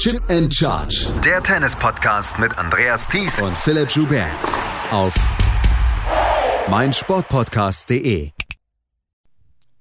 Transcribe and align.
Chip 0.00 0.22
and 0.30 0.50
Charge. 0.50 1.12
Der 1.22 1.42
Tennis-Podcast 1.42 2.38
mit 2.38 2.56
Andreas 2.56 3.06
Thies 3.06 3.38
und 3.38 3.54
Philipp 3.54 3.90
Joubert. 3.90 4.30
Auf 4.90 5.12
meinsportpodcast.de. 6.70 8.30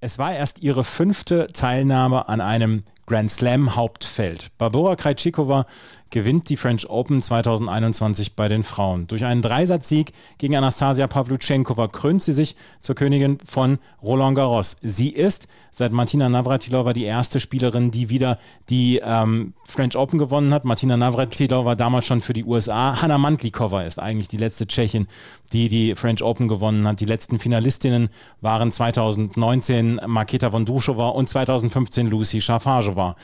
Es 0.01 0.19
war 0.19 0.33
erst 0.33 0.61
ihre 0.61 0.83
fünfte 0.83 1.47
Teilnahme 1.53 2.27
an 2.27 2.41
einem 2.41 2.83
Grand 3.05 3.31
Slam 3.31 3.77
Hauptfeld. 3.77 4.49
Barbora 4.57 4.97
Krejcikova 4.97 5.65
gewinnt 6.09 6.49
die 6.49 6.57
French 6.57 6.89
Open 6.89 7.21
2021 7.21 8.35
bei 8.35 8.47
den 8.47 8.63
Frauen. 8.63 9.07
Durch 9.07 9.25
einen 9.25 9.41
Dreisatzsieg 9.41 10.13
gegen 10.37 10.55
Anastasia 10.55 11.07
Pavlyuchenkova 11.07 11.87
krönt 11.87 12.23
sie 12.23 12.33
sich 12.33 12.55
zur 12.81 12.95
Königin 12.95 13.37
von 13.45 13.79
Roland 14.01 14.35
Garros. 14.35 14.77
Sie 14.81 15.09
ist 15.09 15.47
seit 15.71 15.91
Martina 15.91 16.29
Navratilova 16.29 16.93
die 16.93 17.03
erste 17.03 17.39
Spielerin, 17.39 17.91
die 17.91 18.09
wieder 18.09 18.39
die 18.69 19.01
ähm, 19.03 19.53
French 19.65 19.95
Open 19.95 20.19
gewonnen 20.19 20.53
hat. 20.53 20.65
Martina 20.65 20.97
Navratilova 20.97 21.75
damals 21.75 22.05
schon 22.05 22.21
für 22.21 22.33
die 22.33 22.43
USA. 22.43 23.01
Hanna 23.01 23.17
Mantlikova 23.17 23.83
ist 23.83 23.99
eigentlich 23.99 24.27
die 24.27 24.37
letzte 24.37 24.67
Tschechin, 24.67 25.07
die 25.53 25.69
die 25.69 25.95
French 25.95 26.23
Open 26.23 26.47
gewonnen 26.47 26.87
hat. 26.87 26.99
Die 26.99 27.05
letzten 27.05 27.39
Finalistinnen 27.39 28.09
waren 28.41 28.71
2019 28.71 30.01
Marketa 30.05 30.51
Vondrushova 30.51 31.09
und 31.09 31.29
2015 31.29 32.07
Lucy 32.07 32.41
Schafajova. 32.41 33.15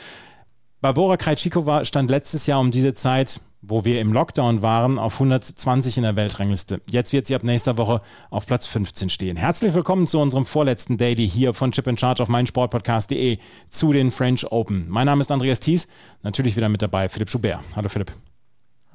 Barbora 0.86 1.18
Krejcikova 1.18 1.84
stand 1.84 2.12
letztes 2.12 2.46
Jahr 2.46 2.60
um 2.60 2.70
diese 2.70 2.94
Zeit, 2.94 3.42
wo 3.64 3.86
wir 3.86 4.00
im 4.00 4.14
Lockdown 4.14 4.62
waren, 4.62 5.00
auf 5.00 5.16
120 5.16 5.98
in 5.98 6.04
der 6.04 6.16
Weltrangliste. 6.16 6.80
Jetzt 6.88 7.12
wird 7.12 7.26
sie 7.26 7.34
ab 7.34 7.42
nächster 7.42 7.80
Woche 7.80 8.04
auf 8.30 8.46
Platz 8.46 8.68
15 8.68 9.10
stehen. 9.10 9.36
Herzlich 9.36 9.74
willkommen 9.74 10.06
zu 10.06 10.20
unserem 10.20 10.46
vorletzten 10.46 11.00
Daily 11.00 11.28
hier 11.28 11.56
von 11.56 11.72
Chip 11.72 11.88
in 11.88 11.98
Charge 11.98 12.22
auf 12.22 12.30
meinsportpodcast.de 12.30 13.40
zu 13.68 13.94
den 13.94 14.12
French 14.12 14.52
Open. 14.52 14.86
Mein 14.88 15.08
Name 15.08 15.22
ist 15.22 15.32
Andreas 15.32 15.60
Thies, 15.60 15.88
natürlich 16.22 16.56
wieder 16.56 16.70
mit 16.70 16.84
dabei 16.84 17.10
Philipp 17.10 17.32
Schubert. 17.32 17.62
Hallo 17.76 17.90
Philipp. 17.90 18.12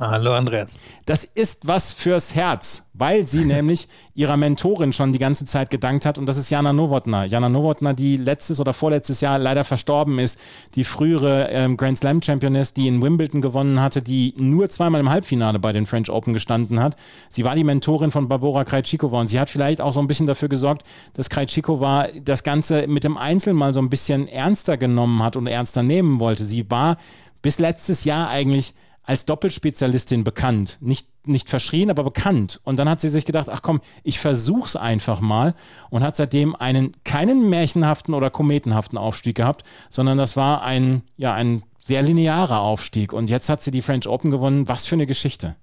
Hallo 0.01 0.33
Andreas. 0.33 0.79
Das 1.05 1.25
ist 1.25 1.67
was 1.67 1.93
fürs 1.93 2.35
Herz, 2.35 2.89
weil 2.95 3.27
sie 3.27 3.45
nämlich 3.45 3.87
ihrer 4.15 4.39
Mentorin 4.39 4.95
schon 4.95 5.13
die 5.13 5.19
ganze 5.19 5.45
Zeit 5.45 5.69
gedankt 5.69 6.07
hat 6.07 6.17
und 6.17 6.25
das 6.25 6.39
ist 6.39 6.49
Jana 6.49 6.73
Nowotna. 6.73 7.27
Jana 7.27 7.51
Nowotna, 7.51 7.93
die 7.93 8.17
letztes 8.17 8.61
oder 8.61 8.73
vorletztes 8.73 9.21
Jahr 9.21 9.39
leider 9.39 9.63
verstorben 9.63 10.19
ist, 10.19 10.41
die 10.75 10.85
frühere 10.85 11.51
ähm, 11.51 11.77
Grand 11.77 11.99
Slam 11.99 12.23
Championess, 12.23 12.73
die 12.73 12.89
in 12.89 13.03
Wimbledon 13.03 13.43
gewonnen 13.43 13.83
hatte, 13.83 14.01
die 14.01 14.33
nur 14.39 14.71
zweimal 14.71 15.03
im 15.03 15.11
Halbfinale 15.11 15.59
bei 15.59 15.73
den 15.73 15.85
French 15.85 16.09
Open 16.09 16.33
gestanden 16.33 16.81
hat. 16.81 16.97
Sie 17.29 17.45
war 17.45 17.55
die 17.55 17.65
Mentorin 17.65 18.11
von 18.11 18.27
Barbora 18.27 18.65
Krejcikova 18.65 19.21
und 19.21 19.27
sie 19.27 19.39
hat 19.39 19.51
vielleicht 19.51 19.83
auch 19.83 19.93
so 19.93 20.01
ein 20.01 20.07
bisschen 20.07 20.27
dafür 20.27 20.49
gesorgt, 20.49 20.83
dass 21.13 21.29
Krejcikova 21.29 22.09
das 22.25 22.43
Ganze 22.43 22.87
mit 22.87 23.05
dem 23.05 23.19
Einzel 23.19 23.53
mal 23.53 23.75
so 23.75 23.81
ein 23.81 23.91
bisschen 23.91 24.29
ernster 24.29 24.79
genommen 24.79 25.23
hat 25.23 25.37
und 25.37 25.47
ernster 25.47 25.83
nehmen 25.83 26.21
wollte. 26.21 26.45
Sie 26.45 26.71
war 26.71 26.97
bis 27.43 27.59
letztes 27.59 28.05
Jahr 28.05 28.31
eigentlich 28.31 28.73
als 29.11 29.27
Doppelspezialistin 29.27 30.23
bekannt. 30.23 30.79
Nicht, 30.81 31.09
nicht 31.27 31.51
verschrien, 31.51 31.91
aber 31.91 32.05
bekannt. 32.05 32.61
Und 32.63 32.79
dann 32.79 32.89
hat 32.89 33.01
sie 33.01 33.09
sich 33.09 33.25
gedacht, 33.25 33.49
ach 33.51 33.61
komm, 33.61 33.81
ich 34.05 34.21
versuch's 34.21 34.77
einfach 34.77 35.21
mal 35.21 35.57
und 35.91 36.05
hat 36.05 36.15
seitdem 36.15 36.55
einen 36.55 36.93
keinen 37.03 37.51
märchenhaften 37.51 38.15
oder 38.15 38.31
kometenhaften 38.31 38.97
Aufstieg 38.97 39.35
gehabt, 39.35 39.65
sondern 39.89 40.17
das 40.17 40.37
war 40.37 40.63
ein, 40.63 41.03
ja, 41.17 41.35
ein 41.35 41.65
sehr 41.81 42.03
linearer 42.03 42.61
Aufstieg. 42.61 43.13
Und 43.13 43.31
jetzt 43.31 43.49
hat 43.49 43.63
sie 43.63 43.73
die 43.73 43.83
French 43.83 44.07
Open 44.07 44.31
gewonnen. 44.31 44.69
Was 44.69 44.87
für 44.87 44.95
eine 44.95 45.07
Geschichte. 45.07 45.57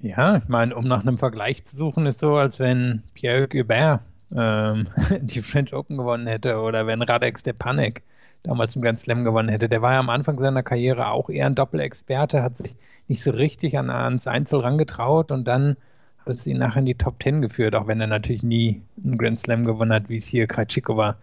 Ja, 0.00 0.36
ich 0.36 0.46
meine, 0.46 0.76
um 0.76 0.86
nach 0.86 1.00
einem 1.00 1.16
Vergleich 1.16 1.64
zu 1.64 1.74
suchen, 1.74 2.06
ist 2.06 2.20
so, 2.20 2.36
als 2.36 2.60
wenn 2.60 3.02
Pierre 3.14 3.48
Hubert 3.52 4.02
ähm, 4.32 4.86
die 5.22 5.42
French 5.42 5.74
Open 5.74 5.96
gewonnen 5.96 6.28
hätte 6.28 6.60
oder 6.60 6.86
wenn 6.86 7.02
Radek 7.02 7.36
Stepanek 7.36 8.04
damals 8.46 8.76
im 8.76 8.82
Grand 8.82 8.98
Slam 8.98 9.24
gewonnen 9.24 9.48
hätte. 9.48 9.68
Der 9.68 9.82
war 9.82 9.92
ja 9.92 10.00
am 10.00 10.10
Anfang 10.10 10.38
seiner 10.38 10.62
Karriere 10.62 11.08
auch 11.08 11.28
eher 11.28 11.46
ein 11.46 11.54
Doppelexperte, 11.54 12.42
hat 12.42 12.56
sich 12.56 12.76
nicht 13.08 13.22
so 13.22 13.30
richtig 13.30 13.78
an, 13.78 13.90
ans 13.90 14.26
Einzel 14.26 14.60
rangetraut 14.60 15.30
und 15.30 15.46
dann 15.46 15.76
hat 16.24 16.34
es 16.34 16.46
ihn 16.46 16.58
nachher 16.58 16.80
in 16.80 16.86
die 16.86 16.94
Top 16.94 17.20
Ten 17.20 17.42
geführt, 17.42 17.74
auch 17.74 17.86
wenn 17.86 18.00
er 18.00 18.06
natürlich 18.06 18.42
nie 18.42 18.82
einen 19.04 19.16
Grand 19.16 19.38
Slam 19.38 19.64
gewonnen 19.64 19.92
hat, 19.92 20.08
wie 20.08 20.16
es 20.16 20.26
hier 20.26 20.46
Krajcikova 20.46 21.16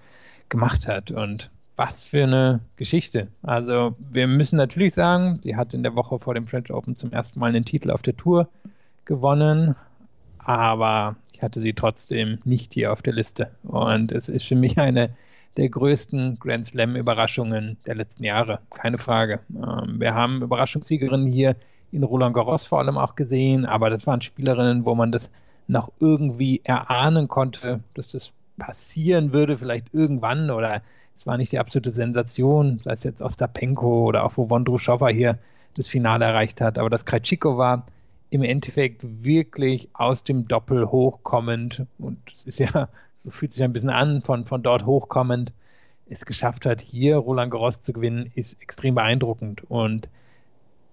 gemacht 0.50 0.88
hat. 0.88 1.12
Und 1.12 1.50
was 1.76 2.04
für 2.04 2.24
eine 2.24 2.60
Geschichte. 2.76 3.28
Also 3.42 3.96
wir 3.98 4.28
müssen 4.28 4.58
natürlich 4.58 4.94
sagen, 4.94 5.40
sie 5.42 5.56
hat 5.56 5.74
in 5.74 5.84
der 5.84 5.96
Woche 5.96 6.20
vor 6.20 6.34
dem 6.36 6.46
French 6.46 6.72
Open 6.72 6.96
zum 6.96 7.12
ersten 7.12 7.40
Mal 7.40 7.48
einen 7.48 7.66
Titel 7.66 7.92
auf 7.92 8.02
der 8.02 8.16
Tour 8.16 8.48
gewonnen, 9.06 9.76
aber 10.38 11.16
ich 11.34 11.42
hatte 11.42 11.60
sie 11.60 11.74
trotzdem 11.74 12.40
nicht 12.44 12.74
hier 12.74 12.92
auf 12.92 13.02
der 13.02 13.14
Liste. 13.14 13.50
Und 13.64 14.12
es 14.12 14.30
ist 14.30 14.46
für 14.46 14.56
mich 14.56 14.78
eine 14.78 15.16
der 15.58 15.70
größten 15.70 16.36
Grand 16.36 16.66
Slam-Überraschungen 16.66 17.78
der 17.86 17.96
letzten 17.96 18.24
Jahre, 18.24 18.60
keine 18.72 18.98
Frage. 18.98 19.40
Ähm, 19.50 20.00
wir 20.00 20.14
haben 20.14 20.42
Überraschungssiegerinnen 20.42 21.28
hier 21.28 21.56
in 21.92 22.04
Roland 22.04 22.34
Garros 22.34 22.66
vor 22.66 22.80
allem 22.80 22.98
auch 22.98 23.16
gesehen, 23.16 23.66
aber 23.66 23.90
das 23.90 24.08
waren 24.08 24.22
Spielerinnen, 24.22 24.86
wo 24.86 24.96
man 24.96 25.12
das 25.12 25.32
noch 25.68 25.92
irgendwie 26.00 26.62
erahnen 26.64 27.28
konnte, 27.28 27.82
dass 27.94 28.12
das 28.12 28.34
passieren 28.58 29.34
würde, 29.34 29.58
vielleicht 29.58 29.94
irgendwann 29.94 30.50
oder 30.50 30.82
es 31.16 31.28
war 31.28 31.38
nicht 31.38 31.52
die 31.52 31.60
absolute 31.60 31.92
Sensation, 31.92 32.80
sei 32.80 32.94
es 32.94 33.04
jetzt 33.04 33.22
Ostapenko 33.22 34.06
oder 34.06 34.24
auch 34.24 34.38
wo 34.38 34.50
Vondrushova 34.50 35.10
hier 35.10 35.38
das 35.76 35.88
Finale 35.88 36.26
erreicht 36.26 36.62
hat, 36.62 36.78
aber 36.78 36.90
das 36.90 37.06
war 37.06 37.86
im 38.30 38.44
Endeffekt 38.44 39.04
wirklich 39.24 39.90
aus 39.94 40.24
dem 40.24 40.44
Doppel 40.44 40.90
hochkommend 40.90 41.86
und 42.00 42.18
es 42.36 42.46
ist 42.46 42.60
ja 42.60 42.90
so 43.24 43.32
fühlt 43.32 43.54
sich 43.54 43.64
ein 43.64 43.74
bisschen 43.74 43.90
an, 43.90 44.22
von, 44.22 44.44
von 44.44 44.64
dort 44.64 44.86
hochkommend, 44.86 45.54
es 46.10 46.26
geschafft 46.26 46.66
hat, 46.66 46.82
hier 46.82 47.18
Roland 47.18 47.52
Garros 47.52 47.82
zu 47.82 47.94
gewinnen, 47.94 48.26
ist 48.36 48.62
extrem 48.62 48.96
beeindruckend. 48.96 49.64
Und 49.70 50.10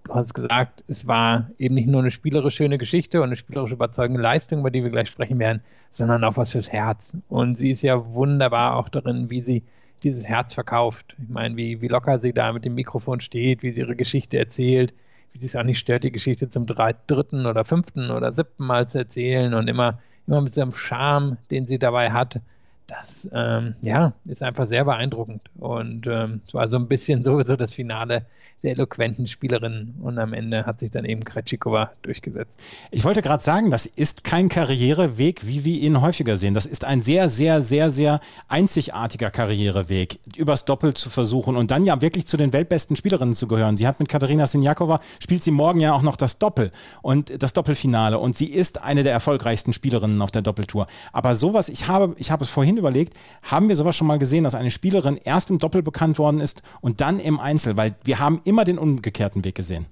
du 0.05 0.13
hast 0.13 0.33
gesagt, 0.33 0.83
es 0.87 1.07
war 1.07 1.51
eben 1.57 1.75
nicht 1.75 1.87
nur 1.87 2.01
eine 2.01 2.09
spielerisch 2.09 2.55
schöne 2.55 2.77
Geschichte 2.77 3.19
und 3.19 3.27
eine 3.27 3.35
spielerisch 3.35 3.71
überzeugende 3.71 4.21
Leistung, 4.21 4.59
über 4.59 4.71
die 4.71 4.83
wir 4.83 4.89
gleich 4.89 5.09
sprechen 5.09 5.39
werden, 5.39 5.61
sondern 5.91 6.23
auch 6.23 6.37
was 6.37 6.51
fürs 6.51 6.71
Herz. 6.71 7.17
Und 7.29 7.57
sie 7.57 7.71
ist 7.71 7.81
ja 7.81 8.13
wunderbar 8.13 8.77
auch 8.77 8.89
darin, 8.89 9.29
wie 9.29 9.41
sie 9.41 9.63
dieses 10.03 10.27
Herz 10.27 10.53
verkauft. 10.53 11.15
Ich 11.21 11.29
meine, 11.29 11.55
wie, 11.57 11.81
wie 11.81 11.87
locker 11.87 12.19
sie 12.19 12.33
da 12.33 12.51
mit 12.53 12.65
dem 12.65 12.75
Mikrofon 12.75 13.19
steht, 13.19 13.61
wie 13.61 13.69
sie 13.69 13.81
ihre 13.81 13.95
Geschichte 13.95 14.39
erzählt, 14.39 14.93
wie 15.33 15.39
sie 15.39 15.45
es 15.45 15.55
auch 15.55 15.63
nicht 15.63 15.79
stört, 15.79 16.03
die 16.03 16.11
Geschichte 16.11 16.49
zum 16.49 16.65
dritten 16.65 17.45
oder 17.45 17.65
fünften 17.65 18.09
oder 18.09 18.31
siebten 18.31 18.65
Mal 18.65 18.89
zu 18.89 18.97
erzählen 18.97 19.53
und 19.53 19.67
immer 19.67 19.99
immer 20.27 20.41
mit 20.41 20.55
so 20.55 20.61
einem 20.61 20.71
Charme, 20.71 21.37
den 21.49 21.65
sie 21.65 21.79
dabei 21.79 22.11
hat. 22.11 22.39
Das 22.87 23.29
ähm, 23.31 23.75
ja, 23.81 24.13
ist 24.25 24.43
einfach 24.43 24.67
sehr 24.67 24.83
beeindruckend. 24.85 25.43
Und 25.59 26.07
ähm, 26.07 26.41
es 26.43 26.53
war 26.53 26.67
so 26.67 26.77
ein 26.77 26.87
bisschen 26.87 27.23
so, 27.23 27.41
so 27.43 27.55
das 27.55 27.73
Finale 27.73 28.25
der 28.63 28.71
eloquenten 28.71 29.25
Spielerin 29.25 29.95
und 30.01 30.19
am 30.19 30.33
Ende 30.33 30.65
hat 30.65 30.79
sich 30.79 30.91
dann 30.91 31.05
eben 31.05 31.23
Krejcikova 31.23 31.91
durchgesetzt. 32.03 32.59
Ich 32.91 33.03
wollte 33.03 33.21
gerade 33.21 33.43
sagen, 33.43 33.71
das 33.71 33.85
ist 33.85 34.23
kein 34.23 34.49
Karriereweg, 34.49 35.47
wie 35.47 35.65
wir 35.65 35.79
ihn 35.79 36.01
häufiger 36.01 36.37
sehen. 36.37 36.53
Das 36.53 36.65
ist 36.65 36.85
ein 36.85 37.01
sehr, 37.01 37.29
sehr, 37.29 37.61
sehr, 37.61 37.89
sehr 37.89 38.19
einzigartiger 38.47 39.31
Karriereweg, 39.31 40.19
übers 40.37 40.65
Doppel 40.65 40.93
zu 40.93 41.09
versuchen 41.09 41.55
und 41.55 41.71
dann 41.71 41.85
ja 41.85 42.01
wirklich 42.01 42.27
zu 42.27 42.37
den 42.37 42.53
weltbesten 42.53 42.95
Spielerinnen 42.95 43.33
zu 43.33 43.47
gehören. 43.47 43.77
Sie 43.77 43.87
hat 43.87 43.99
mit 43.99 44.09
Katharina 44.09 44.45
Sinjakova, 44.45 44.99
spielt 45.19 45.41
sie 45.41 45.51
morgen 45.51 45.79
ja 45.79 45.93
auch 45.93 46.03
noch 46.03 46.15
das 46.15 46.37
Doppel 46.37 46.71
und 47.01 47.41
das 47.41 47.53
Doppelfinale 47.53 48.19
und 48.19 48.35
sie 48.35 48.47
ist 48.47 48.83
eine 48.83 49.03
der 49.03 49.13
erfolgreichsten 49.13 49.73
Spielerinnen 49.73 50.21
auf 50.21 50.31
der 50.31 50.43
Doppeltour. 50.43 50.85
Aber 51.13 51.33
sowas, 51.33 51.67
ich 51.67 51.87
habe, 51.87 52.15
ich 52.17 52.29
habe 52.29 52.43
es 52.43 52.49
vorhin 52.49 52.77
überlegt, 52.77 53.15
haben 53.41 53.69
wir 53.69 53.75
sowas 53.75 53.95
schon 53.95 54.07
mal 54.07 54.19
gesehen, 54.19 54.43
dass 54.43 54.53
eine 54.53 54.69
Spielerin 54.69 55.17
erst 55.23 55.49
im 55.49 55.57
Doppel 55.57 55.81
bekannt 55.81 56.19
worden 56.19 56.41
ist 56.41 56.61
und 56.81 57.01
dann 57.01 57.19
im 57.19 57.39
Einzel, 57.39 57.75
weil 57.75 57.95
wir 58.03 58.19
haben 58.19 58.41
immer 58.43 58.50
den 58.65 58.77
umgekehrten 58.77 59.43
Weg 59.43 59.55
gesehen. 59.55 59.85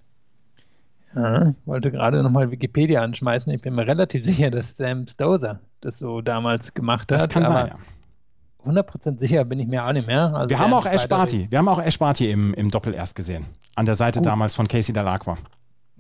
Ja, 1.15 1.49
ich 1.49 1.55
wollte 1.65 1.91
gerade 1.91 2.21
nochmal 2.21 2.51
Wikipedia 2.51 3.01
anschmeißen. 3.01 3.51
Ich 3.53 3.61
bin 3.61 3.75
mir 3.75 3.87
relativ 3.87 4.23
sicher, 4.25 4.49
dass 4.51 4.77
Sam 4.77 5.07
Stozer 5.07 5.59
das 5.81 5.97
so 5.97 6.21
damals 6.21 6.73
gemacht 6.73 7.11
hat. 7.11 7.19
Das 7.21 7.29
kann 7.29 7.45
sein, 7.45 7.67
ja. 7.67 7.75
100% 8.65 9.19
sicher 9.19 9.45
bin 9.45 9.59
ich 9.59 9.67
mir 9.67 9.85
auch 9.85 9.93
nicht 9.93 10.07
mehr. 10.07 10.33
Also 10.35 10.49
wir 10.49 10.59
haben 10.59 10.73
auch 10.73 10.85
Ash 10.85 11.07
Barty. 11.07 11.47
Wir 11.49 11.59
haben 11.59 11.69
auch 11.69 11.81
Ash 11.81 11.97
Barty 11.97 12.29
im, 12.29 12.53
im 12.53 12.69
Doppel 12.69 12.93
erst 12.93 13.15
gesehen. 13.15 13.45
An 13.75 13.85
der 13.85 13.95
Seite 13.95 14.19
Gut. 14.19 14.25
damals 14.25 14.53
von 14.53 14.67
Casey 14.67 14.94
Dalacqua. 14.94 15.38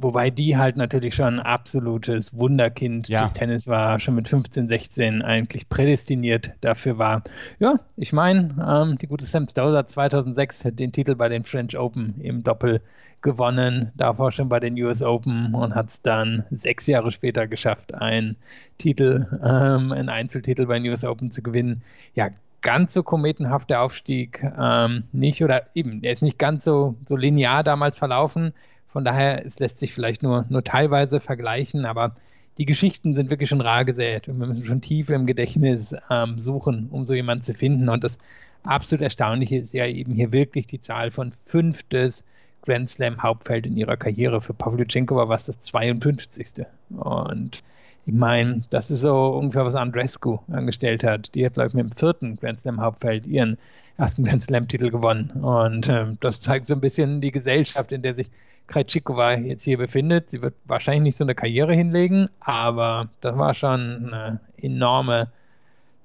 Wobei 0.01 0.29
die 0.29 0.55
halt 0.55 0.77
natürlich 0.77 1.13
schon 1.13 1.25
ein 1.25 1.39
absolutes 1.39 2.33
Wunderkind 2.33 3.09
ja. 3.09 3.19
des 3.19 3.33
Tennis 3.33 3.67
war, 3.67 3.99
schon 3.99 4.15
mit 4.15 4.29
15, 4.29 4.67
16 4.67 5.21
eigentlich 5.21 5.67
prädestiniert 5.67 6.53
dafür 6.61 6.97
war. 6.97 7.23
Ja, 7.59 7.81
ich 7.97 8.13
meine, 8.13 8.55
ähm, 8.65 8.97
die 8.97 9.07
gute 9.07 9.25
Sam 9.25 9.45
Stosur 9.45 9.85
2006 9.85 10.63
hat 10.63 10.79
den 10.79 10.93
Titel 10.93 11.15
bei 11.15 11.27
den 11.27 11.43
French 11.43 11.77
Open 11.77 12.15
im 12.21 12.41
Doppel 12.41 12.81
gewonnen, 13.21 13.91
davor 13.97 14.31
schon 14.31 14.47
bei 14.47 14.61
den 14.61 14.81
US 14.81 15.01
Open 15.01 15.53
und 15.53 15.75
hat 15.75 15.89
es 15.89 16.01
dann 16.01 16.45
sechs 16.49 16.87
Jahre 16.87 17.11
später 17.11 17.47
geschafft, 17.47 17.93
einen 17.93 18.37
Titel, 18.77 19.27
ähm, 19.43 19.91
einen 19.91 20.07
Einzeltitel 20.07 20.67
bei 20.67 20.79
den 20.79 20.89
US 20.89 21.03
Open 21.03 21.31
zu 21.31 21.41
gewinnen. 21.41 21.81
Ja, 22.15 22.29
ganz 22.61 22.93
so 22.93 23.03
kometenhaft 23.03 23.69
der 23.69 23.81
Aufstieg 23.81 24.43
ähm, 24.57 25.03
nicht 25.11 25.43
oder 25.43 25.63
eben, 25.73 26.03
er 26.03 26.13
ist 26.13 26.21
nicht 26.21 26.39
ganz 26.39 26.63
so, 26.63 26.95
so 27.05 27.15
linear 27.15 27.63
damals 27.63 27.97
verlaufen. 27.97 28.53
Von 28.91 29.05
daher, 29.05 29.45
es 29.45 29.59
lässt 29.59 29.79
sich 29.79 29.93
vielleicht 29.93 30.23
nur, 30.23 30.45
nur 30.49 30.63
teilweise 30.63 31.19
vergleichen, 31.19 31.85
aber 31.85 32.15
die 32.57 32.65
Geschichten 32.65 33.13
sind 33.13 33.29
wirklich 33.29 33.47
schon 33.47 33.61
rar 33.61 33.85
gesät 33.85 34.27
und 34.27 34.39
wir 34.39 34.47
müssen 34.47 34.65
schon 34.65 34.81
tief 34.81 35.09
im 35.09 35.25
Gedächtnis 35.25 35.95
ähm, 36.09 36.37
suchen, 36.37 36.89
um 36.91 37.03
so 37.03 37.13
jemanden 37.13 37.43
zu 37.43 37.53
finden. 37.53 37.87
Und 37.87 38.03
das 38.03 38.17
absolut 38.63 39.01
Erstaunliche 39.01 39.57
ist 39.57 39.73
ja 39.73 39.85
eben 39.85 40.13
hier 40.13 40.33
wirklich 40.33 40.67
die 40.67 40.81
Zahl 40.81 41.11
von 41.11 41.31
fünf 41.31 41.83
des 41.83 42.23
Grand 42.63 42.89
Slam 42.89 43.23
Hauptfeld 43.23 43.65
in 43.65 43.77
ihrer 43.77 43.95
Karriere. 43.95 44.41
Für 44.41 44.53
Pavlyuchenkova 44.53 45.29
war 45.29 45.37
es 45.37 45.45
das 45.45 45.61
52. 45.61 46.65
Und 46.89 47.63
ich 48.05 48.13
meine, 48.13 48.59
das 48.69 48.91
ist 48.91 49.01
so 49.01 49.27
ungefähr, 49.27 49.65
was 49.65 49.75
Andrescu 49.75 50.39
angestellt 50.51 51.03
hat. 51.03 51.33
Die 51.35 51.45
hat, 51.45 51.53
glaube 51.53 51.67
ich, 51.67 51.75
mit 51.75 51.89
dem 51.89 51.95
vierten 51.95 52.35
Grand 52.35 52.59
Slam 52.59 52.81
Hauptfeld 52.81 53.25
ihren 53.25 53.57
ersten 53.97 54.23
Grand 54.23 54.41
Slam-Titel 54.41 54.89
gewonnen. 54.89 55.29
Und 55.41 55.87
ähm, 55.87 56.11
das 56.19 56.41
zeigt 56.41 56.67
so 56.67 56.73
ein 56.73 56.81
bisschen 56.81 57.21
die 57.21 57.31
Gesellschaft, 57.31 57.91
in 57.91 58.01
der 58.01 58.15
sich 58.15 58.31
Krejcikova 58.69 59.33
jetzt 59.33 59.63
hier 59.63 59.77
befindet. 59.77 60.29
Sie 60.29 60.41
wird 60.41 60.55
wahrscheinlich 60.65 61.03
nicht 61.03 61.17
so 61.17 61.23
eine 61.23 61.35
Karriere 61.35 61.73
hinlegen, 61.73 62.29
aber 62.39 63.09
das 63.21 63.37
war 63.37 63.53
schon 63.53 64.13
eine 64.13 64.39
enorme 64.57 65.31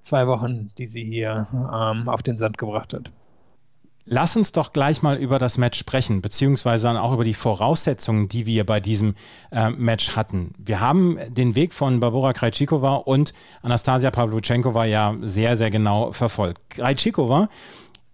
zwei 0.02 0.26
Wochen, 0.26 0.68
die 0.78 0.86
sie 0.86 1.04
hier 1.04 1.46
ähm, 1.52 2.08
auf 2.08 2.22
den 2.22 2.36
Sand 2.36 2.58
gebracht 2.58 2.92
hat. 2.92 3.10
Lass 4.06 4.36
uns 4.36 4.52
doch 4.52 4.74
gleich 4.74 5.00
mal 5.00 5.16
über 5.16 5.38
das 5.38 5.56
Match 5.56 5.78
sprechen, 5.78 6.20
beziehungsweise 6.20 6.88
dann 6.88 6.98
auch 6.98 7.14
über 7.14 7.24
die 7.24 7.32
Voraussetzungen, 7.32 8.28
die 8.28 8.44
wir 8.44 8.66
bei 8.66 8.78
diesem 8.78 9.14
äh, 9.50 9.70
Match 9.70 10.14
hatten. 10.14 10.52
Wir 10.58 10.80
haben 10.80 11.16
den 11.30 11.54
Weg 11.54 11.72
von 11.72 12.00
Barbora 12.00 12.34
Krejcikova 12.34 12.96
und 12.96 13.32
Anastasia 13.62 14.10
Pavlyuchenkova 14.10 14.84
ja 14.84 15.16
sehr, 15.22 15.56
sehr 15.56 15.70
genau 15.70 16.12
verfolgt. 16.12 16.60
Krejcikova, 16.68 17.48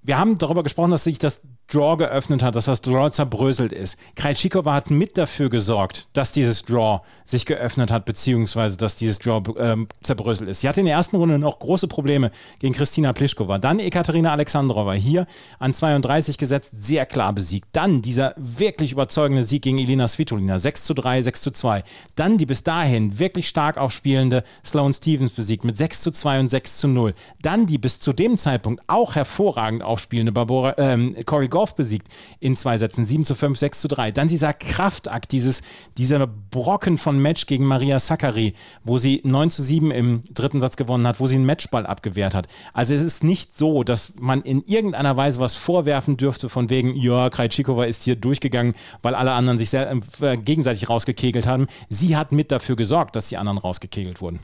wir 0.03 0.17
haben 0.17 0.39
darüber 0.39 0.63
gesprochen, 0.63 0.93
dass 0.93 1.03
sich 1.03 1.19
das 1.19 1.41
Draw 1.73 1.97
geöffnet 1.97 2.43
hat, 2.43 2.57
dass 2.57 2.65
das 2.65 2.83
Draw 2.83 3.11
zerbröselt 3.11 3.73
ist. 3.73 3.99
Krejcikova 4.17 4.75
hat 4.75 4.91
mit 4.91 5.17
dafür 5.17 5.49
gesorgt, 5.49 6.09
dass 6.13 6.33
dieses 6.33 6.65
Draw 6.65 7.01
sich 7.25 7.47
geöffnet 7.47 7.91
hat, 7.91 8.05
beziehungsweise 8.05 8.77
dass 8.77 8.97
dieses 8.97 9.19
Draw 9.19 9.43
äh, 9.57 9.77
zerbröselt 10.03 10.51
ist. 10.51 10.61
Sie 10.61 10.69
hatte 10.69 10.81
in 10.81 10.87
der 10.87 10.97
ersten 10.97 11.17
Runde 11.17 11.39
noch 11.39 11.59
große 11.59 11.87
Probleme 11.89 12.31
gegen 12.59 12.75
Christina 12.75 13.13
Pliskova. 13.13 13.59
Dann 13.59 13.79
Ekaterina 13.79 14.33
Alexandrova 14.33 14.93
hier 14.93 15.27
an 15.59 15.73
32 15.73 16.39
gesetzt, 16.39 16.73
sehr 16.83 17.07
klar 17.07 17.33
besiegt. 17.33 17.69
Dann 17.73 18.03
dieser 18.03 18.35
wirklich 18.37 18.93
überzeugende 18.93 19.45
Sieg 19.45 19.63
gegen 19.63 19.79
Elina 19.79 20.09
Svitolina, 20.09 20.59
6 20.59 20.85
zu 20.85 20.95
3, 20.95 21.23
6 21.23 21.41
zu 21.43 21.51
2. 21.53 21.85
Dann 22.17 22.37
die 22.37 22.47
bis 22.47 22.65
dahin 22.65 23.19
wirklich 23.19 23.49
stark 23.49 23.79
aufspielende 23.79 24.43
Sloane 24.65 24.95
Stevens 24.95 25.31
besiegt 25.31 25.65
mit 25.65 25.77
6 25.77 26.03
zu 26.03 26.11
2 26.11 26.41
und 26.41 26.49
6 26.49 26.79
zu 26.79 26.89
0. 26.89 27.15
Dann 27.43 27.67
die 27.67 27.79
bis 27.79 28.01
zu 28.01 28.13
dem 28.13 28.37
Zeitpunkt 28.37 28.83
auch 28.89 29.15
hervorragend 29.15 29.83
aufspielende 29.83 30.33
Barbara, 30.33 30.75
ähm, 30.79 31.15
Cory 31.25 31.49
Goff 31.49 31.60
Goff 31.61 31.77
besiegt 31.77 32.09
in 32.39 32.57
zwei 32.57 32.79
Sätzen, 32.79 33.05
7 33.05 33.27
zu 33.27 33.35
5, 33.35 33.59
6 33.59 33.83
zu 33.83 33.89
3. 33.89 34.13
Dann 34.13 34.29
dieser 34.29 34.55
Kraftakt, 34.55 35.31
dieses, 35.31 35.61
dieser 35.99 36.27
Brocken 36.27 36.97
von 36.97 37.21
Match 37.21 37.45
gegen 37.45 37.67
Maria 37.67 37.99
Sakkari, 37.99 38.55
wo 38.83 38.97
sie 38.97 39.21
9 39.25 39.51
zu 39.51 39.63
7 39.63 39.91
im 39.91 40.23
dritten 40.33 40.63
Satz 40.63 40.79
gewonnen 40.79 41.07
hat, 41.07 41.21
wo 41.21 41.27
sie 41.27 41.35
einen 41.35 41.45
Matchball 41.45 41.85
abgewehrt 41.85 42.33
hat. 42.33 42.47
Also 42.73 42.95
es 42.95 43.03
ist 43.03 43.25
nicht 43.25 43.59
so, 43.59 43.85
dass 43.85 44.15
man 44.19 44.41
in 44.41 44.63
irgendeiner 44.63 45.19
Weise 45.19 45.39
was 45.39 45.55
vorwerfen 45.57 46.17
dürfte 46.17 46.49
von 46.49 46.71
wegen, 46.71 46.97
ja, 46.97 47.29
Krajcikova 47.29 47.85
ist 47.85 48.05
hier 48.05 48.17
durchgegangen, 48.17 48.75
weil 49.03 49.15
alle 49.15 49.33
anderen 49.33 49.59
sich 49.59 49.69
sehr, 49.69 49.91
äh, 50.23 50.39
gegenseitig 50.39 50.89
rausgekegelt 50.89 51.47
haben. 51.47 51.67
Sie 51.91 52.17
hat 52.17 52.33
mit 52.33 52.51
dafür 52.51 52.77
gesorgt, 52.77 53.17
dass 53.17 53.29
die 53.29 53.37
anderen 53.37 53.59
rausgekegelt 53.59 54.23
wurden. 54.23 54.41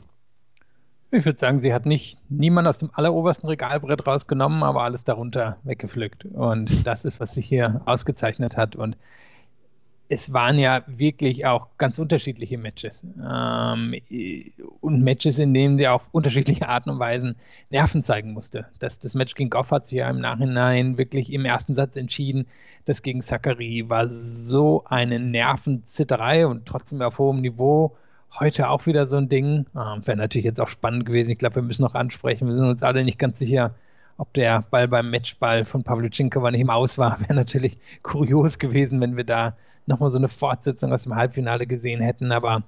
Ich 1.09 1.23
würde 1.23 1.39
sagen, 1.39 1.61
sie 1.61 1.73
hat 1.73 1.85
nicht 1.85 2.19
niemand 2.29 2.67
aus 2.67 2.79
dem 2.79 2.89
allerobersten 2.93 3.47
Regalbrett 3.47 4.05
rausgenommen, 4.05 4.63
aber 4.63 4.83
alles 4.83 5.05
darunter 5.05 5.57
weggepflückt. 5.63 6.25
Und 6.25 6.85
das 6.85 7.05
ist, 7.05 7.21
was 7.21 7.33
sich 7.33 7.47
hier 7.47 7.81
ausgezeichnet 7.85 8.57
hat. 8.57 8.75
Und 8.75 8.97
es 10.09 10.33
waren 10.33 10.59
ja 10.59 10.83
wirklich 10.87 11.45
auch 11.45 11.67
ganz 11.77 11.97
unterschiedliche 11.97 12.57
Matches. 12.57 13.03
Ähm, 13.17 13.95
und 14.81 15.01
Matches, 15.01 15.39
in 15.39 15.53
denen 15.53 15.77
sie 15.77 15.87
auf 15.87 16.09
unterschiedliche 16.11 16.67
Arten 16.67 16.89
und 16.89 16.99
Weisen 16.99 17.35
Nerven 17.69 18.01
zeigen 18.01 18.33
musste. 18.33 18.67
Das, 18.79 18.99
das 18.99 19.13
Match 19.13 19.33
gegen 19.35 19.49
Goff 19.49 19.71
hat 19.71 19.87
sich 19.87 19.99
ja 19.99 20.09
im 20.09 20.19
Nachhinein 20.19 20.97
wirklich 20.97 21.31
im 21.31 21.45
ersten 21.45 21.73
Satz 21.73 21.95
entschieden. 21.95 22.47
Das 22.83 23.01
gegen 23.01 23.21
Zachary 23.21 23.85
war 23.87 24.07
so 24.07 24.83
eine 24.85 25.19
Nervenzitterei 25.19 26.47
und 26.47 26.65
trotzdem 26.65 27.01
auf 27.01 27.17
hohem 27.17 27.41
Niveau 27.41 27.95
heute 28.39 28.69
auch 28.69 28.85
wieder 28.85 29.07
so 29.07 29.17
ein 29.17 29.29
Ding. 29.29 29.65
Ähm, 29.75 30.05
Wäre 30.05 30.17
natürlich 30.17 30.45
jetzt 30.45 30.59
auch 30.59 30.67
spannend 30.67 31.05
gewesen. 31.05 31.31
Ich 31.31 31.37
glaube, 31.37 31.55
wir 31.55 31.63
müssen 31.63 31.83
noch 31.83 31.95
ansprechen. 31.95 32.47
Wir 32.47 32.55
sind 32.55 32.65
uns 32.65 32.83
alle 32.83 33.03
nicht 33.03 33.19
ganz 33.19 33.39
sicher, 33.39 33.75
ob 34.17 34.33
der 34.33 34.61
Ball 34.71 34.87
beim 34.87 35.09
Matchball 35.11 35.63
von 35.63 35.83
Pavlyuchenkova 35.83 36.51
nicht 36.51 36.61
im 36.61 36.69
Aus 36.69 36.97
war. 36.97 37.19
Wäre 37.21 37.35
natürlich 37.35 37.77
kurios 38.03 38.59
gewesen, 38.59 39.01
wenn 39.01 39.17
wir 39.17 39.23
da 39.23 39.55
nochmal 39.85 40.09
so 40.09 40.17
eine 40.17 40.27
Fortsetzung 40.27 40.91
aus 40.93 41.03
dem 41.03 41.15
Halbfinale 41.15 41.67
gesehen 41.67 42.01
hätten. 42.01 42.31
Aber 42.31 42.63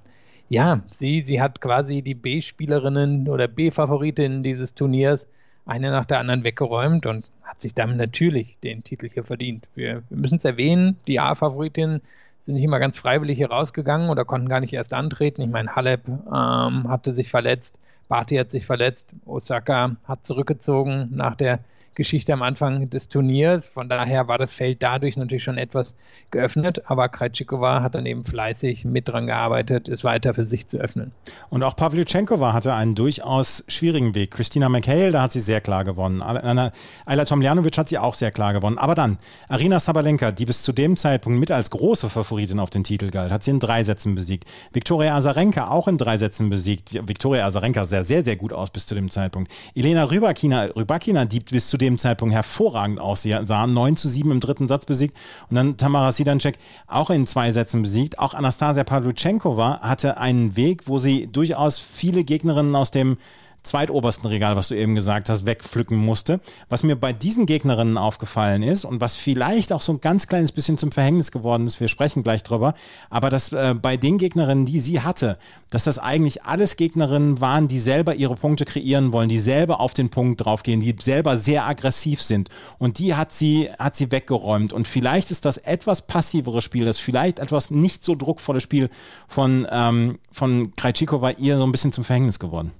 ja, 0.48 0.82
sie, 0.86 1.22
sie 1.22 1.42
hat 1.42 1.62
quasi 1.62 2.02
die 2.02 2.16
B-Spielerinnen 2.16 3.28
oder 3.28 3.48
B-Favoritinnen 3.48 4.42
dieses 4.42 4.74
Turniers 4.74 5.28
eine 5.66 5.92
nach 5.92 6.06
der 6.06 6.20
anderen 6.20 6.44
weggeräumt 6.44 7.06
und 7.06 7.32
hat 7.44 7.62
sich 7.62 7.76
damit 7.76 7.98
natürlich 7.98 8.58
den 8.60 8.84
Titel 8.84 9.10
hier 9.10 9.24
verdient. 9.24 9.68
Wir, 9.76 10.02
wir 10.10 10.18
müssen 10.18 10.38
es 10.38 10.46
erwähnen, 10.46 10.98
die 11.08 11.20
A-Favoritinnen 11.20 12.02
sind 12.42 12.56
nicht 12.56 12.64
immer 12.64 12.80
ganz 12.80 12.98
freiwillig 12.98 13.38
hier 13.38 13.50
rausgegangen 13.50 14.10
oder 14.10 14.26
konnten 14.26 14.50
gar 14.50 14.60
nicht 14.60 14.74
erst 14.74 14.94
antreten. 14.94 15.42
Ich 15.42 15.50
meine, 15.50 15.76
Halep 15.76 16.08
ähm, 16.08 16.90
hatte 16.90 17.14
sich 17.14 17.30
verletzt, 17.30 17.80
Barty 18.08 18.36
hat 18.38 18.52
sich 18.52 18.66
verletzt, 18.66 19.14
Osaka 19.26 19.96
hat 20.06 20.26
zurückgezogen 20.26 21.10
nach 21.12 21.36
der 21.36 21.60
Geschichte 21.96 22.34
am 22.34 22.42
Anfang 22.42 22.90
des 22.90 23.10
Turniers. 23.10 23.66
Von 23.66 23.90
daher 23.90 24.28
war 24.28 24.38
das 24.38 24.54
Feld 24.54 24.82
dadurch 24.82 25.18
natürlich 25.18 25.44
schon 25.44 25.58
etwas 25.58 25.96
geöffnet, 26.32 26.84
aber 26.86 27.10
Krajcikova 27.10 27.82
hat 27.82 27.96
dann 27.96 28.06
eben 28.06 28.24
fleißig 28.24 28.86
mit 28.86 29.08
dran 29.08 29.28
gearbeitet, 29.28 29.88
es 29.88 30.04
weiter 30.04 30.34
für 30.34 30.46
sich 30.46 30.68
zu 30.68 30.78
öffnen. 30.78 31.12
Und 31.50 31.64
auch 31.64 31.76
Pavlyuchenkova 31.76 32.54
hatte 32.54 32.74
einen 32.74 32.96
durchaus 32.96 33.64
schwierigen 33.68 34.16
Weg. 34.16 34.32
Christina 34.32 34.70
McHale, 34.70 35.12
da 35.12 35.24
hat 35.24 35.32
sie 35.32 35.42
sehr 35.42 35.62
klar 35.62 35.84
gewonnen. 35.84 36.22
Ayla 36.22 37.26
Tomljanovic 37.26 37.78
hat 37.78 37.90
sie 37.90 37.98
auch 37.98 38.14
sehr 38.14 38.32
klar 38.32 38.54
gewonnen. 38.54 38.78
Aber 38.78 38.96
dann, 38.96 39.18
Arina 39.48 39.80
Sabalenka, 39.80 40.32
die 40.32 40.46
bis 40.46 40.64
zu 40.64 40.72
dem 40.72 40.98
Zeitpunkt 40.98 41.40
mit 41.40 41.52
als 41.52 41.70
große 41.70 42.10
Favoritin 42.10 42.60
auf 42.60 42.70
den 42.70 42.84
Titel 42.84 43.10
galt, 43.10 43.32
hat 43.32 43.44
sie 43.44 43.52
in 43.52 43.60
drei 43.60 43.84
Sätzen 43.84 44.16
besiegt. 44.16 44.48
Viktoria 44.72 45.16
Azarenka 45.16 45.70
auch 45.70 45.88
in 45.88 45.98
drei 45.98 46.18
Sätzen 46.18 46.50
besiegt. 46.50 46.94
Viktoria 47.08 47.46
Azarenka 47.46 47.86
sah 47.86 48.04
sehr, 48.04 48.24
sehr 48.24 48.36
gut 48.36 48.54
aus 48.54 48.70
bis 48.70 48.86
zu 48.86 48.96
dem 48.96 49.10
Zeitpunkt. 49.10 49.52
Elena 49.76 50.04
Rybakina, 50.04 50.66
Rybakina 50.76 51.26
die 51.26 51.40
bis 51.40 51.70
zu 51.70 51.78
dem 51.80 51.98
Zeitpunkt 51.98 52.36
hervorragend 52.36 53.00
aussah. 53.00 53.68
9 53.68 53.96
zu 53.96 54.08
7 54.08 54.32
im 54.32 54.40
dritten 54.40 54.68
Satz 54.68 54.86
besiegt 54.86 55.18
und 55.50 55.56
dann 55.56 55.78
Tamara 55.78 56.12
Sidancek 56.12 56.60
auch 56.88 57.10
in 57.10 57.26
zwei 57.26 57.52
Sätzen 57.52 57.82
besiegt. 57.82 58.20
Auch 58.20 58.34
Anastasia 58.34 58.84
Pavlyuchenkova 58.84 59.80
hatte 59.82 60.18
einen 60.18 60.56
Weg, 60.56 60.88
wo 60.88 61.00
sie 61.00 61.28
durchaus 61.28 61.80
viele 61.80 62.24
Gegnerinnen 62.24 62.76
aus 62.76 62.92
dem 62.92 63.18
zweitobersten 63.64 64.28
Regal, 64.28 64.56
was 64.56 64.70
du 64.70 64.76
eben 64.76 64.96
gesagt 64.96 65.30
hast, 65.30 65.46
wegpflücken 65.46 65.98
musste. 65.98 66.40
Was 66.70 66.84
mir 66.84 66.96
bei 66.96 67.14
diesen 67.14 67.46
Gegnerinnen 67.46 67.98
aufgefallen 67.98 68.64
ist 68.64 68.86
und 68.86 69.02
was 69.02 69.16
vielleicht 69.16 69.74
auch 69.74 69.82
so 69.82 69.94
ein 69.94 70.02
ganz 70.02 70.28
kleines 70.28 70.52
bisschen 70.52 70.78
zum 70.78 70.92
Verhängnis 70.92 71.32
geworden 71.32 71.68
ist, 71.68 71.80
wir 71.80 71.88
sprechen 71.88 72.24
gleich 72.24 72.44
drüber, 72.44 72.74
aber 73.10 73.30
dass 73.30 73.52
äh, 73.52 73.76
bei 73.80 73.98
den 73.98 74.18
Gegnerinnen, 74.18 74.66
die 74.66 74.80
sie 74.80 75.02
hatte, 75.02 75.38
dass 75.70 75.84
das 75.84 76.00
eigentlich 76.00 76.44
alles 76.44 76.78
Gegnerinnen 76.78 77.42
waren, 77.42 77.68
die 77.68 77.80
selber 77.80 78.16
ihre 78.16 78.36
Punkte 78.36 78.66
kreieren 78.66 79.12
wollen, 79.12 79.30
die 79.30 79.38
selber 79.38 79.80
auf 79.80 79.94
den 79.94 80.10
Punkt 80.10 80.44
draufgehen, 80.44 80.82
die 80.82 80.96
selber 81.00 81.38
sehr 81.38 81.68
aggressiv 81.68 82.22
sind. 82.22 82.50
Und 82.78 83.00
die 83.00 83.16
hat 83.16 83.32
sie, 83.32 83.70
hat 83.78 83.96
sie 83.96 84.12
weggeräumt. 84.12 84.74
Und 84.74 84.88
vielleicht 84.88 85.32
ist 85.32 85.46
das 85.46 85.58
etwas 85.58 86.08
passivere 86.08 86.62
Spiel, 86.62 86.86
das 86.86 87.00
vielleicht 87.00 87.40
etwas 87.40 87.72
nicht 87.72 88.04
so 88.04 88.16
druckvolle 88.16 88.62
Spiel 88.62 88.90
von, 89.28 89.68
ähm, 89.72 90.20
von 90.32 90.76
Krajcikova 90.76 91.32
ihr 91.32 91.58
so 91.58 91.64
ein 91.64 91.72
bisschen 91.72 91.92
zum 91.92 92.04
Verhängnis 92.04 92.40
geworden. 92.40 92.72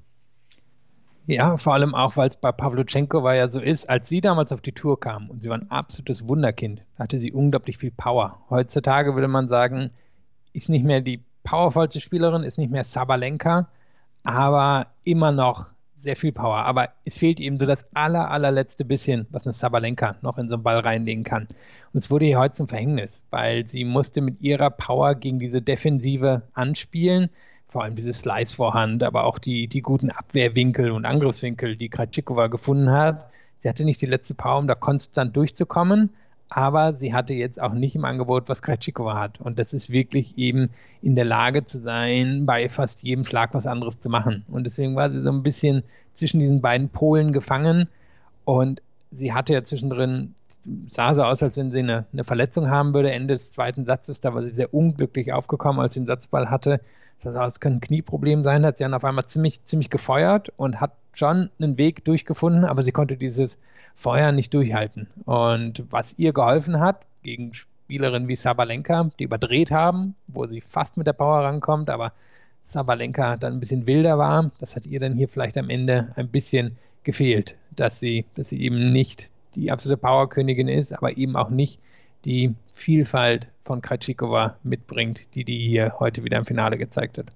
Ja, 1.30 1.58
vor 1.58 1.76
allem 1.76 1.94
auch, 1.94 2.18
weil 2.18 2.30
es 2.30 2.38
bei 2.38 2.52
Pavlyuchenko 2.52 3.22
war 3.22 3.36
ja 3.36 3.52
so 3.52 3.60
ist, 3.60 3.88
als 3.88 4.10
sie 4.10 4.20
damals 4.20 4.52
auf 4.52 4.62
die 4.62 4.72
Tour 4.72 5.00
kam 5.00 5.30
und 5.30 5.44
sie 5.44 5.50
war 5.50 5.60
ein 5.60 5.70
absolutes 5.70 6.28
Wunderkind, 6.28 6.82
hatte 6.98 7.20
sie 7.20 7.32
unglaublich 7.32 7.78
viel 7.78 7.92
Power. 7.92 8.40
Heutzutage 8.50 9.14
würde 9.14 9.28
man 9.28 9.48
sagen, 9.48 9.92
ist 10.54 10.70
nicht 10.70 10.84
mehr 10.84 11.02
die 11.02 11.24
powervollste 11.44 12.00
Spielerin, 12.00 12.42
ist 12.42 12.58
nicht 12.58 12.72
mehr 12.72 12.84
Sabalenka, 12.84 13.70
aber 14.24 14.88
immer 15.06 15.32
noch 15.32 15.70
sehr 16.00 16.16
viel 16.16 16.32
Power. 16.32 16.66
Aber 16.66 16.90
es 17.06 17.16
fehlt 17.16 17.40
ihm 17.40 17.58
so 17.58 17.68
das 17.68 17.86
aller, 17.94 18.32
allerletzte 18.32 18.84
bisschen, 18.84 19.28
was 19.30 19.46
eine 19.46 19.54
Sabalenka 19.54 20.16
noch 20.24 20.40
in 20.40 20.48
so 20.48 20.56
einen 20.56 20.64
Ball 20.64 20.80
reinlegen 20.80 21.24
kann. 21.24 21.44
Und 21.94 22.00
es 22.00 22.10
wurde 22.10 22.26
ihr 22.26 22.40
heute 22.40 22.56
zum 22.56 22.68
Verhängnis, 22.68 23.22
weil 23.30 23.68
sie 23.68 23.84
musste 23.84 24.22
mit 24.22 24.42
ihrer 24.42 24.72
Power 24.72 25.14
gegen 25.14 25.38
diese 25.38 25.62
Defensive 25.62 26.42
anspielen 26.54 27.30
vor 27.70 27.84
allem 27.84 27.96
diese 27.96 28.14
Slice-Vorhand, 28.14 29.04
aber 29.04 29.24
auch 29.26 29.38
die, 29.38 29.68
die 29.68 29.82
guten 29.82 30.10
Abwehrwinkel 30.10 30.92
und 30.92 31.06
Angriffswinkel, 31.06 31.76
die 31.76 31.90
Krajcikova 31.90 32.48
gefunden 32.48 32.90
hat. 32.90 33.30
Sie 33.60 33.70
hatte 33.70 33.86
nicht 33.86 34.02
die 34.02 34.08
letzte 34.08 34.34
Power, 34.34 34.58
um 34.58 34.68
da 34.68 34.74
konstant 34.74 35.36
durchzukommen, 35.38 36.10
aber 36.50 36.96
sie 36.96 37.14
hatte 37.14 37.36
jetzt 37.36 37.62
auch 37.62 37.74
nicht 37.74 37.96
im 37.96 38.06
Angebot, 38.06 38.50
was 38.50 38.64
Krajcikova 38.64 39.20
hat. 39.20 39.40
Und 39.40 39.60
das 39.60 39.74
ist 39.74 39.92
wirklich 39.92 40.36
eben 40.40 40.72
in 41.04 41.16
der 41.16 41.26
Lage 41.26 41.64
zu 41.64 41.80
sein, 41.80 42.46
bei 42.46 42.70
fast 42.70 43.04
jedem 43.04 43.24
Schlag 43.24 43.54
was 43.54 43.68
anderes 43.68 44.00
zu 44.00 44.10
machen. 44.10 44.46
Und 44.48 44.64
deswegen 44.66 44.96
war 44.96 45.12
sie 45.12 45.22
so 45.22 45.32
ein 45.32 45.44
bisschen 45.44 45.84
zwischen 46.14 46.40
diesen 46.40 46.62
beiden 46.62 46.90
Polen 46.90 47.32
gefangen. 47.32 47.88
Und 48.46 48.82
sie 49.12 49.32
hatte 49.32 49.54
ja 49.54 49.64
zwischendrin, 49.64 50.34
sah 50.88 51.14
so 51.14 51.22
aus, 51.22 51.44
als 51.44 51.56
wenn 51.56 51.70
sie 51.70 51.80
eine, 51.80 52.06
eine 52.14 52.24
Verletzung 52.24 52.68
haben 52.68 52.96
würde, 52.96 53.12
Ende 53.12 53.38
des 53.38 53.52
zweiten 53.52 53.84
Satzes. 53.84 54.22
Da 54.22 54.34
war 54.34 54.42
sie 54.42 54.50
sehr 54.50 54.74
unglücklich 54.74 55.34
aufgekommen, 55.34 55.80
als 55.80 55.94
sie 55.94 56.00
den 56.00 56.08
Satzball 56.08 56.50
hatte 56.50 56.80
es 57.24 57.60
könnte 57.60 57.78
ein 57.78 57.82
Knieproblem 57.82 58.42
sein, 58.42 58.66
hat 58.66 58.78
sie 58.78 58.84
dann 58.84 58.94
auf 58.94 59.04
einmal 59.04 59.28
ziemlich, 59.28 59.64
ziemlich 59.66 59.90
gefeuert 59.90 60.52
und 60.58 60.80
hat 60.80 60.94
schon 61.14 61.50
einen 61.60 61.78
Weg 61.78 62.06
durchgefunden, 62.06 62.66
aber 62.66 62.84
sie 62.84 62.92
konnte 62.92 63.18
dieses 63.18 63.58
Feuer 63.96 64.32
nicht 64.32 64.54
durchhalten. 64.54 65.08
Und 65.26 65.84
was 65.90 66.18
ihr 66.18 66.34
geholfen 66.34 66.80
hat, 66.80 67.02
gegen 67.24 67.54
Spielerinnen 67.54 68.28
wie 68.28 68.36
Sabalenka, 68.36 69.10
die 69.20 69.26
überdreht 69.26 69.72
haben, 69.72 70.16
wo 70.28 70.46
sie 70.46 70.62
fast 70.62 70.98
mit 70.98 71.08
der 71.08 71.14
Power 71.14 71.44
rankommt, 71.44 71.90
aber 71.90 72.14
Sabalenka 72.64 73.36
dann 73.36 73.54
ein 73.54 73.60
bisschen 73.60 73.88
wilder 73.88 74.18
war. 74.18 74.52
Das 74.60 74.76
hat 74.76 74.86
ihr 74.86 75.00
dann 75.00 75.16
hier 75.16 75.28
vielleicht 75.28 75.58
am 75.58 75.70
Ende 75.70 76.14
ein 76.16 76.30
bisschen 76.30 76.78
gefehlt, 77.04 77.58
dass 77.76 78.00
sie, 78.00 78.26
dass 78.36 78.50
sie 78.50 78.62
eben 78.62 78.92
nicht 78.92 79.30
die 79.56 79.72
absolute 79.72 80.00
Powerkönigin 80.00 80.68
ist, 80.68 80.94
aber 80.94 81.18
eben 81.18 81.36
auch 81.36 81.50
nicht 81.50 81.80
die 82.26 82.54
Vielfalt 82.74 83.48
von 83.70 83.84
Krajcikova 83.84 84.56
mitbringt, 84.64 85.36
die 85.36 85.44
die 85.44 85.60
hier 85.60 86.00
heute 86.00 86.24
wieder 86.24 86.38
im 86.38 86.44
Finale 86.44 86.76
gezeigt 86.80 87.20
hat. 87.20 87.28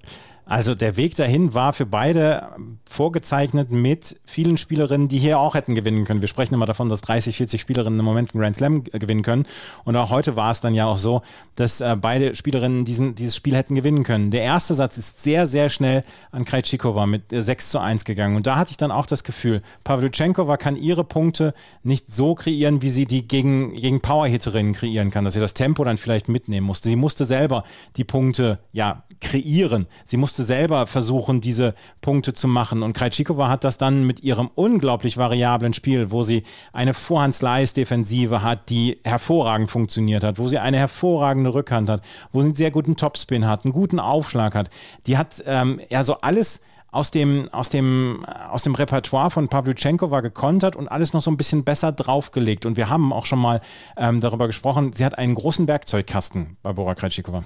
Also 0.45 0.75
der 0.75 0.97
Weg 0.97 1.15
dahin 1.15 1.53
war 1.53 1.71
für 1.71 1.85
beide 1.85 2.49
vorgezeichnet 2.85 3.71
mit 3.71 4.19
vielen 4.25 4.57
Spielerinnen, 4.57 5.07
die 5.07 5.17
hier 5.17 5.39
auch 5.39 5.55
hätten 5.55 5.73
gewinnen 5.73 6.03
können. 6.03 6.19
Wir 6.19 6.27
sprechen 6.27 6.53
immer 6.53 6.65
davon, 6.65 6.89
dass 6.89 6.99
30, 7.01 7.37
40 7.37 7.61
Spielerinnen 7.61 7.97
im 7.97 8.03
Moment 8.03 8.33
einen 8.33 8.41
Grand 8.41 8.55
Slam 8.57 8.83
gewinnen 8.83 9.23
können. 9.23 9.45
Und 9.85 9.95
auch 9.95 10.11
heute 10.11 10.35
war 10.35 10.51
es 10.51 10.59
dann 10.59 10.73
ja 10.73 10.85
auch 10.85 10.97
so, 10.97 11.21
dass 11.55 11.79
äh, 11.79 11.95
beide 11.95 12.35
Spielerinnen 12.35 12.83
diesen, 12.83 13.15
dieses 13.15 13.37
Spiel 13.37 13.55
hätten 13.55 13.75
gewinnen 13.75 14.03
können. 14.03 14.31
Der 14.31 14.41
erste 14.41 14.73
Satz 14.73 14.97
ist 14.97 15.23
sehr, 15.23 15.47
sehr 15.47 15.69
schnell 15.69 16.03
an 16.31 16.43
Krejcikova 16.43 17.05
mit 17.05 17.23
6 17.29 17.69
zu 17.69 17.79
1 17.79 18.03
gegangen. 18.03 18.35
Und 18.35 18.45
da 18.45 18.57
hatte 18.57 18.71
ich 18.71 18.77
dann 18.77 18.91
auch 18.91 19.05
das 19.05 19.23
Gefühl, 19.23 19.61
Pavlyuchenkova 19.85 20.57
kann 20.57 20.75
ihre 20.75 21.05
Punkte 21.05 21.53
nicht 21.83 22.11
so 22.11 22.35
kreieren, 22.35 22.81
wie 22.81 22.89
sie 22.89 23.05
die 23.05 23.25
gegen, 23.25 23.73
gegen 23.75 24.01
Powerhitterinnen 24.01 24.73
kreieren 24.73 25.09
kann, 25.09 25.23
dass 25.23 25.35
sie 25.35 25.39
das 25.39 25.53
Tempo 25.53 25.85
dann 25.85 25.97
vielleicht 25.97 26.22
mitnehmen 26.27 26.67
musste. 26.67 26.89
Sie 26.89 26.95
musste 26.95 27.25
selber 27.25 27.63
die 27.95 28.03
Punkte 28.03 28.59
ja 28.71 29.03
kreieren. 29.21 29.87
Sie 30.03 30.17
musste 30.17 30.33
musste 30.33 30.45
selber 30.45 30.87
versuchen, 30.87 31.41
diese 31.41 31.75
Punkte 32.01 32.33
zu 32.33 32.47
machen. 32.47 32.81
Und 32.81 32.93
Krajcikova 32.93 33.49
hat 33.49 33.63
das 33.63 33.77
dann 33.77 34.07
mit 34.07 34.23
ihrem 34.23 34.49
unglaublich 34.55 35.15
variablen 35.17 35.75
Spiel, 35.75 36.09
wo 36.09 36.23
sie 36.23 36.41
eine 36.71 36.95
Vorhand-Slice-Defensive 36.95 38.41
hat, 38.41 38.69
die 38.69 38.99
hervorragend 39.03 39.69
funktioniert 39.69 40.23
hat, 40.23 40.39
wo 40.39 40.47
sie 40.47 40.57
eine 40.57 40.77
hervorragende 40.77 41.53
Rückhand 41.53 41.87
hat, 41.89 42.01
wo 42.31 42.41
sie 42.41 42.45
einen 42.45 42.55
sehr 42.55 42.71
guten 42.71 42.95
Topspin 42.95 43.45
hat, 43.45 43.63
einen 43.63 43.73
guten 43.73 43.99
Aufschlag 43.99 44.55
hat. 44.55 44.71
Die 45.05 45.17
hat 45.17 45.43
ähm, 45.45 45.79
ja 45.91 46.03
so 46.03 46.21
alles 46.21 46.63
aus 46.93 47.09
dem, 47.09 47.49
aus 47.51 47.69
dem, 47.69 48.23
aus 48.49 48.61
dem 48.63 48.75
Repertoire 48.75 49.31
von 49.31 49.49
Pavlyuchenkova 49.49 50.21
gekontert 50.21 50.75
und 50.75 50.87
alles 50.87 51.11
noch 51.11 51.21
so 51.21 51.31
ein 51.31 51.37
bisschen 51.37 51.63
besser 51.63 51.91
draufgelegt. 51.91 52.67
Und 52.67 52.77
wir 52.77 52.87
haben 52.87 53.11
auch 53.11 53.25
schon 53.25 53.39
mal 53.39 53.61
ähm, 53.97 54.21
darüber 54.21 54.45
gesprochen, 54.45 54.93
sie 54.93 55.03
hat 55.03 55.17
einen 55.17 55.33
großen 55.33 55.67
Werkzeugkasten 55.67 56.57
bei 56.61 56.71
Bora 56.71 56.93
Krejcikova. 56.93 57.43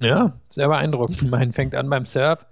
Ja, 0.00 0.32
sehr 0.48 0.68
beeindruckend. 0.68 1.22
Man 1.30 1.52
fängt 1.52 1.74
an 1.74 1.90
beim 1.90 2.04
Surf, 2.04 2.46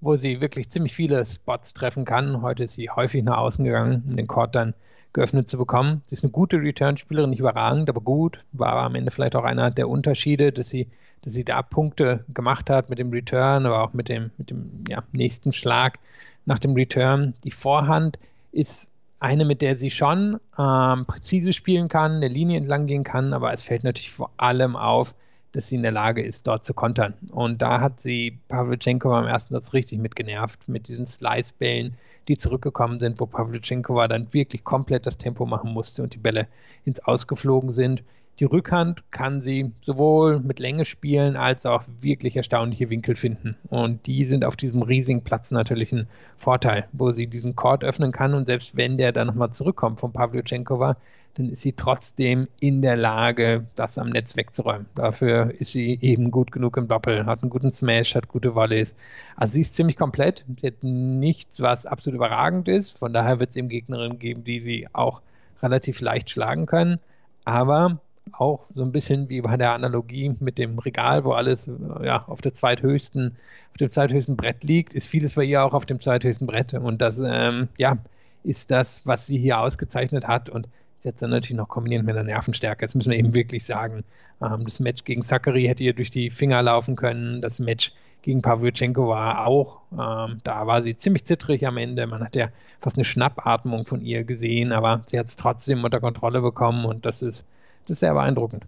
wo 0.00 0.16
sie 0.16 0.40
wirklich 0.40 0.70
ziemlich 0.70 0.94
viele 0.94 1.26
Spots 1.26 1.74
treffen 1.74 2.04
kann. 2.04 2.40
Heute 2.40 2.64
ist 2.64 2.74
sie 2.74 2.88
häufig 2.88 3.24
nach 3.24 3.38
außen 3.38 3.64
gegangen, 3.64 4.04
um 4.06 4.16
den 4.16 4.26
Court 4.28 4.54
dann 4.54 4.74
geöffnet 5.12 5.48
zu 5.48 5.58
bekommen. 5.58 6.02
Sie 6.06 6.14
ist 6.14 6.24
eine 6.24 6.32
gute 6.32 6.58
Return-Spielerin, 6.58 7.30
nicht 7.30 7.40
überragend, 7.40 7.88
aber 7.88 8.00
gut. 8.00 8.44
War 8.52 8.74
am 8.74 8.94
Ende 8.94 9.10
vielleicht 9.10 9.36
auch 9.36 9.44
einer 9.44 9.70
der 9.70 9.88
Unterschiede, 9.88 10.52
dass 10.52 10.68
sie, 10.68 10.88
dass 11.22 11.32
sie 11.32 11.44
da 11.44 11.62
Punkte 11.62 12.24
gemacht 12.32 12.70
hat 12.70 12.90
mit 12.90 12.98
dem 12.98 13.10
Return, 13.10 13.66
aber 13.66 13.82
auch 13.82 13.92
mit 13.92 14.08
dem, 14.08 14.30
mit 14.38 14.50
dem 14.50 14.84
ja, 14.88 15.02
nächsten 15.12 15.52
Schlag 15.52 15.98
nach 16.44 16.58
dem 16.58 16.72
Return. 16.72 17.32
Die 17.44 17.50
Vorhand 17.50 18.18
ist 18.52 18.90
eine, 19.20 19.44
mit 19.44 19.62
der 19.62 19.78
sie 19.78 19.90
schon 19.90 20.38
ähm, 20.58 21.04
präzise 21.06 21.52
spielen 21.52 21.88
kann, 21.88 22.12
eine 22.12 22.28
Linie 22.28 22.58
entlang 22.58 22.86
gehen 22.86 23.04
kann, 23.04 23.32
aber 23.32 23.52
es 23.52 23.62
fällt 23.62 23.84
natürlich 23.84 24.12
vor 24.12 24.30
allem 24.36 24.76
auf, 24.76 25.14
dass 25.52 25.68
sie 25.68 25.76
in 25.76 25.82
der 25.82 25.92
Lage 25.92 26.22
ist, 26.22 26.46
dort 26.46 26.66
zu 26.66 26.74
kontern. 26.74 27.14
Und 27.30 27.62
da 27.62 27.80
hat 27.80 28.00
sie 28.02 28.38
Pavlyuchenkova 28.48 29.20
im 29.20 29.26
ersten 29.26 29.54
Satz 29.54 29.72
richtig 29.72 29.98
mitgenervt, 29.98 30.68
mit 30.68 30.88
diesen 30.88 31.06
Slice-Bällen, 31.06 31.96
die 32.28 32.36
zurückgekommen 32.36 32.98
sind, 32.98 33.20
wo 33.20 33.26
Pavlyuchenkova 33.26 34.08
dann 34.08 34.32
wirklich 34.34 34.64
komplett 34.64 35.06
das 35.06 35.16
Tempo 35.16 35.46
machen 35.46 35.72
musste 35.72 36.02
und 36.02 36.14
die 36.14 36.18
Bälle 36.18 36.46
ins 36.84 37.00
Ausgeflogen 37.00 37.72
sind. 37.72 38.02
Die 38.38 38.44
Rückhand 38.44 39.10
kann 39.10 39.40
sie 39.40 39.72
sowohl 39.80 40.38
mit 40.38 40.60
Länge 40.60 40.84
spielen 40.84 41.36
als 41.36 41.66
auch 41.66 41.82
wirklich 42.00 42.36
erstaunliche 42.36 42.88
Winkel 42.88 43.16
finden. 43.16 43.56
Und 43.68 44.06
die 44.06 44.26
sind 44.26 44.44
auf 44.44 44.54
diesem 44.54 44.82
riesigen 44.82 45.24
Platz 45.24 45.50
natürlich 45.50 45.92
ein 45.92 46.06
Vorteil, 46.36 46.86
wo 46.92 47.10
sie 47.10 47.26
diesen 47.26 47.56
Court 47.56 47.82
öffnen 47.82 48.12
kann. 48.12 48.34
Und 48.34 48.46
selbst 48.46 48.76
wenn 48.76 48.96
der 48.96 49.10
dann 49.10 49.26
nochmal 49.26 49.52
zurückkommt 49.52 49.98
von 49.98 50.12
Pavlyuchenkova, 50.12 50.96
dann 51.34 51.50
ist 51.50 51.62
sie 51.62 51.72
trotzdem 51.72 52.46
in 52.60 52.80
der 52.80 52.96
Lage, 52.96 53.66
das 53.74 53.98
am 53.98 54.10
Netz 54.10 54.36
wegzuräumen. 54.36 54.86
Dafür 54.94 55.52
ist 55.58 55.72
sie 55.72 55.98
eben 56.00 56.30
gut 56.30 56.52
genug 56.52 56.76
im 56.76 56.86
Doppel, 56.86 57.26
hat 57.26 57.42
einen 57.42 57.50
guten 57.50 57.72
Smash, 57.72 58.14
hat 58.14 58.28
gute 58.28 58.54
Volleys. 58.54 58.94
Also 59.34 59.54
sie 59.54 59.62
ist 59.62 59.74
ziemlich 59.74 59.96
komplett. 59.96 60.44
Sie 60.60 60.68
hat 60.68 60.82
nichts, 60.82 61.60
was 61.60 61.86
absolut 61.86 62.16
überragend 62.16 62.68
ist. 62.68 62.96
Von 62.98 63.12
daher 63.12 63.40
wird 63.40 63.50
es 63.50 63.56
eben 63.56 63.68
Gegnerinnen 63.68 64.20
geben, 64.20 64.44
die 64.44 64.60
sie 64.60 64.86
auch 64.92 65.22
relativ 65.60 66.00
leicht 66.00 66.30
schlagen 66.30 66.66
können. 66.66 67.00
Aber 67.44 68.00
auch 68.32 68.66
so 68.72 68.82
ein 68.82 68.92
bisschen 68.92 69.28
wie 69.28 69.40
bei 69.40 69.56
der 69.56 69.72
Analogie 69.72 70.34
mit 70.40 70.58
dem 70.58 70.78
Regal, 70.78 71.24
wo 71.24 71.32
alles 71.32 71.70
ja, 72.02 72.24
auf 72.26 72.40
der 72.40 72.54
zweithöchsten, 72.54 73.36
auf 73.70 73.76
dem 73.78 73.90
zweithöchsten 73.90 74.36
Brett 74.36 74.64
liegt, 74.64 74.94
ist 74.94 75.08
vieles 75.08 75.34
bei 75.34 75.44
ihr 75.44 75.64
auch 75.64 75.74
auf 75.74 75.86
dem 75.86 76.00
zweithöchsten 76.00 76.46
Brett. 76.46 76.74
Und 76.74 77.00
das, 77.00 77.18
ähm, 77.18 77.68
ja, 77.76 77.98
ist 78.44 78.70
das, 78.70 79.06
was 79.06 79.26
sie 79.26 79.38
hier 79.38 79.60
ausgezeichnet 79.60 80.26
hat. 80.26 80.48
Und 80.48 80.68
jetzt 81.02 81.22
dann 81.22 81.30
natürlich 81.30 81.56
noch 81.56 81.68
kombiniert 81.68 82.04
mit 82.04 82.16
der 82.16 82.24
Nervenstärke. 82.24 82.84
Das 82.86 82.94
müssen 82.94 83.10
wir 83.10 83.18
eben 83.18 83.34
wirklich 83.34 83.64
sagen. 83.64 84.04
Ähm, 84.42 84.64
das 84.64 84.80
Match 84.80 85.04
gegen 85.04 85.22
Zachary 85.22 85.64
hätte 85.64 85.84
ihr 85.84 85.94
durch 85.94 86.10
die 86.10 86.30
Finger 86.30 86.62
laufen 86.62 86.96
können. 86.96 87.40
Das 87.40 87.60
Match 87.60 87.92
gegen 88.22 88.42
Pavlyuchenko 88.42 89.08
war 89.08 89.46
auch, 89.46 89.80
ähm, 89.92 90.38
da 90.42 90.66
war 90.66 90.82
sie 90.82 90.96
ziemlich 90.96 91.24
zittrig 91.24 91.66
am 91.66 91.76
Ende. 91.76 92.06
Man 92.06 92.22
hat 92.22 92.34
ja 92.34 92.48
fast 92.80 92.96
eine 92.96 93.04
Schnappatmung 93.04 93.84
von 93.84 94.02
ihr 94.02 94.24
gesehen, 94.24 94.72
aber 94.72 95.02
sie 95.06 95.18
hat 95.18 95.28
es 95.28 95.36
trotzdem 95.36 95.84
unter 95.84 96.00
Kontrolle 96.00 96.40
bekommen 96.40 96.84
und 96.84 97.06
das 97.06 97.22
ist, 97.22 97.44
das 97.88 97.96
ist 97.96 98.00
sehr 98.00 98.12
beeindruckend. 98.12 98.64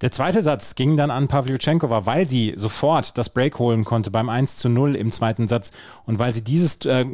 Der 0.00 0.10
zweite 0.10 0.42
Satz 0.42 0.74
ging 0.74 0.98
dann 0.98 1.10
an 1.10 1.28
Pavlyuchenkova, 1.28 2.04
weil 2.04 2.26
sie 2.26 2.52
sofort 2.56 3.16
das 3.16 3.30
Break 3.30 3.58
holen 3.58 3.84
konnte 3.84 4.10
beim 4.10 4.28
1 4.28 4.56
zu 4.56 4.68
0 4.68 4.96
im 4.96 5.10
zweiten 5.12 5.48
Satz 5.48 5.72
und 6.04 6.18
weil 6.18 6.30
sie 6.30 6.44
dieses, 6.44 6.84
äh, 6.84 7.06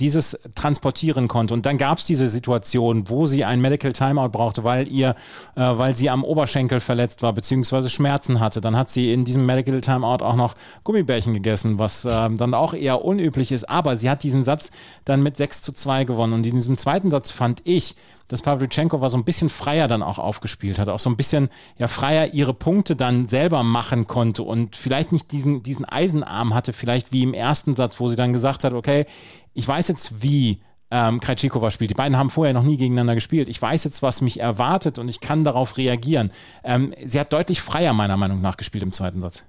dieses 0.00 0.38
transportieren 0.54 1.28
konnte. 1.28 1.54
Und 1.54 1.64
dann 1.64 1.78
gab 1.78 1.96
es 1.96 2.04
diese 2.04 2.28
Situation, 2.28 3.08
wo 3.08 3.24
sie 3.24 3.46
ein 3.46 3.62
Medical 3.62 3.94
Timeout 3.94 4.30
brauchte, 4.30 4.64
weil 4.64 4.86
ihr, 4.92 5.14
äh, 5.54 5.60
weil 5.60 5.94
sie 5.94 6.10
am 6.10 6.24
Oberschenkel 6.24 6.80
verletzt 6.80 7.22
war, 7.22 7.32
beziehungsweise 7.32 7.88
Schmerzen 7.88 8.38
hatte. 8.38 8.60
Dann 8.60 8.76
hat 8.76 8.90
sie 8.90 9.14
in 9.14 9.24
diesem 9.24 9.46
Medical 9.46 9.80
Timeout 9.80 10.22
auch 10.22 10.36
noch 10.36 10.56
Gummibärchen 10.84 11.32
gegessen, 11.32 11.78
was 11.78 12.04
äh, 12.04 12.08
dann 12.08 12.52
auch 12.52 12.74
eher 12.74 13.02
unüblich 13.02 13.50
ist. 13.50 13.70
Aber 13.70 13.96
sie 13.96 14.10
hat 14.10 14.24
diesen 14.24 14.44
Satz 14.44 14.72
dann 15.06 15.22
mit 15.22 15.38
6 15.38 15.62
zu 15.62 15.72
2 15.72 16.04
gewonnen. 16.04 16.34
Und 16.34 16.44
in 16.44 16.56
diesem 16.56 16.76
zweiten 16.76 17.10
Satz 17.10 17.30
fand 17.30 17.62
ich, 17.64 17.94
dass 18.28 18.42
Pavlyuchenko 18.42 19.00
war 19.00 19.08
so 19.08 19.16
ein 19.16 19.24
bisschen 19.24 19.48
freier 19.48 19.88
dann 19.88 20.02
auch 20.02 20.18
aufgespielt 20.18 20.78
hat, 20.78 20.88
auch 20.88 20.98
so 20.98 21.10
ein 21.10 21.16
bisschen 21.16 21.48
ja 21.78 21.86
freier 21.86 22.34
ihre 22.34 22.54
Punkte 22.54 22.96
dann 22.96 23.26
selber 23.26 23.62
machen 23.62 24.06
konnte 24.06 24.42
und 24.42 24.76
vielleicht 24.76 25.12
nicht 25.12 25.32
diesen, 25.32 25.62
diesen 25.62 25.84
Eisenarm 25.84 26.54
hatte, 26.54 26.72
vielleicht 26.72 27.12
wie 27.12 27.22
im 27.22 27.34
ersten 27.34 27.74
Satz, 27.74 28.00
wo 28.00 28.08
sie 28.08 28.16
dann 28.16 28.32
gesagt 28.32 28.64
hat, 28.64 28.72
okay, 28.72 29.06
ich 29.54 29.66
weiß 29.66 29.88
jetzt, 29.88 30.22
wie 30.22 30.60
ähm, 30.90 31.20
Krejcikova 31.20 31.70
spielt. 31.70 31.90
Die 31.90 31.94
beiden 31.94 32.16
haben 32.16 32.30
vorher 32.30 32.54
noch 32.54 32.62
nie 32.62 32.76
gegeneinander 32.76 33.14
gespielt. 33.14 33.48
Ich 33.48 33.60
weiß 33.60 33.84
jetzt, 33.84 34.02
was 34.02 34.20
mich 34.20 34.40
erwartet 34.40 34.98
und 34.98 35.08
ich 35.08 35.20
kann 35.20 35.44
darauf 35.44 35.76
reagieren. 35.76 36.30
Ähm, 36.62 36.94
sie 37.04 37.18
hat 37.18 37.32
deutlich 37.32 37.60
freier 37.60 37.92
meiner 37.92 38.16
Meinung 38.16 38.40
nach 38.40 38.56
gespielt 38.56 38.84
im 38.84 38.92
zweiten 38.92 39.20
Satz. 39.20 39.44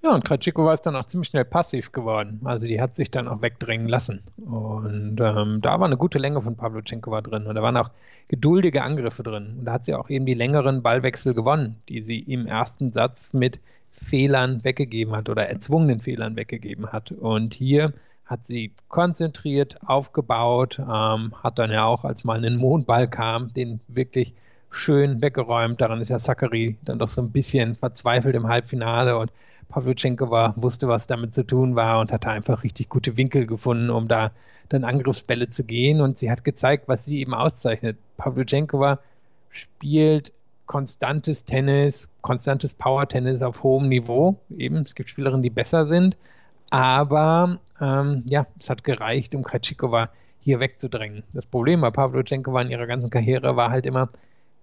Ja, 0.00 0.14
und 0.14 0.24
Krajcikova 0.24 0.74
ist 0.74 0.82
dann 0.82 0.94
auch 0.94 1.04
ziemlich 1.04 1.30
schnell 1.30 1.44
passiv 1.44 1.90
geworden. 1.90 2.40
Also 2.44 2.66
die 2.66 2.80
hat 2.80 2.94
sich 2.94 3.10
dann 3.10 3.26
auch 3.26 3.42
wegdrängen 3.42 3.88
lassen. 3.88 4.22
Und 4.36 5.18
ähm, 5.20 5.58
da 5.60 5.80
war 5.80 5.86
eine 5.86 5.96
gute 5.96 6.18
Länge 6.18 6.40
von 6.40 6.56
Pavlyuchenkova 6.56 7.20
drin. 7.20 7.46
Und 7.46 7.56
da 7.56 7.62
waren 7.62 7.76
auch 7.76 7.90
geduldige 8.28 8.84
Angriffe 8.84 9.24
drin. 9.24 9.56
Und 9.58 9.64
da 9.64 9.72
hat 9.72 9.86
sie 9.86 9.94
auch 9.94 10.08
eben 10.08 10.24
die 10.24 10.34
längeren 10.34 10.82
Ballwechsel 10.82 11.34
gewonnen, 11.34 11.82
die 11.88 12.00
sie 12.02 12.20
im 12.20 12.46
ersten 12.46 12.92
Satz 12.92 13.32
mit 13.32 13.60
Fehlern 13.90 14.62
weggegeben 14.62 15.16
hat 15.16 15.28
oder 15.28 15.48
erzwungenen 15.48 15.98
Fehlern 15.98 16.36
weggegeben 16.36 16.92
hat. 16.92 17.10
Und 17.10 17.54
hier 17.54 17.92
hat 18.24 18.46
sie 18.46 18.72
konzentriert 18.88 19.78
aufgebaut, 19.84 20.78
ähm, 20.78 21.34
hat 21.42 21.58
dann 21.58 21.72
ja 21.72 21.84
auch, 21.86 22.04
als 22.04 22.24
mal 22.24 22.44
ein 22.44 22.56
Mondball 22.56 23.08
kam, 23.08 23.48
den 23.48 23.80
wirklich 23.88 24.34
schön 24.70 25.22
weggeräumt. 25.22 25.80
Daran 25.80 26.00
ist 26.00 26.10
ja 26.10 26.18
Zachary 26.18 26.76
dann 26.84 26.98
doch 26.98 27.08
so 27.08 27.22
ein 27.22 27.32
bisschen 27.32 27.74
verzweifelt 27.74 28.34
im 28.34 28.46
Halbfinale 28.46 29.18
und 29.18 29.32
Pavlyuchenkova 29.68 30.54
wusste, 30.56 30.88
was 30.88 31.06
damit 31.06 31.34
zu 31.34 31.46
tun 31.46 31.76
war 31.76 32.00
und 32.00 32.12
hatte 32.12 32.30
einfach 32.30 32.62
richtig 32.62 32.88
gute 32.88 33.16
Winkel 33.16 33.46
gefunden, 33.46 33.90
um 33.90 34.08
da 34.08 34.30
dann 34.68 34.84
Angriffsbälle 34.84 35.50
zu 35.50 35.64
gehen. 35.64 36.00
Und 36.00 36.18
sie 36.18 36.30
hat 36.30 36.44
gezeigt, 36.44 36.88
was 36.88 37.04
sie 37.04 37.20
eben 37.20 37.34
auszeichnet. 37.34 37.96
Pavlyuchenkova 38.16 38.98
spielt 39.50 40.32
konstantes 40.66 41.44
Tennis, 41.44 42.10
konstantes 42.20 42.74
Power-Tennis 42.74 43.42
auf 43.42 43.62
hohem 43.62 43.88
Niveau. 43.88 44.36
Eben, 44.56 44.76
es 44.76 44.94
gibt 44.94 45.08
Spielerinnen, 45.08 45.42
die 45.42 45.50
besser 45.50 45.86
sind. 45.86 46.16
Aber 46.70 47.58
ähm, 47.80 48.22
ja, 48.26 48.46
es 48.58 48.68
hat 48.68 48.84
gereicht, 48.84 49.34
um 49.34 49.42
Krejcikova 49.42 50.10
hier 50.40 50.60
wegzudrängen. 50.60 51.24
Das 51.32 51.46
Problem 51.46 51.80
bei 51.80 51.90
Pavlyuchenkova 51.90 52.62
in 52.62 52.70
ihrer 52.70 52.86
ganzen 52.86 53.10
Karriere 53.10 53.56
war 53.56 53.70
halt 53.70 53.86
immer, 53.86 54.10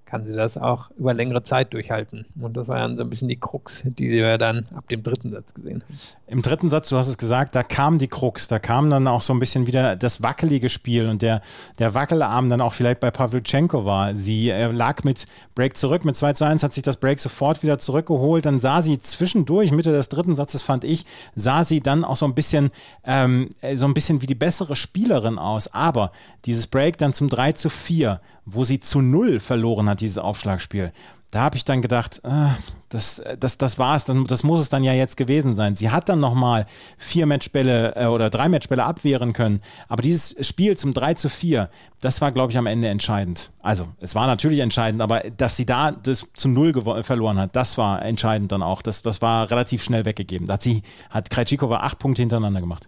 kann 0.06 0.24
sie 0.24 0.34
das 0.34 0.58
auch 0.58 0.92
über 0.98 1.14
längere 1.14 1.44
Zeit 1.44 1.74
durchhalten. 1.74 2.26
Und 2.40 2.56
das 2.56 2.68
war 2.68 2.78
dann 2.78 2.96
so 2.96 3.04
ein 3.04 3.10
bisschen 3.10 3.28
die 3.28 3.38
Krux, 3.38 3.84
die 3.86 4.10
wir 4.10 4.38
dann 4.38 4.68
ab 4.76 4.88
dem 4.88 5.02
dritten 5.02 5.32
Satz 5.32 5.54
gesehen 5.54 5.82
haben. 5.84 6.00
Im 6.28 6.42
dritten 6.42 6.70
Satz, 6.70 6.90
du 6.90 6.98
hast 6.98 7.08
es 7.08 7.18
gesagt, 7.18 7.54
da 7.56 7.64
kam 7.64 8.00
die 8.00 8.08
Krux, 8.08 8.48
da 8.48 8.58
kam 8.58 8.90
dann 8.90 9.08
auch 9.08 9.22
so 9.22 9.34
ein 9.34 9.40
bisschen 9.40 9.68
wieder 9.68 9.96
das 9.96 10.24
wackelige 10.24 10.70
Spiel 10.70 11.08
und 11.08 11.22
der, 11.22 11.42
der 11.80 11.94
Wackelarm 11.94 12.50
dann 12.50 12.62
auch 12.62 12.74
vielleicht 12.74 13.00
bei 13.00 13.12
Pavlyuchenko 13.12 13.86
war. 13.86 14.16
Sie 14.16 14.50
äh, 14.50 14.72
lag 14.72 15.04
mit 15.04 15.28
Break 15.54 15.78
zurück, 15.78 16.06
mit 16.06 16.16
2 16.16 16.34
zu 16.34 16.46
1 16.46 16.64
hat 16.64 16.74
sich 16.74 16.84
das 16.84 16.98
Break 16.98 17.20
sofort 17.20 17.64
wieder 17.64 17.78
zurückgeholt. 17.78 18.46
Dann 18.46 18.60
sah 18.60 18.82
sie 18.82 18.98
zwischendurch, 19.00 19.72
Mitte 19.72 19.92
des 19.92 20.10
dritten 20.10 20.36
Satzes 20.36 20.62
fand 20.62 20.84
ich, 20.84 21.06
sah 21.36 21.64
sie 21.64 21.82
dann 21.82 22.04
auch 22.04 22.18
so 22.18 22.26
ein 22.26 22.34
bisschen, 22.34 22.72
ähm, 23.04 23.50
so 23.76 23.86
ein 23.86 23.94
bisschen 23.94 24.22
wie 24.22 24.28
die 24.28 24.36
bessere 24.36 24.76
Spielerin 24.76 25.38
aus. 25.38 25.74
Aber 25.74 26.12
dieses 26.46 26.68
Break 26.68 26.98
dann 26.98 27.14
zum 27.14 27.30
3 27.30 27.52
zu 27.54 27.70
4, 27.70 28.20
wo 28.46 28.64
sie 28.64 28.80
zu 28.80 29.02
0 29.02 29.40
verloren 29.40 29.90
hat, 29.90 29.95
dieses 30.02 30.18
Aufschlagspiel, 30.18 30.92
da 31.36 31.42
habe 31.42 31.58
ich 31.58 31.66
dann 31.66 31.82
gedacht, 31.82 32.22
äh, 32.24 32.48
das, 32.88 33.22
das, 33.40 33.58
das 33.58 33.78
war 33.78 33.98
es, 33.98 34.06
das 34.06 34.44
muss 34.44 34.62
es 34.62 34.70
dann 34.70 34.86
ja 34.86 34.94
jetzt 34.94 35.18
gewesen 35.18 35.54
sein. 35.54 35.76
Sie 35.76 35.90
hat 35.90 36.08
dann 36.08 36.22
nochmal 36.22 36.66
vier 36.98 37.26
Matchbälle 37.26 37.94
äh, 37.98 38.06
oder 38.06 38.30
drei 38.30 38.48
Matchbälle 38.48 38.86
abwehren 38.86 39.34
können, 39.34 39.60
aber 39.90 40.02
dieses 40.02 40.48
Spiel 40.48 40.78
zum 40.78 40.94
3 40.94 41.16
zu 41.16 41.28
4, 41.28 41.70
das 42.00 42.22
war, 42.22 42.32
glaube 42.32 42.54
ich, 42.54 42.58
am 42.58 42.68
Ende 42.68 42.88
entscheidend. 42.88 43.52
Also, 43.62 43.86
es 44.00 44.16
war 44.16 44.28
natürlich 44.28 44.60
entscheidend, 44.60 45.02
aber 45.02 45.24
dass 45.36 45.58
sie 45.58 45.66
da 45.66 45.92
das 45.92 46.32
zu 46.32 46.48
Null 46.48 46.74
verloren 47.04 47.38
hat, 47.38 47.54
das 47.58 47.78
war 47.78 48.02
entscheidend 48.02 48.54
dann 48.54 48.64
auch. 48.64 48.82
Das, 48.82 49.02
das 49.02 49.22
war 49.22 49.52
relativ 49.52 49.84
schnell 49.84 50.06
weggegeben. 50.06 50.48
Da 50.48 50.54
hat 50.54 50.64
sie, 50.64 50.84
hat 51.10 51.30
Krejcikova 51.30 51.80
acht 51.82 52.00
Punkte 52.00 52.22
hintereinander 52.22 52.62
gemacht. 52.62 52.88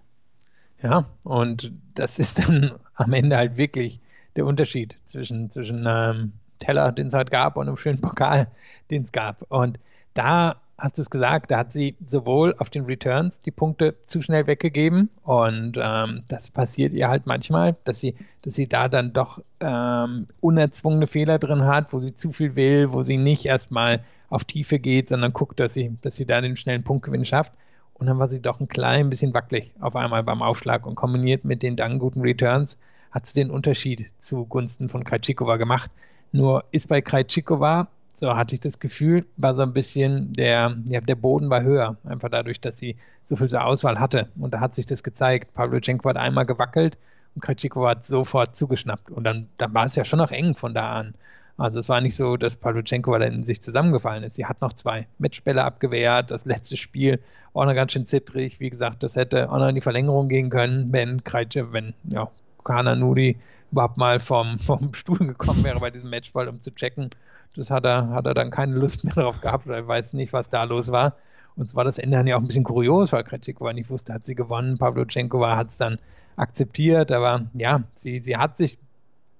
Ja, 0.81 1.05
und 1.25 1.73
das 1.95 2.17
ist 2.17 2.47
dann 2.47 2.75
am 2.93 3.11
Ende 3.11 3.35
halt 3.35 3.57
wirklich 3.57 3.99
der 4.37 4.45
Unterschied 4.45 4.99
zwischen, 5.05 5.51
zwischen 5.51 5.85
ähm, 5.85 6.31
Teller, 6.57 6.91
den 6.91 7.07
es 7.07 7.13
halt 7.13 7.31
gab, 7.31 7.57
und 7.57 7.67
einem 7.67 7.77
schönen 7.77 8.01
Pokal, 8.01 8.47
den 8.91 9.03
es 9.03 9.11
gab. 9.11 9.45
Und 9.49 9.79
da 10.13 10.57
hast 10.77 10.97
du 10.97 11.01
es 11.01 11.09
gesagt, 11.09 11.49
da 11.49 11.59
hat 11.59 11.73
sie 11.73 11.95
sowohl 12.05 12.55
auf 12.59 12.69
den 12.69 12.85
Returns 12.85 13.41
die 13.41 13.51
Punkte 13.51 13.95
zu 14.05 14.21
schnell 14.21 14.45
weggegeben 14.45 15.09
und 15.23 15.73
ähm, 15.81 16.23
das 16.27 16.51
passiert 16.51 16.93
ihr 16.93 17.07
halt 17.07 17.25
manchmal, 17.25 17.75
dass 17.83 17.99
sie, 17.99 18.15
dass 18.43 18.53
sie 18.53 18.67
da 18.69 18.87
dann 18.87 19.11
doch 19.11 19.41
ähm, 19.59 20.27
unerzwungene 20.39 21.07
Fehler 21.07 21.39
drin 21.39 21.65
hat, 21.65 21.93
wo 21.93 21.99
sie 21.99 22.15
zu 22.15 22.31
viel 22.31 22.55
will, 22.55 22.91
wo 22.91 23.01
sie 23.01 23.17
nicht 23.17 23.45
erstmal 23.45 24.01
auf 24.29 24.43
Tiefe 24.43 24.77
geht, 24.77 25.09
sondern 25.09 25.33
guckt, 25.33 25.59
dass 25.59 25.73
sie, 25.73 25.97
dass 26.01 26.15
sie 26.15 26.27
da 26.27 26.41
den 26.41 26.55
schnellen 26.55 26.83
Punktgewinn 26.83 27.25
schafft. 27.25 27.53
Und 27.95 28.05
dann 28.05 28.19
war 28.19 28.29
sie 28.29 28.41
doch 28.41 28.59
ein 28.59 28.67
klein 28.67 29.09
bisschen 29.09 29.33
wackelig 29.33 29.73
auf 29.79 29.95
einmal 29.95 30.21
beim 30.21 30.43
Aufschlag 30.43 30.85
und 30.85 30.93
kombiniert 30.93 31.45
mit 31.45 31.63
den 31.63 31.75
dann 31.75 31.97
guten 31.97 32.21
Returns 32.21 32.77
hat 33.09 33.25
es 33.25 33.33
den 33.33 33.49
Unterschied 33.49 34.11
zugunsten 34.19 34.89
von 34.89 35.03
Krajcikova 35.03 35.57
gemacht. 35.57 35.89
Nur 36.31 36.63
ist 36.71 36.87
bei 36.87 37.01
Krajcikova, 37.01 37.87
so 38.13 38.35
hatte 38.35 38.55
ich 38.55 38.59
das 38.59 38.79
Gefühl, 38.79 39.25
war 39.37 39.55
so 39.55 39.61
ein 39.61 39.73
bisschen 39.73 40.33
der, 40.33 40.75
ja, 40.89 41.01
der 41.01 41.15
Boden 41.15 41.49
war 41.49 41.61
höher, 41.61 41.97
einfach 42.03 42.29
dadurch, 42.29 42.59
dass 42.59 42.77
sie 42.77 42.95
so 43.25 43.35
viel 43.35 43.49
zur 43.49 43.63
Auswahl 43.63 43.99
hatte. 43.99 44.29
Und 44.39 44.53
da 44.53 44.59
hat 44.59 44.73
sich 44.73 44.85
das 44.85 45.03
gezeigt. 45.03 45.53
Pavlyuchenko 45.53 46.09
hat 46.09 46.17
einmal 46.17 46.45
gewackelt 46.45 46.97
und 47.35 47.41
Krajcikova 47.41 47.89
hat 47.91 48.05
sofort 48.05 48.55
zugeschnappt. 48.55 49.11
Und 49.11 49.23
dann, 49.23 49.49
dann 49.57 49.73
war 49.73 49.85
es 49.85 49.95
ja 49.95 50.05
schon 50.05 50.19
noch 50.19 50.31
eng 50.31 50.55
von 50.55 50.73
da 50.73 50.91
an. 50.91 51.13
Also 51.57 51.79
es 51.79 51.89
war 51.89 52.01
nicht 52.01 52.15
so, 52.15 52.37
dass 52.37 52.55
Pavlyuchenko 52.55 53.15
in 53.15 53.43
sich 53.43 53.61
zusammengefallen 53.61 54.23
ist. 54.23 54.35
Sie 54.35 54.45
hat 54.45 54.61
noch 54.61 54.73
zwei 54.73 55.07
Matchbälle 55.17 55.63
abgewehrt. 55.63 56.31
Das 56.31 56.45
letzte 56.45 56.77
Spiel 56.77 57.19
auch 57.53 57.65
noch 57.65 57.75
ganz 57.75 57.91
schön 57.91 58.05
zittrig. 58.05 58.59
Wie 58.59 58.69
gesagt, 58.69 59.03
das 59.03 59.15
hätte 59.15 59.51
auch 59.51 59.57
noch 59.57 59.67
in 59.67 59.75
die 59.75 59.81
Verlängerung 59.81 60.29
gehen 60.29 60.49
können, 60.49 60.91
wenn 60.91 61.23
Krajce, 61.23 61.73
wenn 61.73 61.93
ja, 62.09 62.29
Kana 62.63 62.95
Nuri 62.95 63.37
überhaupt 63.71 63.97
mal 63.97 64.19
vom, 64.19 64.59
vom 64.59 64.93
Stuhl 64.93 65.17
gekommen 65.19 65.63
wäre 65.63 65.79
bei 65.79 65.91
diesem 65.91 66.09
Matchball, 66.09 66.47
um 66.47 66.61
zu 66.61 66.71
checken. 66.73 67.09
Das 67.55 67.71
hat 67.71 67.85
er, 67.85 68.09
hat 68.09 68.25
er 68.25 68.33
dann 68.33 68.51
keine 68.51 68.75
Lust 68.75 69.03
mehr 69.03 69.15
darauf 69.15 69.41
gehabt 69.41 69.65
oder 69.65 69.77
er 69.77 69.87
weiß 69.87 70.13
nicht, 70.13 70.31
was 70.33 70.49
da 70.49 70.63
los 70.63 70.91
war. 70.91 71.15
Und 71.55 71.69
zwar 71.69 71.83
das 71.83 71.97
Ende 71.97 72.17
dann 72.17 72.27
ja 72.27 72.35
auch 72.37 72.41
ein 72.41 72.47
bisschen 72.47 72.63
kurios, 72.63 73.11
weil 73.11 73.23
Kretschikova 73.23 73.73
nicht 73.73 73.89
wusste, 73.89 74.13
hat 74.13 74.25
sie 74.25 74.35
gewonnen. 74.35 74.77
Pavlochenkova 74.77 75.55
hat 75.55 75.71
es 75.71 75.77
dann 75.77 75.97
akzeptiert, 76.35 77.11
aber 77.11 77.47
ja, 77.53 77.81
sie, 77.95 78.19
sie 78.19 78.37
hat 78.37 78.57
sich 78.57 78.77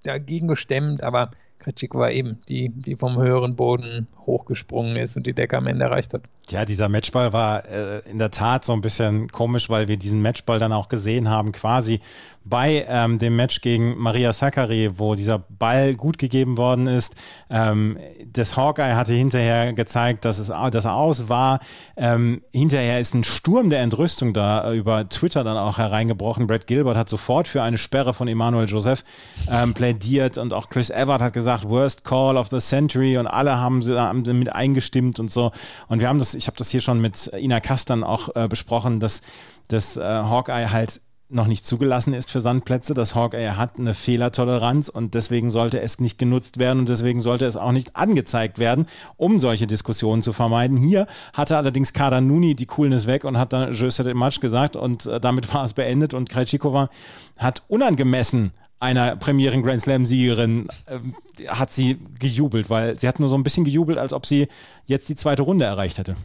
dagegen 0.04 0.48
gestemmt, 0.48 1.04
aber 1.04 1.30
Kretschikova 1.68 2.12
eben, 2.12 2.40
die, 2.48 2.70
die 2.70 2.96
vom 2.96 3.18
höheren 3.18 3.58
Boden 3.58 4.08
hochgesprungen 4.26 4.96
ist 4.96 5.18
und 5.18 5.28
die 5.28 5.34
Decke 5.34 5.58
am 5.58 5.68
Ende 5.68 5.86
erreicht 5.86 6.14
hat. 6.14 6.22
Ja, 6.50 6.64
dieser 6.64 6.88
Matchball 6.88 7.34
war 7.34 7.66
äh, 7.66 8.00
in 8.10 8.20
der 8.20 8.32
Tat 8.32 8.64
so 8.64 8.72
ein 8.72 8.80
bisschen 8.80 9.30
komisch, 9.30 9.70
weil 9.70 9.90
wir 9.90 9.98
diesen 9.98 10.22
Matchball 10.22 10.60
dann 10.60 10.72
auch 10.72 10.88
gesehen 10.88 11.30
haben, 11.30 11.52
quasi 11.52 12.00
bei 12.46 12.86
ähm, 12.88 13.20
dem 13.20 13.36
Match 13.36 13.60
gegen 13.60 13.98
Maria 13.98 14.32
Sakkari, 14.32 14.92
wo 14.98 15.16
dieser 15.16 15.40
Ball 15.40 15.96
gut 15.96 16.18
gegeben 16.18 16.58
worden 16.58 16.88
ist. 16.88 17.16
Ähm, 17.50 17.98
das 18.32 18.56
Hawkeye 18.56 18.96
hatte 18.96 19.14
hinterher 19.14 19.74
gezeigt, 19.74 20.24
dass, 20.24 20.40
es, 20.40 20.48
dass 20.48 20.86
er 20.86 20.96
aus 20.96 21.28
war. 21.28 21.60
Ähm, 21.98 22.42
hinterher 22.54 23.00
ist 23.02 23.14
ein 23.14 23.26
Sturm 23.26 23.70
der 23.70 23.82
Entrüstung 23.82 24.34
da 24.34 24.72
äh, 24.72 24.78
über 24.78 25.10
Twitter 25.10 25.44
dann 25.44 25.58
auch 25.58 25.78
hereingebrochen. 25.78 26.48
Brad 26.48 26.68
Gilbert 26.68 26.96
hat 26.96 27.10
sofort 27.10 27.50
für 27.50 27.62
eine 27.62 27.78
Sperre 27.78 28.14
von 28.14 28.30
Emmanuel 28.30 28.68
Joseph 28.68 29.04
ähm, 29.52 29.74
plädiert 29.74 30.38
und 30.38 30.54
auch 30.54 30.70
Chris 30.70 30.90
Evert 30.90 31.22
hat 31.22 31.34
gesagt, 31.34 31.57
Worst 31.64 32.04
Call 32.04 32.38
of 32.38 32.48
the 32.50 32.60
Century 32.60 33.18
und 33.18 33.28
alle 33.28 33.58
haben, 33.60 33.84
haben 33.84 34.24
mit 34.40 34.54
eingestimmt 34.54 35.20
und 35.20 35.32
so. 35.32 35.52
Und 35.88 36.00
wir 36.00 36.10
haben 36.10 36.20
das 36.20 36.34
ich 36.34 36.48
habe 36.48 36.58
das 36.58 36.70
hier 36.70 36.82
schon 36.82 37.02
mit 37.02 37.32
Ina 37.38 37.60
Kastern 37.60 38.04
auch 38.04 38.36
äh, 38.36 38.48
besprochen, 38.48 39.00
dass 39.00 39.22
das 39.68 39.98
äh, 39.98 40.02
Hawkeye 40.02 40.70
halt 40.72 41.02
noch 41.30 41.48
nicht 41.48 41.66
zugelassen 41.66 42.14
ist 42.14 42.32
für 42.32 42.40
Sandplätze. 42.40 42.94
Das 42.94 43.14
Hawkeye 43.14 43.58
hat 43.58 43.78
eine 43.78 43.94
Fehlertoleranz 43.94 44.88
und 44.88 45.14
deswegen 45.14 45.52
sollte 45.52 45.82
es 45.82 46.00
nicht 46.00 46.18
genutzt 46.18 46.58
werden 46.58 46.80
und 46.80 46.90
deswegen 46.90 47.20
sollte 47.20 47.46
es 47.46 47.58
auch 47.58 47.74
nicht 47.74 47.96
angezeigt 47.96 48.60
werden, 48.60 48.86
um 49.18 49.40
solche 49.40 49.68
Diskussionen 49.68 50.22
zu 50.22 50.32
vermeiden. 50.32 50.78
Hier 50.78 51.06
hatte 51.34 51.58
allerdings 51.58 51.92
Kader 51.92 52.22
Nuni 52.22 52.56
die 52.56 52.66
Coolness 52.66 53.08
weg 53.08 53.26
und 53.26 53.38
hat 53.38 53.52
dann 53.52 53.74
Je 53.74 53.90
sais 53.90 54.14
Match 54.14 54.40
gesagt 54.40 54.76
und 54.76 55.06
äh, 55.06 55.20
damit 55.20 55.54
war 55.54 55.64
es 55.64 55.74
beendet 55.74 56.14
und 56.14 56.30
Krejcikova 56.30 56.90
hat 57.38 57.64
unangemessen 57.68 58.54
einer 58.80 59.16
Premieren 59.16 59.64
Grand 59.64 59.82
Slam 59.82 60.06
Siegerin 60.06 60.68
äh, 60.86 61.00
hat 61.48 61.72
sie 61.72 62.00
gejubelt, 62.20 62.70
weil 62.70 62.98
sie 62.98 63.08
hat 63.08 63.20
nur 63.20 63.30
so 63.30 63.36
ein 63.36 63.44
bisschen 63.44 63.66
gejubelt, 63.66 63.98
als 63.98 64.14
ob 64.14 64.26
sie 64.26 64.48
jetzt 64.86 65.10
die 65.10 65.16
zweite 65.16 65.44
Runde 65.44 65.66
erreicht 65.66 65.98
hätte. 65.98 66.16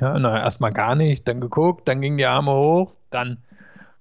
Ja, 0.00 0.18
na, 0.18 0.38
erstmal 0.38 0.72
gar 0.72 0.94
nicht, 0.94 1.26
dann 1.28 1.40
geguckt, 1.40 1.88
dann 1.88 2.00
ging 2.00 2.16
die 2.16 2.26
Arme 2.26 2.52
hoch, 2.52 2.92
dann 3.10 3.38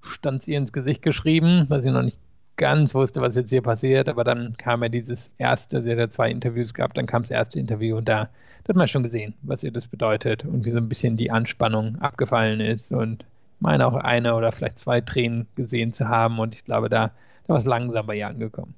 stand 0.02 0.44
sie 0.44 0.56
ins 0.56 0.74
Gesicht 0.74 1.02
geschrieben, 1.02 1.68
dass 1.70 1.84
sie 1.84 1.92
noch 1.92 2.02
nicht 2.02 2.20
ganz 2.58 2.94
wusste, 2.94 3.22
was 3.22 3.36
jetzt 3.36 3.52
hier 3.52 3.62
passiert, 3.62 4.10
aber 4.10 4.24
dann 4.24 4.56
kam 4.58 4.84
ja 4.84 4.90
dieses 4.90 5.34
erste, 5.38 5.84
sie 5.84 5.92
hat 5.92 5.98
ja 5.98 6.10
zwei 6.10 6.30
Interviews 6.30 6.74
gehabt, 6.74 6.98
dann 6.98 7.06
kam 7.06 7.22
das 7.22 7.32
erste 7.32 7.60
Interview 7.60 7.98
und 7.98 8.10
da, 8.10 8.30
da 8.64 8.70
hat 8.70 8.76
man 8.76 8.88
schon 8.88 9.04
gesehen, 9.04 9.34
was 9.42 9.64
ihr 9.64 9.72
das 9.72 9.88
bedeutet 9.88 10.46
und 10.46 10.66
wie 10.66 10.72
so 10.72 10.78
ein 10.78 10.90
bisschen 10.90 11.18
die 11.18 11.32
Anspannung 11.32 11.98
abgefallen 12.00 12.60
ist. 12.60 12.92
Und 12.92 13.26
meine 13.62 13.88
auch 13.88 13.96
eine 13.96 14.36
oder 14.36 14.52
vielleicht 14.52 14.80
zwei 14.80 15.02
Tränen 15.02 15.48
gesehen 15.56 15.94
zu 15.94 16.10
haben. 16.10 16.40
Und 16.40 16.56
ich 16.56 16.66
glaube, 16.66 16.90
da 16.90 17.12
war 17.52 17.58
es 17.58 17.66
langsam 17.66 18.06
bei 18.08 18.18
ihr 18.18 18.28
angekommen. 18.28 18.76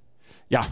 Ja, 0.49 0.65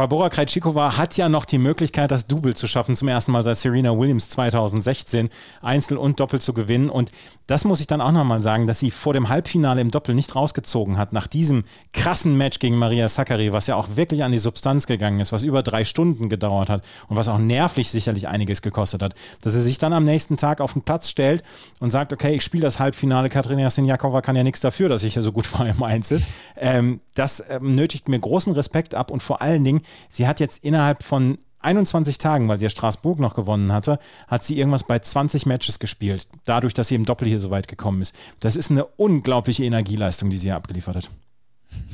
Barbora 0.00 0.30
Krejcikova 0.30 0.96
hat 0.96 1.18
ja 1.18 1.28
noch 1.28 1.44
die 1.44 1.58
Möglichkeit, 1.58 2.10
das 2.10 2.26
Double 2.26 2.56
zu 2.56 2.66
schaffen, 2.66 2.96
zum 2.96 3.08
ersten 3.08 3.32
Mal 3.32 3.42
seit 3.42 3.58
Serena 3.58 3.98
Williams 3.98 4.30
2016, 4.30 5.28
Einzel 5.60 5.98
und 5.98 6.20
Doppel 6.20 6.40
zu 6.40 6.54
gewinnen. 6.54 6.88
Und 6.88 7.12
das 7.46 7.66
muss 7.66 7.80
ich 7.80 7.86
dann 7.86 8.00
auch 8.00 8.10
nochmal 8.10 8.40
sagen, 8.40 8.66
dass 8.66 8.78
sie 8.78 8.90
vor 8.90 9.12
dem 9.12 9.28
Halbfinale 9.28 9.82
im 9.82 9.90
Doppel 9.90 10.14
nicht 10.14 10.34
rausgezogen 10.34 10.96
hat, 10.96 11.12
nach 11.12 11.26
diesem 11.26 11.64
krassen 11.92 12.38
Match 12.38 12.60
gegen 12.60 12.76
Maria 12.76 13.10
Sakkari, 13.10 13.52
was 13.52 13.66
ja 13.66 13.76
auch 13.76 13.96
wirklich 13.96 14.24
an 14.24 14.32
die 14.32 14.38
Substanz 14.38 14.86
gegangen 14.86 15.20
ist, 15.20 15.32
was 15.32 15.42
über 15.42 15.62
drei 15.62 15.84
Stunden 15.84 16.30
gedauert 16.30 16.70
hat 16.70 16.82
und 17.08 17.16
was 17.16 17.28
auch 17.28 17.36
nervlich 17.36 17.90
sicherlich 17.90 18.26
einiges 18.26 18.62
gekostet 18.62 19.02
hat, 19.02 19.14
dass 19.42 19.52
sie 19.52 19.60
sich 19.60 19.76
dann 19.76 19.92
am 19.92 20.06
nächsten 20.06 20.38
Tag 20.38 20.62
auf 20.62 20.72
den 20.72 20.80
Platz 20.80 21.10
stellt 21.10 21.42
und 21.78 21.90
sagt, 21.90 22.14
okay, 22.14 22.36
ich 22.36 22.42
spiele 22.42 22.62
das 22.62 22.78
Halbfinale, 22.78 23.28
Katrina 23.28 23.68
Sinjakova 23.68 24.22
kann 24.22 24.36
ja 24.36 24.44
nichts 24.44 24.60
dafür, 24.60 24.88
dass 24.88 25.02
ich 25.02 25.16
ja 25.16 25.20
so 25.20 25.32
gut 25.32 25.52
war 25.58 25.66
im 25.66 25.82
Einzel. 25.82 26.22
Ähm, 26.56 27.00
das 27.14 27.44
ähm, 27.50 27.74
nötigt 27.74 28.08
mir 28.08 28.18
großen 28.18 28.54
Respekt 28.54 28.94
ab 28.94 29.10
und 29.10 29.22
vor 29.22 29.42
allen 29.42 29.62
Dingen, 29.62 29.82
sie 30.08 30.26
hat 30.26 30.40
jetzt 30.40 30.64
innerhalb 30.64 31.02
von 31.02 31.38
21 31.60 32.18
Tagen, 32.18 32.48
weil 32.48 32.58
sie 32.58 32.64
ja 32.64 32.70
Straßburg 32.70 33.18
noch 33.18 33.34
gewonnen 33.34 33.72
hatte, 33.72 33.98
hat 34.28 34.42
sie 34.42 34.58
irgendwas 34.58 34.84
bei 34.84 34.98
20 34.98 35.46
Matches 35.46 35.78
gespielt. 35.78 36.28
Dadurch, 36.44 36.74
dass 36.74 36.88
sie 36.88 36.94
im 36.94 37.04
Doppel 37.04 37.28
hier 37.28 37.38
so 37.38 37.50
weit 37.50 37.68
gekommen 37.68 38.00
ist. 38.00 38.14
Das 38.40 38.56
ist 38.56 38.70
eine 38.70 38.84
unglaubliche 38.84 39.64
Energieleistung, 39.64 40.30
die 40.30 40.38
sie 40.38 40.48
hier 40.48 40.56
abgeliefert 40.56 40.96
hat. 40.96 41.10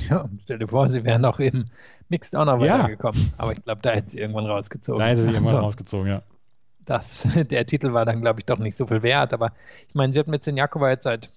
Ja, 0.09 0.27
stell 0.43 0.59
dir 0.59 0.67
vor, 0.67 0.87
sie 0.89 1.03
wären 1.03 1.25
auch 1.25 1.39
im 1.39 1.65
Mixed 2.09 2.35
auch 2.35 2.45
noch 2.45 2.59
weitergekommen. 2.59 3.21
Ja. 3.21 3.33
Aber 3.37 3.51
ich 3.51 3.63
glaube, 3.63 3.81
da 3.81 3.91
hätte 3.91 4.11
sie 4.11 4.19
irgendwann 4.19 4.45
rausgezogen. 4.45 4.99
Da 4.99 5.07
hätte 5.07 5.23
sie 5.23 5.29
irgendwann 5.29 5.55
also, 5.55 5.65
rausgezogen, 5.65 6.07
ja. 6.07 6.23
Das, 6.85 7.27
der 7.51 7.65
Titel 7.65 7.93
war 7.93 8.05
dann, 8.05 8.21
glaube 8.21 8.39
ich, 8.39 8.45
doch 8.45 8.59
nicht 8.59 8.77
so 8.77 8.87
viel 8.87 9.03
wert. 9.03 9.33
Aber 9.33 9.51
ich 9.87 9.95
meine, 9.95 10.13
sie 10.13 10.19
hat 10.19 10.27
mit 10.27 10.43
Senjakova 10.43 10.89
jetzt 10.89 11.03
seit 11.03 11.29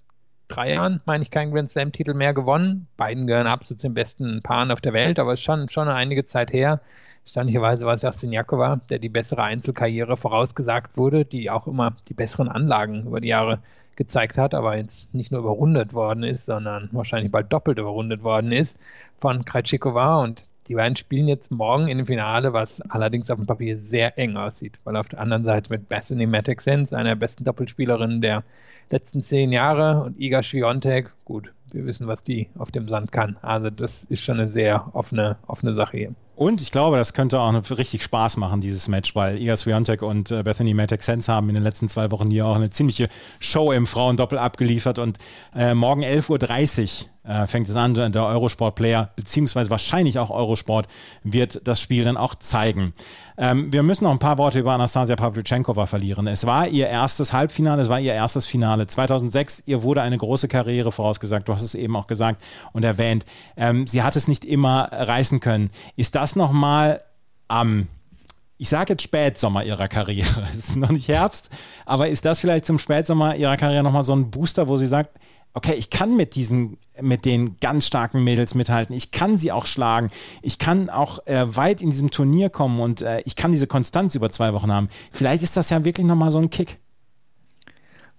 drei 0.51 0.73
Jahren, 0.73 1.01
meine 1.05 1.23
ich, 1.23 1.31
keinen 1.31 1.51
Grand 1.51 1.69
Slam-Titel 1.69 2.13
mehr 2.13 2.33
gewonnen. 2.33 2.87
Beiden 2.97 3.27
gehören 3.27 3.47
absolut 3.47 3.79
zu 3.79 3.87
den 3.87 3.93
besten 3.93 4.39
Paaren 4.43 4.71
auf 4.71 4.81
der 4.81 4.93
Welt, 4.93 5.19
aber 5.19 5.37
schon, 5.37 5.67
schon 5.69 5.87
einige 5.87 6.25
Zeit 6.25 6.53
her. 6.53 6.81
Erstaunlicherweise 7.23 7.85
war 7.85 7.93
es 7.93 8.01
Justin 8.01 8.31
Jakova, 8.31 8.81
der 8.89 8.99
die 8.99 9.09
bessere 9.09 9.43
Einzelkarriere 9.43 10.17
vorausgesagt 10.17 10.97
wurde, 10.97 11.25
die 11.25 11.49
auch 11.49 11.67
immer 11.67 11.93
die 12.07 12.13
besseren 12.13 12.49
Anlagen 12.49 13.05
über 13.05 13.21
die 13.21 13.29
Jahre 13.29 13.59
gezeigt 13.95 14.37
hat, 14.37 14.53
aber 14.53 14.77
jetzt 14.77 15.13
nicht 15.13 15.31
nur 15.31 15.41
überrundet 15.41 15.93
worden 15.93 16.23
ist, 16.23 16.45
sondern 16.45 16.89
wahrscheinlich 16.91 17.31
bald 17.31 17.51
doppelt 17.53 17.77
überrundet 17.77 18.23
worden 18.23 18.51
ist 18.51 18.77
von 19.19 19.43
Krajcikova 19.43 20.23
und 20.23 20.50
die 20.71 20.75
beiden 20.75 20.95
spielen 20.95 21.27
jetzt 21.27 21.51
morgen 21.51 21.89
in 21.89 21.97
dem 21.97 22.07
Finale, 22.07 22.53
was 22.53 22.79
allerdings 22.79 23.29
auf 23.29 23.41
dem 23.41 23.45
Papier 23.45 23.77
sehr 23.79 24.17
eng 24.17 24.37
aussieht, 24.37 24.77
weil 24.85 24.95
auf 24.95 25.09
der 25.09 25.19
anderen 25.19 25.43
Seite 25.43 25.69
mit 25.69 25.89
Bethany 25.89 26.25
Mattek-Sens, 26.25 26.93
einer 26.93 27.09
der 27.09 27.15
besten 27.17 27.43
Doppelspielerinnen 27.43 28.21
der 28.21 28.45
letzten 28.89 29.21
zehn 29.21 29.51
Jahre, 29.51 30.01
und 30.01 30.17
Iga 30.17 30.41
Swiatek, 30.41 31.09
gut, 31.25 31.51
wir 31.73 31.85
wissen, 31.85 32.07
was 32.07 32.23
die 32.23 32.49
auf 32.57 32.71
dem 32.71 32.87
Sand 32.87 33.11
kann. 33.11 33.37
Also 33.41 33.69
das 33.69 34.03
ist 34.03 34.23
schon 34.23 34.39
eine 34.39 34.47
sehr 34.47 34.89
offene, 34.93 35.37
offene 35.47 35.73
Sache 35.73 35.97
hier. 35.97 36.15
Und 36.41 36.59
ich 36.59 36.71
glaube, 36.71 36.97
das 36.97 37.13
könnte 37.13 37.39
auch 37.39 37.53
richtig 37.69 38.01
Spaß 38.01 38.37
machen, 38.37 38.61
dieses 38.61 38.87
Match, 38.87 39.15
weil 39.15 39.39
Iga 39.39 39.55
Swiatek 39.55 40.01
und 40.01 40.31
äh, 40.31 40.41
Bethany 40.41 40.73
Matek 40.73 41.03
Sense 41.03 41.31
haben 41.31 41.49
in 41.49 41.53
den 41.53 41.63
letzten 41.63 41.87
zwei 41.87 42.09
Wochen 42.09 42.31
hier 42.31 42.47
auch 42.47 42.55
eine 42.55 42.71
ziemliche 42.71 43.09
Show 43.39 43.71
im 43.71 43.85
Frauendoppel 43.85 44.39
abgeliefert. 44.39 44.97
Und 44.97 45.19
äh, 45.55 45.75
morgen 45.75 46.03
11.30 46.03 47.03
Uhr 47.03 47.09
äh, 47.23 47.45
fängt 47.45 47.69
es 47.69 47.75
an, 47.75 47.93
der 47.93 48.25
Eurosport-Player, 48.25 49.11
beziehungsweise 49.15 49.69
wahrscheinlich 49.69 50.17
auch 50.17 50.31
Eurosport, 50.31 50.87
wird 51.23 51.67
das 51.67 51.79
Spiel 51.79 52.03
dann 52.03 52.17
auch 52.17 52.33
zeigen. 52.33 52.93
Ähm, 53.37 53.71
wir 53.71 53.83
müssen 53.83 54.05
noch 54.05 54.11
ein 54.11 54.17
paar 54.17 54.39
Worte 54.39 54.59
über 54.59 54.71
Anastasia 54.71 55.15
Pavlyuchenkova 55.15 55.85
verlieren. 55.85 56.25
Es 56.25 56.47
war 56.47 56.67
ihr 56.67 56.87
erstes 56.87 57.33
Halbfinale, 57.33 57.83
es 57.83 57.89
war 57.89 57.99
ihr 57.99 58.13
erstes 58.13 58.47
Finale. 58.47 58.87
2006, 58.87 59.63
ihr 59.67 59.83
wurde 59.83 60.01
eine 60.01 60.17
große 60.17 60.47
Karriere 60.47 60.91
vorausgesagt, 60.91 61.47
du 61.47 61.53
hast 61.61 61.69
es 61.69 61.75
eben 61.75 61.95
auch 61.95 62.07
gesagt 62.07 62.43
und 62.73 62.83
erwähnt. 62.83 63.25
Ähm, 63.55 63.87
sie 63.87 64.03
hat 64.03 64.15
es 64.15 64.27
nicht 64.27 64.45
immer 64.45 64.89
reißen 64.91 65.39
können. 65.39 65.69
Ist 65.95 66.15
das 66.15 66.35
nochmal 66.35 67.01
am... 67.47 67.87
ich 68.57 68.69
sage 68.69 68.93
jetzt 68.93 69.03
Spätsommer 69.03 69.63
ihrer 69.63 69.87
Karriere. 69.87 70.47
Es 70.51 70.69
ist 70.69 70.75
noch 70.75 70.89
nicht 70.89 71.07
Herbst, 71.07 71.49
aber 71.85 72.09
ist 72.09 72.25
das 72.25 72.39
vielleicht 72.39 72.65
zum 72.65 72.79
Spätsommer 72.79 73.35
ihrer 73.35 73.57
Karriere 73.57 73.83
nochmal 73.83 74.03
so 74.03 74.15
ein 74.15 74.31
Booster, 74.31 74.67
wo 74.67 74.77
sie 74.77 74.87
sagt, 74.87 75.19
okay, 75.53 75.73
ich 75.73 75.89
kann 75.89 76.15
mit 76.15 76.35
diesen, 76.35 76.77
mit 77.01 77.25
den 77.25 77.57
ganz 77.59 77.85
starken 77.85 78.23
Mädels 78.23 78.55
mithalten, 78.55 78.95
ich 78.95 79.11
kann 79.11 79.37
sie 79.37 79.51
auch 79.51 79.65
schlagen, 79.65 80.09
ich 80.41 80.59
kann 80.59 80.89
auch 80.89 81.25
äh, 81.27 81.55
weit 81.55 81.81
in 81.81 81.89
diesem 81.89 82.11
Turnier 82.11 82.49
kommen 82.49 82.79
und 82.79 83.01
äh, 83.01 83.21
ich 83.25 83.35
kann 83.35 83.51
diese 83.51 83.67
Konstanz 83.67 84.15
über 84.15 84.31
zwei 84.31 84.53
Wochen 84.53 84.71
haben. 84.71 84.89
Vielleicht 85.11 85.43
ist 85.43 85.57
das 85.57 85.69
ja 85.69 85.83
wirklich 85.83 86.07
nochmal 86.07 86.31
so 86.31 86.39
ein 86.39 86.49
Kick. 86.49 86.79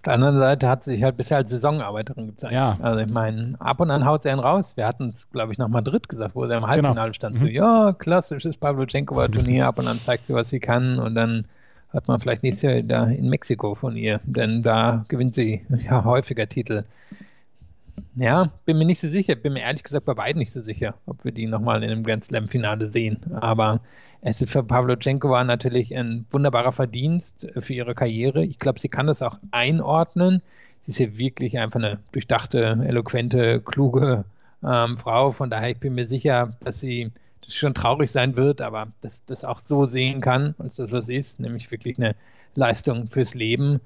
Auf 0.03 0.07
der 0.07 0.13
anderen 0.15 0.37
Seite 0.37 0.67
hat 0.67 0.83
sie 0.83 0.91
sich 0.91 1.03
halt 1.03 1.15
bisher 1.15 1.37
als 1.37 1.49
Saisonarbeiterin 1.49 2.27
gezeigt. 2.27 2.53
Ja. 2.53 2.77
Also 2.81 2.99
ich 2.99 3.09
meine, 3.09 3.55
ab 3.59 3.79
und 3.79 3.89
an 3.89 4.03
haut 4.03 4.23
sie 4.23 4.31
einen 4.31 4.41
raus. 4.41 4.75
Wir 4.75 4.85
hatten 4.85 5.05
es, 5.05 5.31
glaube 5.31 5.53
ich, 5.53 5.59
noch 5.59 5.69
Madrid 5.69 6.09
gesagt, 6.09 6.35
wo 6.35 6.45
sie 6.45 6.53
im 6.55 6.67
Halbfinale 6.67 6.95
genau. 6.95 7.13
stand. 7.13 7.35
Mhm. 7.35 7.39
So, 7.39 7.45
ja, 7.45 7.93
klassisches 7.97 8.57
Pavlyuchenkova-Turnier, 8.57 9.65
ab 9.67 9.79
und 9.79 9.87
an 9.87 9.97
zeigt 9.97 10.27
sie, 10.27 10.33
was 10.33 10.49
sie 10.49 10.59
kann 10.59 10.99
und 10.99 11.15
dann 11.15 11.45
hat 11.93 12.09
man 12.09 12.19
vielleicht 12.19 12.43
nächstes 12.43 12.63
Jahr 12.63 12.81
da 12.81 13.05
in 13.05 13.29
Mexiko 13.29 13.75
von 13.75 13.95
ihr, 13.95 14.19
denn 14.25 14.61
da 14.61 15.05
gewinnt 15.07 15.35
sie 15.35 15.65
ja 15.89 16.03
häufiger 16.03 16.49
Titel. 16.49 16.83
Ja, 18.15 18.51
bin 18.65 18.77
mir 18.77 18.85
nicht 18.85 18.99
so 18.99 19.07
sicher, 19.07 19.35
bin 19.35 19.53
mir 19.53 19.61
ehrlich 19.61 19.83
gesagt 19.83 20.05
bei 20.05 20.13
beiden 20.13 20.39
nicht 20.39 20.51
so 20.51 20.61
sicher, 20.61 20.95
ob 21.05 21.25
wir 21.25 21.31
die 21.31 21.47
nochmal 21.47 21.83
in 21.83 21.89
einem 21.89 22.03
Grand 22.03 22.25
Slam-Finale 22.25 22.91
sehen. 22.91 23.17
Aber 23.33 23.81
es 24.21 24.39
ist 24.41 24.51
für 24.51 24.63
Pavlyuchenkova 24.63 25.43
natürlich 25.43 25.95
ein 25.95 26.25
wunderbarer 26.31 26.71
Verdienst 26.71 27.47
für 27.57 27.73
ihre 27.73 27.95
Karriere. 27.95 28.45
Ich 28.45 28.59
glaube, 28.59 28.79
sie 28.79 28.89
kann 28.89 29.07
das 29.07 29.21
auch 29.21 29.39
einordnen. 29.51 30.41
Sie 30.81 30.91
ist 30.91 30.99
ja 30.99 31.17
wirklich 31.17 31.57
einfach 31.57 31.79
eine 31.79 31.99
durchdachte, 32.11 32.77
eloquente, 32.85 33.61
kluge 33.61 34.25
ähm, 34.63 34.95
Frau. 34.95 35.31
Von 35.31 35.49
daher, 35.49 35.71
ich 35.71 35.79
bin 35.79 35.95
mir 35.95 36.07
sicher, 36.07 36.49
dass 36.59 36.79
sie 36.79 37.11
das 37.43 37.55
schon 37.55 37.73
traurig 37.73 38.11
sein 38.11 38.37
wird, 38.37 38.61
aber 38.61 38.87
dass 39.01 39.25
das 39.25 39.43
auch 39.43 39.59
so 39.63 39.85
sehen 39.85 40.21
kann, 40.21 40.55
als 40.59 40.75
das 40.75 40.91
was 40.91 41.09
ist, 41.09 41.39
nämlich 41.39 41.71
wirklich 41.71 41.97
eine 41.97 42.15
Leistung 42.55 43.07
fürs 43.07 43.33
Leben. 43.33 43.81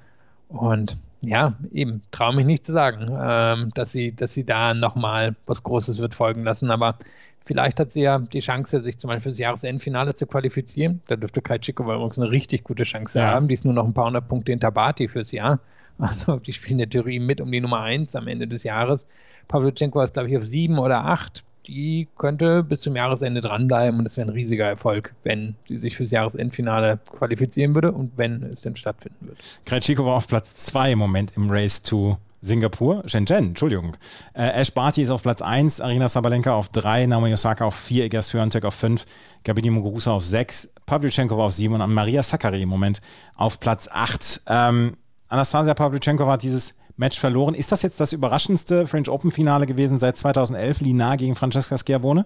Und 0.50 0.98
ja, 1.22 1.56
eben, 1.72 2.02
traue 2.12 2.36
mich 2.36 2.46
nicht 2.46 2.66
zu 2.66 2.74
sagen, 2.74 3.08
ähm, 3.20 3.70
dass 3.74 3.92
sie, 3.92 4.16
dass 4.16 4.34
sie 4.34 4.46
da 4.46 4.74
nochmal 4.74 5.36
was 5.46 5.64
Großes 5.64 5.98
wird 5.98 6.14
folgen 6.16 6.44
lassen. 6.44 6.70
Aber 6.72 6.98
vielleicht 7.46 7.80
hat 7.80 7.94
sie 7.94 8.02
ja 8.02 8.20
die 8.20 8.40
Chance, 8.40 8.82
sich 8.82 8.98
zum 8.98 9.10
Beispiel 9.10 9.32
fürs 9.32 9.40
Jahresendfinale 9.40 10.16
zu 10.16 10.28
qualifizieren. 10.28 11.02
Da 11.08 11.16
dürfte 11.16 11.42
Kai 11.42 11.58
Chico 11.60 11.84
übrigens 11.84 12.20
eine 12.20 12.30
richtig 12.32 12.64
gute 12.64 12.84
Chance 12.84 13.20
Ja. 13.20 13.32
haben. 13.32 13.48
Die 13.48 13.54
ist 13.56 13.66
nur 13.66 13.74
noch 13.74 13.86
ein 13.86 13.94
paar 13.94 14.06
hundert 14.06 14.28
Punkte 14.28 14.52
hinter 14.52 14.72
Barty 14.72 15.08
fürs 15.08 15.32
Jahr. 15.32 15.60
Also 16.00 16.38
die 16.38 16.54
spielen 16.54 16.74
in 16.74 16.78
der 16.78 16.90
Theorie 16.90 17.20
mit 17.20 17.42
um 17.42 17.52
die 17.52 17.60
Nummer 17.62 17.82
1 17.82 18.16
am 18.16 18.28
Ende 18.28 18.48
des 18.48 18.64
Jahres. 18.64 19.08
Pavlyuchenko 19.48 20.00
ist, 20.02 20.14
glaube 20.14 20.30
ich, 20.30 20.38
auf 20.38 20.44
7 20.46 20.78
oder 20.78 21.06
8. 21.06 21.44
Die 21.68 22.08
könnte 22.18 22.64
bis 22.64 22.82
zum 22.82 22.96
Jahresende 22.96 23.42
dranbleiben 23.42 23.98
und 24.00 24.04
das 24.06 24.16
wäre 24.16 24.28
ein 24.28 24.34
riesiger 24.34 24.66
Erfolg, 24.66 25.14
wenn 25.24 25.56
sie 25.68 25.78
sich 25.78 25.98
fürs 25.98 26.12
Jahresendfinale 26.12 27.00
qualifizieren 27.18 27.76
würde 27.76 27.92
und 27.92 28.12
wenn 28.18 28.44
es 28.44 28.62
denn 28.62 28.76
stattfinden 28.76 29.28
würde. 29.28 29.40
Krejcikova 29.66 30.16
auf 30.16 30.28
Platz 30.28 30.56
2 30.58 30.94
im 30.94 31.00
Moment 31.00 31.34
im 31.36 31.50
Race 31.50 31.84
to 31.84 32.18
Singapur, 32.42 33.04
Shenzhen, 33.08 33.50
Entschuldigung. 33.50 33.98
Äh, 34.34 34.62
Ash 34.62 34.72
Barty 34.72 35.02
ist 35.02 35.10
auf 35.10 35.24
Platz 35.24 35.42
1, 35.42 35.82
Arina 35.82 36.08
Sabalenka 36.08 36.54
auf 36.54 36.70
3, 36.70 37.08
Naomi 37.08 37.34
Osaka 37.34 37.66
auf 37.66 37.76
4, 37.76 38.06
Iga 38.06 38.22
Swiatek 38.22 38.64
auf 38.64 38.76
5, 38.76 39.06
Gabini 39.44 39.70
Muguruza 39.70 40.12
auf 40.12 40.24
6, 40.24 40.72
Pavlyuchenkova 40.86 41.46
auf 41.46 41.54
7 41.54 41.74
und 41.74 41.94
Maria 41.94 42.24
Sakkari 42.24 42.62
im 42.62 42.70
Moment 42.70 43.02
auf 43.36 43.60
Platz 43.60 43.90
8. 43.92 44.42
Ähm, 44.48 44.98
Anastasia 45.28 45.74
Pavlyuchenkova 45.74 46.34
hat 46.34 46.44
dieses 46.44 46.76
Match 46.98 47.20
verloren. 47.20 47.54
Ist 47.54 47.72
das 47.72 47.84
jetzt 47.84 48.00
das 48.00 48.14
überraschendste 48.14 48.88
French 48.88 49.10
Open 49.10 49.32
Finale 49.32 49.66
gewesen 49.66 50.00
seit 50.00 50.18
2011, 50.18 50.82
Linar 50.82 51.18
gegen 51.18 51.36
Francesca 51.36 51.78
Schiavone? 51.78 52.26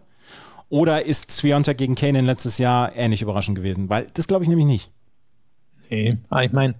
Oder 0.70 1.06
ist 1.06 1.32
Swiatek 1.32 1.78
gegen 1.78 1.96
Kanin 1.96 2.26
letztes 2.26 2.58
Jahr 2.58 2.96
ähnlich 2.96 3.22
überraschend 3.22 3.58
gewesen? 3.58 3.90
Weil 3.90 4.08
das 4.14 4.28
glaube 4.28 4.44
ich 4.44 4.50
nämlich 4.50 4.68
nicht. 4.68 4.92
Nee, 5.90 6.18
aber 6.30 6.46
ich 6.46 6.54
meine, 6.54 6.76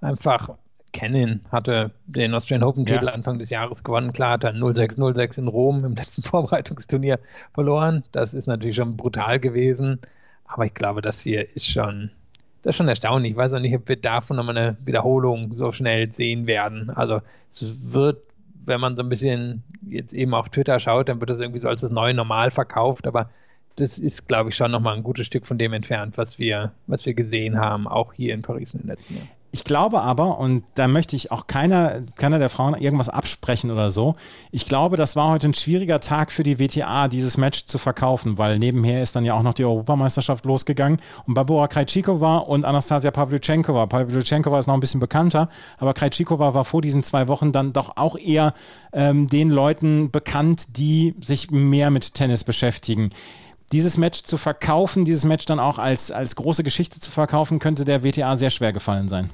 einfach 0.00 0.56
Cannon 0.92 1.40
hatte 1.52 1.92
den 2.06 2.34
Australian 2.34 2.68
Open-Titel 2.68 3.04
Ja. 3.04 3.12
Anfang 3.12 3.38
des 3.38 3.50
Jahres 3.50 3.84
gewonnen. 3.84 4.12
Klar, 4.12 4.32
hat 4.32 4.44
er 4.44 4.54
0-6-0-6 4.54 5.38
in 5.38 5.46
Rom 5.48 5.84
im 5.84 5.94
letzten 5.94 6.22
Vorbereitungsturnier 6.28 7.20
verloren. 7.52 8.02
Das 8.12 8.34
ist 8.34 8.48
natürlich 8.48 8.76
schon 8.76 8.96
brutal 8.96 9.38
gewesen. 9.38 10.00
Aber 10.46 10.64
ich 10.64 10.74
glaube, 10.74 11.02
das 11.02 11.20
hier 11.20 11.54
ist 11.54 11.66
schon, 11.66 12.10
das 12.66 12.74
ist 12.74 12.78
schon 12.78 12.88
erstaunlich. 12.88 13.32
Ich 13.32 13.36
weiß 13.36 13.52
auch 13.52 13.60
nicht, 13.60 13.76
ob 13.76 13.88
wir 13.88 13.94
davon 13.94 14.36
nochmal 14.36 14.58
eine 14.58 14.76
Wiederholung 14.84 15.52
so 15.52 15.70
schnell 15.70 16.10
sehen 16.10 16.48
werden. 16.48 16.90
Also 16.90 17.22
es 17.48 17.92
wird, 17.92 18.24
wenn 18.64 18.80
man 18.80 18.96
so 18.96 19.02
ein 19.02 19.08
bisschen 19.08 19.62
jetzt 19.88 20.12
eben 20.12 20.34
auf 20.34 20.48
Twitter 20.48 20.80
schaut, 20.80 21.08
dann 21.08 21.20
wird 21.20 21.30
das 21.30 21.38
irgendwie 21.38 21.60
so 21.60 21.68
als 21.68 21.82
das 21.82 21.92
neue 21.92 22.12
Normal 22.12 22.50
verkauft. 22.50 23.06
Aber 23.06 23.30
das 23.76 24.00
ist, 24.00 24.26
glaube 24.26 24.50
ich, 24.50 24.56
schon 24.56 24.72
nochmal 24.72 24.96
ein 24.96 25.04
gutes 25.04 25.26
Stück 25.26 25.46
von 25.46 25.58
dem 25.58 25.74
entfernt, 25.74 26.18
was 26.18 26.40
wir, 26.40 26.72
was 26.88 27.06
wir 27.06 27.14
gesehen 27.14 27.56
haben, 27.56 27.86
auch 27.86 28.12
hier 28.12 28.34
in 28.34 28.40
Paris 28.40 28.74
in 28.74 28.80
den 28.80 28.88
letzten 28.88 29.14
Jahren. 29.14 29.28
Ich 29.52 29.64
glaube 29.64 30.02
aber, 30.02 30.38
und 30.38 30.64
da 30.74 30.86
möchte 30.86 31.16
ich 31.16 31.32
auch 31.32 31.46
keiner, 31.46 32.02
keiner 32.16 32.38
der 32.38 32.50
Frauen 32.50 32.74
irgendwas 32.74 33.08
absprechen 33.08 33.70
oder 33.70 33.90
so, 33.90 34.16
ich 34.50 34.66
glaube, 34.66 34.96
das 34.96 35.16
war 35.16 35.30
heute 35.30 35.48
ein 35.48 35.54
schwieriger 35.54 36.00
Tag 36.00 36.30
für 36.30 36.42
die 36.42 36.58
WTA, 36.58 37.08
dieses 37.08 37.38
Match 37.38 37.64
zu 37.64 37.78
verkaufen, 37.78 38.38
weil 38.38 38.58
nebenher 38.58 39.02
ist 39.02 39.16
dann 39.16 39.24
ja 39.24 39.34
auch 39.34 39.42
noch 39.42 39.54
die 39.54 39.64
Europameisterschaft 39.64 40.44
losgegangen 40.44 41.00
und 41.26 41.34
Barbora 41.34 41.68
Krejcikova 41.68 42.38
und 42.38 42.64
Anastasia 42.64 43.10
Pavlyuchenkova. 43.10 43.86
Pavlyuchenkova 43.86 44.58
ist 44.58 44.66
noch 44.66 44.74
ein 44.74 44.80
bisschen 44.80 45.00
bekannter, 45.00 45.48
aber 45.78 45.94
Krejcikova 45.94 46.54
war 46.54 46.64
vor 46.64 46.82
diesen 46.82 47.02
zwei 47.02 47.28
Wochen 47.28 47.52
dann 47.52 47.72
doch 47.72 47.96
auch 47.96 48.18
eher 48.18 48.52
ähm, 48.92 49.28
den 49.28 49.50
Leuten 49.50 50.10
bekannt, 50.10 50.76
die 50.76 51.14
sich 51.20 51.50
mehr 51.50 51.90
mit 51.90 52.14
Tennis 52.14 52.44
beschäftigen 52.44 53.10
dieses 53.72 53.98
Match 53.98 54.22
zu 54.22 54.36
verkaufen, 54.36 55.04
dieses 55.04 55.24
Match 55.24 55.44
dann 55.46 55.58
auch 55.60 55.78
als, 55.78 56.10
als 56.10 56.36
große 56.36 56.62
Geschichte 56.62 57.00
zu 57.00 57.10
verkaufen, 57.10 57.58
könnte 57.58 57.84
der 57.84 58.04
WTA 58.04 58.36
sehr 58.36 58.50
schwer 58.50 58.72
gefallen 58.72 59.08
sein. 59.08 59.30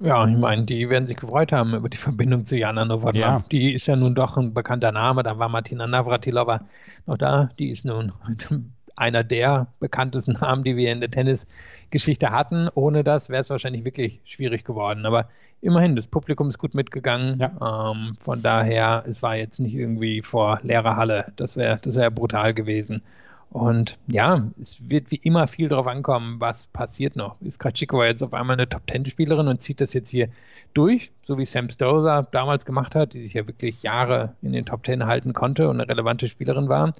Ja, 0.00 0.26
ich 0.26 0.36
meine, 0.36 0.64
die 0.64 0.90
werden 0.90 1.06
sich 1.06 1.16
gefreut 1.16 1.52
haben 1.52 1.74
über 1.74 1.88
die 1.88 1.96
Verbindung 1.96 2.44
zu 2.44 2.56
Jana 2.56 2.84
Novotná. 2.84 3.18
Ja. 3.18 3.42
Die 3.52 3.72
ist 3.72 3.86
ja 3.86 3.94
nun 3.94 4.16
doch 4.16 4.36
ein 4.36 4.52
bekannter 4.52 4.90
Name. 4.90 5.22
Da 5.22 5.38
war 5.38 5.48
Martina 5.48 5.86
Navratilova 5.86 6.62
noch 7.06 7.18
da. 7.18 7.50
Die 7.58 7.70
ist 7.70 7.84
nun 7.84 8.12
einer 8.96 9.22
der 9.22 9.68
bekanntesten 9.78 10.32
Namen, 10.32 10.64
die 10.64 10.76
wir 10.76 10.90
in 10.90 11.00
der 11.00 11.10
Tennisgeschichte 11.10 12.30
hatten. 12.30 12.68
Ohne 12.74 13.04
das 13.04 13.28
wäre 13.28 13.42
es 13.42 13.50
wahrscheinlich 13.50 13.84
wirklich 13.84 14.20
schwierig 14.24 14.64
geworden. 14.64 15.06
Aber 15.06 15.28
immerhin, 15.62 15.96
das 15.96 16.06
Publikum 16.06 16.48
ist 16.48 16.58
gut 16.58 16.74
mitgegangen. 16.74 17.40
Ähm, 17.40 18.12
von 18.20 18.42
daher, 18.42 19.04
es 19.06 19.22
war 19.22 19.36
jetzt 19.36 19.60
nicht 19.60 19.74
irgendwie 19.74 20.20
vor 20.20 20.60
leerer 20.62 20.96
Halle. 20.96 21.32
Das 21.36 21.56
wäre 21.56 21.78
das 21.82 21.94
wär 21.94 22.10
brutal 22.10 22.52
gewesen. 22.52 23.02
Und 23.50 23.98
ja, 24.10 24.48
es 24.60 24.88
wird 24.88 25.10
wie 25.10 25.20
immer 25.22 25.46
viel 25.46 25.68
darauf 25.68 25.86
ankommen, 25.86 26.40
was 26.40 26.68
passiert 26.68 27.16
noch. 27.16 27.40
Ist 27.42 27.58
Kratschikova 27.58 28.06
jetzt 28.06 28.22
auf 28.22 28.32
einmal 28.32 28.54
eine 28.54 28.68
Top-10-Spielerin 28.68 29.46
und 29.46 29.60
zieht 29.60 29.80
das 29.80 29.92
jetzt 29.92 30.10
hier 30.10 30.28
durch, 30.72 31.12
so 31.22 31.36
wie 31.36 31.44
Sam 31.44 31.68
Stosur 31.68 32.22
damals 32.30 32.64
gemacht 32.64 32.94
hat, 32.94 33.12
die 33.12 33.20
sich 33.20 33.34
ja 33.34 33.46
wirklich 33.46 33.82
Jahre 33.82 34.34
in 34.40 34.52
den 34.52 34.64
Top 34.64 34.86
10 34.86 35.04
halten 35.06 35.34
konnte 35.34 35.68
und 35.68 35.80
eine 35.80 35.88
relevante 35.88 36.28
Spielerin 36.28 36.70
war? 36.70 36.94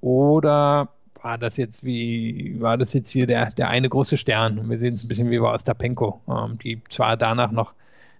Oder 0.00 0.88
war 1.20 1.36
das 1.36 1.58
jetzt 1.58 1.84
wie, 1.84 2.56
war 2.60 2.78
das 2.78 2.94
jetzt 2.94 3.10
hier 3.10 3.26
der, 3.26 3.50
der 3.50 3.68
eine 3.68 3.88
große 3.90 4.16
Stern? 4.16 4.58
Und 4.58 4.70
wir 4.70 4.78
sehen 4.78 4.94
es 4.94 5.04
ein 5.04 5.08
bisschen 5.08 5.30
wie 5.30 5.38
bei 5.38 5.52
Ostapenko, 5.52 6.22
ähm, 6.26 6.58
die 6.58 6.82
zwar 6.88 7.18
danach 7.18 7.52
noch 7.52 7.74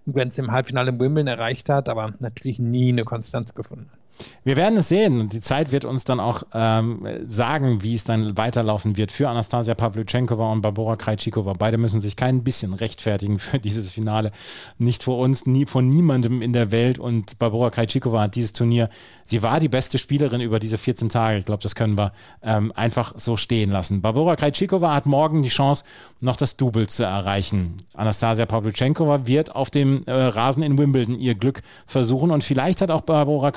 ein 0.07 0.13
Grand 0.13 0.33
Slam 0.33 0.51
Halbfinale 0.51 0.91
im 0.91 0.99
Wimbledon 0.99 1.27
erreicht 1.27 1.69
hat, 1.69 1.89
aber 1.89 2.13
natürlich 2.19 2.59
nie 2.59 2.89
eine 2.89 3.03
Konstanz 3.03 3.53
gefunden 3.53 3.89
hat. 3.91 4.02
Wir 4.43 4.57
werden 4.57 4.77
es 4.77 4.89
sehen 4.89 5.19
und 5.19 5.33
die 5.33 5.41
Zeit 5.41 5.71
wird 5.71 5.85
uns 5.85 6.03
dann 6.03 6.19
auch 6.19 6.43
ähm, 6.53 7.07
sagen, 7.29 7.81
wie 7.81 7.95
es 7.95 8.03
dann 8.03 8.37
weiterlaufen 8.37 8.97
wird 8.97 9.11
für 9.11 9.29
Anastasia 9.29 9.73
Pavlyuchenkova 9.73 10.51
und 10.51 10.61
Barbora 10.61 10.95
Krejcikova. 10.95 11.53
Beide 11.53 11.77
müssen 11.77 12.01
sich 12.01 12.15
kein 12.15 12.43
bisschen 12.43 12.73
rechtfertigen 12.73 13.39
für 13.39 13.59
dieses 13.59 13.91
Finale. 13.91 14.31
Nicht 14.77 15.03
vor 15.03 15.17
uns, 15.19 15.45
nie 15.45 15.65
von 15.65 15.87
niemandem 15.87 16.41
in 16.41 16.53
der 16.53 16.71
Welt 16.71 16.99
und 16.99 17.39
Barbora 17.39 17.69
Krejcikova 17.69 18.21
hat 18.21 18.35
dieses 18.35 18.53
Turnier, 18.53 18.89
sie 19.23 19.41
war 19.43 19.59
die 19.59 19.69
beste 19.69 19.97
Spielerin 19.97 20.41
über 20.41 20.59
diese 20.59 20.77
14 20.77 21.09
Tage. 21.09 21.39
Ich 21.39 21.45
glaube, 21.45 21.63
das 21.63 21.75
können 21.75 21.97
wir 21.97 22.11
ähm, 22.41 22.73
einfach 22.75 23.13
so 23.15 23.37
stehen 23.37 23.71
lassen. 23.71 24.01
Barbora 24.01 24.35
Krejcikova 24.35 24.93
hat 24.93 25.05
morgen 25.05 25.41
die 25.43 25.49
Chance, 25.49 25.85
noch 26.19 26.35
das 26.35 26.57
Double 26.57 26.87
zu 26.87 27.03
erreichen. 27.03 27.77
Anastasia 27.93 28.45
Pavlyuchenkova 28.45 29.27
wird 29.27 29.55
auf 29.55 29.69
dem 29.69 30.03
äh, 30.05 30.11
Rasen 30.11 30.63
in 30.63 30.77
Wimbledon 30.77 31.19
ihr 31.19 31.35
Glück 31.35 31.61
versuchen 31.85 32.31
und 32.31 32.43
vielleicht 32.43 32.81
hat 32.81 32.91
auch 32.91 33.01
Barbora 33.01 33.51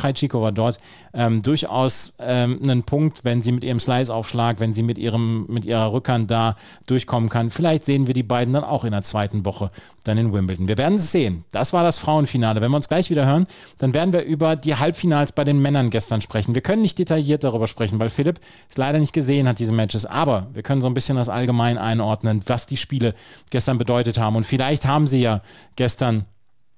Krejcikova 0.46 0.50
dort 0.50 0.78
ähm, 1.12 1.42
durchaus 1.42 2.14
ähm, 2.18 2.60
einen 2.62 2.82
Punkt, 2.82 3.24
wenn 3.24 3.42
sie 3.42 3.52
mit 3.52 3.64
ihrem 3.64 3.80
Slice-Aufschlag, 3.80 4.60
wenn 4.60 4.72
sie 4.72 4.82
mit, 4.82 4.98
ihrem, 4.98 5.46
mit 5.48 5.64
ihrer 5.64 5.92
Rückhand 5.92 6.30
da 6.30 6.56
durchkommen 6.86 7.28
kann. 7.28 7.50
Vielleicht 7.50 7.84
sehen 7.84 8.06
wir 8.06 8.14
die 8.14 8.22
beiden 8.22 8.52
dann 8.52 8.64
auch 8.64 8.84
in 8.84 8.92
der 8.92 9.02
zweiten 9.02 9.44
Woche 9.44 9.70
dann 10.04 10.18
in 10.18 10.32
Wimbledon. 10.32 10.68
Wir 10.68 10.78
werden 10.78 10.96
es 10.96 11.10
sehen. 11.10 11.44
Das 11.52 11.72
war 11.72 11.82
das 11.82 11.98
Frauenfinale. 11.98 12.60
Wenn 12.60 12.70
wir 12.70 12.76
uns 12.76 12.88
gleich 12.88 13.10
wieder 13.10 13.26
hören, 13.26 13.46
dann 13.78 13.94
werden 13.94 14.12
wir 14.12 14.22
über 14.22 14.56
die 14.56 14.76
Halbfinals 14.76 15.32
bei 15.32 15.44
den 15.44 15.60
Männern 15.60 15.90
gestern 15.90 16.20
sprechen. 16.20 16.54
Wir 16.54 16.62
können 16.62 16.82
nicht 16.82 16.98
detailliert 16.98 17.44
darüber 17.44 17.66
sprechen, 17.66 17.98
weil 17.98 18.08
Philipp 18.08 18.38
es 18.68 18.76
leider 18.76 18.98
nicht 18.98 19.12
gesehen 19.12 19.48
hat, 19.48 19.58
diese 19.58 19.72
Matches. 19.72 20.06
Aber 20.06 20.48
wir 20.52 20.62
können 20.62 20.80
so 20.80 20.86
ein 20.86 20.94
bisschen 20.94 21.16
das 21.16 21.28
allgemein 21.28 21.78
einordnen, 21.78 22.42
was 22.46 22.66
die 22.66 22.76
Spiele 22.76 23.14
gestern 23.50 23.78
bedeutet 23.78 24.18
haben. 24.18 24.36
Und 24.36 24.44
vielleicht 24.44 24.86
haben 24.86 25.06
sie 25.06 25.20
ja 25.20 25.40
gestern 25.74 26.24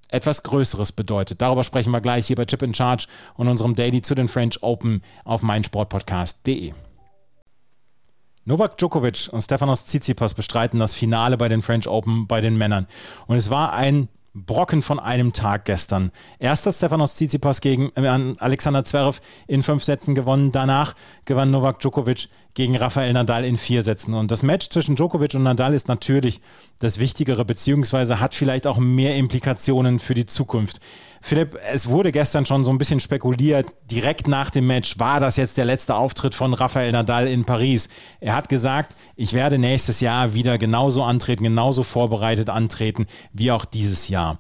etwas 0.09 0.43
Größeres 0.43 0.93
bedeutet. 0.93 1.41
Darüber 1.41 1.65
sprechen 1.65 1.93
wir 1.93 2.01
gleich 2.01 2.27
hier 2.27 2.37
bei 2.37 2.45
Chip 2.45 2.63
in 2.63 2.75
Charge 2.75 3.07
und 3.35 3.49
unserem 3.49 3.75
Daily 3.75 4.03
zu 4.03 4.15
den 4.15 4.29
French 4.29 4.63
Open 4.63 5.03
auf 5.25 5.43
meinsportpodcast.de. 5.43 6.73
Novak 8.45 8.79
Djokovic 8.79 9.29
und 9.31 9.43
Stefanos 9.43 9.85
Tsitsipas 9.85 10.33
bestreiten 10.33 10.79
das 10.79 10.95
Finale 10.95 11.37
bei 11.37 11.49
den 11.49 11.61
French 11.61 11.87
Open 11.87 12.27
bei 12.27 12.41
den 12.41 12.57
Männern. 12.57 12.87
Und 13.27 13.37
es 13.37 13.51
war 13.51 13.75
ein 13.75 14.09
Brocken 14.35 14.83
von 14.83 14.99
einem 14.99 15.33
Tag 15.33 15.65
gestern. 15.65 16.13
Erst 16.39 16.67
hat 16.67 16.75
Stefanos 16.75 17.15
Tsitsipas 17.15 17.61
gegen 17.61 17.91
äh, 17.95 18.35
Alexander 18.39 18.85
Zverev 18.85 19.21
in 19.47 19.63
fünf 19.63 19.85
Sätzen 19.85 20.15
gewonnen. 20.15 20.53
Danach 20.53 20.95
gewann 21.25 21.51
Novak 21.51 21.81
Djokovic 21.81 22.29
gegen 22.59 22.75
Rafael 22.75 23.13
Nadal 23.13 23.45
in 23.45 23.57
vier 23.57 23.85
Sätzen. 23.85 24.15
Und 24.15 24.33
das 24.33 24.43
Match 24.43 24.69
zwischen 24.69 24.97
Djokovic 24.97 25.33
und 25.35 25.45
Nadal 25.45 25.75
ist 25.75 25.87
natürlich 25.87 26.41
das 26.81 26.99
Wichtigere, 26.99 27.45
beziehungsweise 27.45 28.19
hat 28.19 28.35
vielleicht 28.35 28.67
auch 28.67 28.79
mehr 28.79 29.15
Implikationen 29.15 30.01
für 30.01 30.15
die 30.15 30.27
Zukunft. 30.27 30.81
Philipp, 31.23 31.57
es 31.73 31.89
wurde 31.89 32.11
gestern 32.11 32.47
schon 32.47 32.65
so 32.65 32.73
ein 32.73 32.79
bisschen 32.79 32.99
spekuliert, 32.99 33.67
direkt 33.89 34.27
nach 34.27 34.51
dem 34.51 34.67
Match, 34.67 34.99
war 34.99 35.21
das 35.21 35.37
jetzt 35.37 35.57
der 35.57 35.67
letzte 35.67 35.95
Auftritt 35.95 36.35
von 36.35 36.53
Rafael 36.53 36.91
Nadal 36.91 37.29
in 37.29 37.45
Paris? 37.45 37.91
Er 38.19 38.35
hat 38.35 38.49
gesagt, 38.49 38.97
ich 39.15 39.35
werde 39.35 39.59
nächstes 39.59 40.01
Jahr 40.01 40.35
wieder 40.35 40.59
genauso 40.59 41.05
antreten, 41.05 41.45
genauso 41.45 41.85
vorbereitet 41.85 42.51
antreten 42.51 43.07
wie 43.33 43.53
auch 43.53 43.67
dieses 43.67 44.09
Jahr. 44.09 44.37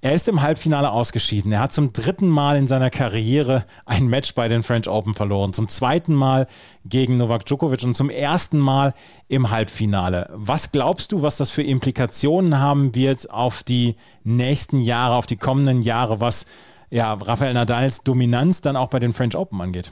Er 0.00 0.12
ist 0.12 0.28
im 0.28 0.42
Halbfinale 0.42 0.92
ausgeschieden. 0.92 1.50
Er 1.50 1.58
hat 1.58 1.72
zum 1.72 1.92
dritten 1.92 2.28
Mal 2.28 2.56
in 2.56 2.68
seiner 2.68 2.88
Karriere 2.88 3.64
ein 3.84 4.06
Match 4.06 4.32
bei 4.32 4.46
den 4.46 4.62
French 4.62 4.88
Open 4.88 5.12
verloren. 5.12 5.52
Zum 5.52 5.66
zweiten 5.66 6.14
Mal 6.14 6.46
gegen 6.84 7.16
Novak 7.16 7.44
Djokovic 7.46 7.82
und 7.82 7.96
zum 7.96 8.08
ersten 8.08 8.60
Mal 8.60 8.94
im 9.26 9.50
Halbfinale. 9.50 10.30
Was 10.32 10.70
glaubst 10.70 11.10
du, 11.10 11.22
was 11.22 11.36
das 11.36 11.50
für 11.50 11.64
Implikationen 11.64 12.60
haben 12.60 12.94
wird 12.94 13.28
auf 13.28 13.64
die 13.64 13.96
nächsten 14.22 14.80
Jahre, 14.80 15.16
auf 15.16 15.26
die 15.26 15.36
kommenden 15.36 15.82
Jahre, 15.82 16.20
was 16.20 16.46
ja, 16.90 17.12
Rafael 17.14 17.54
Nadals 17.54 18.04
Dominanz 18.04 18.60
dann 18.60 18.76
auch 18.76 18.90
bei 18.90 19.00
den 19.00 19.12
French 19.12 19.34
Open 19.34 19.60
angeht? 19.60 19.90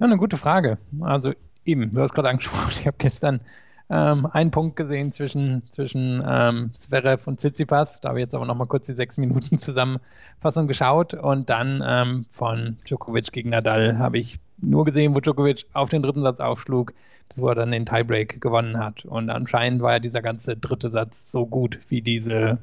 Ja, 0.00 0.06
eine 0.06 0.16
gute 0.16 0.36
Frage. 0.36 0.78
Also 1.00 1.34
eben, 1.64 1.92
du 1.92 2.00
hast 2.02 2.14
gerade 2.14 2.28
angesprochen, 2.28 2.66
ich 2.70 2.88
habe 2.88 2.96
gestern 2.98 3.42
ähm, 3.90 4.26
einen 4.26 4.52
Punkt 4.52 4.76
gesehen 4.76 5.12
zwischen, 5.12 5.64
zwischen 5.64 6.22
ähm, 6.26 6.72
Zverev 6.72 7.26
und 7.26 7.38
Tsitsipas. 7.40 8.00
Da 8.00 8.10
habe 8.10 8.20
ich 8.20 8.24
jetzt 8.24 8.34
aber 8.34 8.46
nochmal 8.46 8.68
kurz 8.68 8.86
die 8.86 8.94
sechs 8.94 9.18
Minuten 9.18 9.58
Zusammenfassung 9.58 10.66
geschaut. 10.66 11.14
Und 11.14 11.50
dann 11.50 11.82
ähm, 11.84 12.24
von 12.30 12.76
Djokovic 12.86 13.32
gegen 13.32 13.50
Nadal 13.50 13.98
habe 13.98 14.18
ich 14.18 14.38
nur 14.58 14.84
gesehen, 14.84 15.14
wo 15.14 15.20
Djokovic 15.20 15.66
auf 15.72 15.88
den 15.88 16.02
dritten 16.02 16.22
Satz 16.22 16.38
aufschlug, 16.38 16.92
bis 17.28 17.40
wo 17.40 17.48
er 17.48 17.56
dann 17.56 17.72
den 17.72 17.84
Tiebreak 17.84 18.40
gewonnen 18.40 18.78
hat. 18.78 19.04
Und 19.04 19.28
anscheinend 19.28 19.80
war 19.82 19.94
ja 19.94 19.98
dieser 19.98 20.22
ganze 20.22 20.56
dritte 20.56 20.90
Satz 20.90 21.32
so 21.32 21.44
gut 21.46 21.80
wie 21.88 22.00
diese 22.00 22.58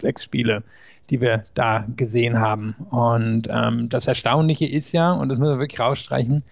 sechs 0.00 0.24
Spiele, 0.24 0.62
die 1.10 1.20
wir 1.20 1.42
da 1.52 1.84
gesehen 1.94 2.40
haben. 2.40 2.74
Und 2.88 3.48
ähm, 3.50 3.86
das 3.90 4.06
Erstaunliche 4.06 4.66
ist 4.66 4.92
ja, 4.92 5.12
und 5.12 5.28
das 5.28 5.40
müssen 5.40 5.52
wir 5.52 5.60
wirklich 5.60 5.80
rausstreichen, 5.80 6.42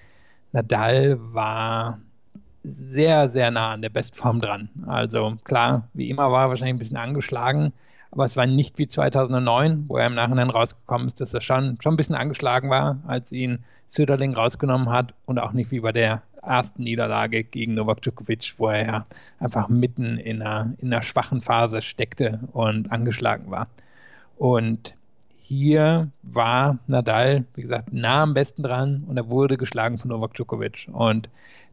Nadal 0.52 1.18
war 1.32 1.98
sehr, 2.72 3.30
sehr 3.30 3.50
nah 3.50 3.70
an 3.70 3.82
der 3.82 3.88
Bestform 3.88 4.40
dran. 4.40 4.68
Also 4.86 5.36
klar, 5.44 5.88
wie 5.94 6.10
immer 6.10 6.30
war 6.32 6.46
er 6.46 6.48
wahrscheinlich 6.50 6.74
ein 6.74 6.78
bisschen 6.78 6.98
angeschlagen, 6.98 7.72
aber 8.10 8.24
es 8.24 8.36
war 8.36 8.46
nicht 8.46 8.78
wie 8.78 8.88
2009, 8.88 9.88
wo 9.88 9.98
er 9.98 10.06
im 10.06 10.14
Nachhinein 10.14 10.50
rausgekommen 10.50 11.06
ist, 11.06 11.20
dass 11.20 11.34
er 11.34 11.40
schon, 11.40 11.76
schon 11.80 11.94
ein 11.94 11.96
bisschen 11.96 12.16
angeschlagen 12.16 12.70
war, 12.70 12.98
als 13.06 13.32
ihn 13.32 13.58
Söderling 13.86 14.34
rausgenommen 14.34 14.90
hat 14.90 15.14
und 15.26 15.38
auch 15.38 15.52
nicht 15.52 15.70
wie 15.70 15.80
bei 15.80 15.92
der 15.92 16.22
ersten 16.42 16.84
Niederlage 16.84 17.44
gegen 17.44 17.74
Novak 17.74 18.02
Djokovic, 18.02 18.54
wo 18.58 18.68
er 18.68 18.86
ja 18.86 19.06
einfach 19.38 19.68
mitten 19.68 20.18
in 20.18 20.42
einer, 20.42 20.72
in 20.78 20.92
einer 20.92 21.02
schwachen 21.02 21.40
Phase 21.40 21.82
steckte 21.82 22.40
und 22.52 22.92
angeschlagen 22.92 23.50
war. 23.50 23.68
Und 24.36 24.94
hier 25.38 26.10
war 26.22 26.78
Nadal, 26.86 27.44
wie 27.54 27.62
gesagt, 27.62 27.92
nah 27.92 28.22
am 28.22 28.32
besten 28.32 28.62
dran 28.62 29.04
und 29.06 29.16
er 29.16 29.30
wurde 29.30 29.56
geschlagen 29.56 29.96
von 29.96 30.10
Novak 30.10 30.34
Djokovic. 30.34 30.88
Und 30.92 31.28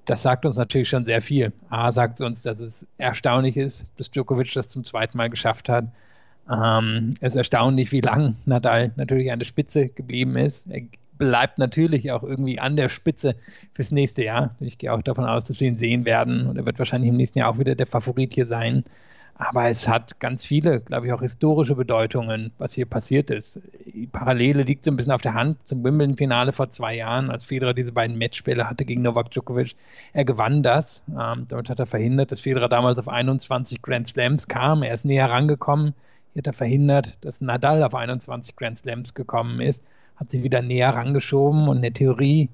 das 0.06 0.22
sagt 0.22 0.46
uns 0.46 0.58
natürlich 0.58 0.90
schon 0.90 1.04
sehr 1.04 1.22
viel. 1.22 1.52
A 1.70 1.92
sagt 1.92 2.22
uns, 2.22 2.42
dass 2.42 2.60
es 2.60 2.88
erstaunlich 2.98 3.58
ist, 3.58 3.92
dass 3.98 4.12
Djokovic 4.12 4.54
das 4.54 4.70
zum 4.70 4.84
zweiten 4.84 5.18
Mal 5.18 5.30
geschafft 5.30 5.70
hat. 5.70 5.86
Ähm, 6.50 7.14
es 7.22 7.30
ist 7.30 7.36
erstaunlich, 7.36 7.92
wie 7.92 8.02
lang 8.02 8.36
Nadal 8.46 8.92
natürlich 8.96 9.32
an 9.32 9.40
der 9.40 9.46
Spitze 9.46 9.90
geblieben 9.90 10.38
ist. 10.38 10.68
Er 10.70 10.82
bleibt 11.18 11.60
natürlich 11.60 12.12
auch 12.12 12.24
irgendwie 12.24 12.60
an 12.60 12.76
der 12.76 12.90
Spitze 12.90 13.36
fürs 13.74 13.92
nächste 13.92 14.24
Jahr. 14.24 14.56
Ich 14.60 14.78
gehe 14.78 14.94
auch 14.94 15.02
davon 15.02 15.26
aus, 15.26 15.46
dass 15.46 15.60
wir 15.60 15.68
ihn 15.68 15.78
sehen 15.78 16.06
werden 16.06 16.48
und 16.48 16.58
er 16.58 16.66
wird 16.66 16.78
wahrscheinlich 16.78 17.10
im 17.10 17.18
nächsten 17.18 17.40
Jahr 17.40 17.50
auch 17.50 17.58
wieder 17.58 17.76
der 17.76 17.88
Favorit 17.88 18.34
hier 18.34 18.48
sein. 18.48 18.84
Aber 19.38 19.68
es 19.68 19.88
hat 19.90 20.22
ganz 20.22 20.46
viele, 20.46 20.80
glaube 20.80 21.08
ich, 21.08 21.14
auch 21.14 21.22
historische 21.22 21.76
Bedeutungen, 21.76 22.54
was 22.58 22.74
hier 22.74 22.86
passiert 22.86 23.30
ist. 23.30 23.60
Die 23.94 24.08
Parallele 24.08 24.64
liegt 24.64 24.86
so 24.86 24.92
ein 24.92 24.98
bisschen 24.98 25.12
auf 25.12 25.22
der 25.22 25.34
Hand 25.34 25.68
zum 25.68 25.84
Wimbledon-Finale 25.84 26.54
vor 26.54 26.70
zwei 26.70 26.96
Jahren, 26.96 27.30
als 27.30 27.44
Federer 27.44 27.74
diese 27.74 27.92
beiden 27.92 28.18
Matchspiele 28.18 28.70
hatte 28.70 28.86
gegen 28.86 29.02
Novak 29.02 29.32
Djokovic. 29.32 29.76
Er 30.14 30.24
gewann 30.24 30.64
das. 30.64 31.04
Ähm, 31.10 31.46
dort 31.50 31.70
hat 31.70 31.80
er 31.80 31.86
verhindert, 31.86 32.32
dass 32.32 32.40
Federer 32.40 32.70
damals 32.70 32.98
auf 32.98 33.10
21 33.10 33.82
Grand 33.82 34.08
Slams 34.08 34.48
kam. 34.48 34.84
Er 34.84 34.96
ist 34.96 35.04
näher 35.04 35.30
rangekommen. 35.30 35.94
Hier 36.32 36.40
hat 36.40 36.48
er 36.48 36.54
verhindert, 36.54 37.18
dass 37.20 37.42
Nadal 37.42 37.84
auf 37.84 37.94
21 37.94 38.56
Grand 38.56 38.80
Slams 38.80 39.14
gekommen 39.14 39.60
ist, 39.60 39.84
hat 40.16 40.32
sich 40.32 40.44
wieder 40.44 40.62
näher 40.62 40.94
rangeschoben 40.94 41.68
und 41.68 41.78
in 41.78 41.82
der 41.82 41.94
Theorie 41.94 42.50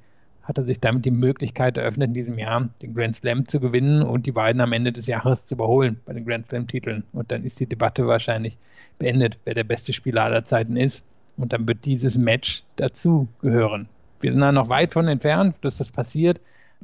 hat 0.52 0.58
er 0.58 0.66
sich 0.66 0.82
damit 0.82 1.06
die 1.06 1.12
Möglichkeit 1.12 1.78
eröffnet, 1.78 2.10
in 2.10 2.14
diesem 2.14 2.38
Jahr 2.38 2.68
den 2.82 2.94
Grand 2.94 3.16
Slam 3.16 3.48
zu 3.48 3.62
gewinnen 3.62 4.02
und 4.02 4.26
die 4.26 4.34
beiden 4.34 4.60
am 4.60 4.74
Ende 4.74 4.92
des 4.92 5.08
Jahres 5.08 5.46
zu 5.46 5.56
überholen 5.56 6.02
bei 6.06 6.12
den 6.12 6.26
Grand 6.26 6.50
Slam-Titeln. 6.50 7.06
Und 7.14 7.32
dann 7.32 7.46
ist 7.46 7.62
die 7.62 7.68
Debatte 7.68 8.06
wahrscheinlich 8.06 8.58
beendet, 9.00 9.40
wer 9.46 9.54
der 9.54 9.64
beste 9.64 9.94
Spieler 9.94 10.24
aller 10.24 10.44
Zeiten 10.44 10.76
ist. 10.76 11.06
Und 11.38 11.54
dann 11.54 11.70
wird 11.70 11.86
dieses 11.86 12.18
Match 12.18 12.64
dazu 12.76 13.30
gehören. 13.42 13.88
Wir 14.20 14.34
sind 14.34 14.42
da 14.42 14.52
noch 14.52 14.68
weit 14.68 14.92
von 14.92 15.08
entfernt, 15.08 15.56
dass 15.62 15.78
das 15.78 15.94
passiert. 15.94 16.42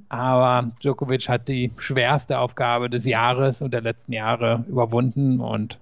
Aber 0.08 0.72
Djokovic 0.82 1.28
hat 1.28 1.50
die 1.50 1.72
schwerste 1.76 2.40
Aufgabe 2.40 2.90
des 2.90 3.06
Jahres 3.06 3.62
und 3.62 3.74
der 3.74 3.82
letzten 3.82 4.14
Jahre 4.14 4.64
überwunden 4.70 5.42
und 5.42 5.78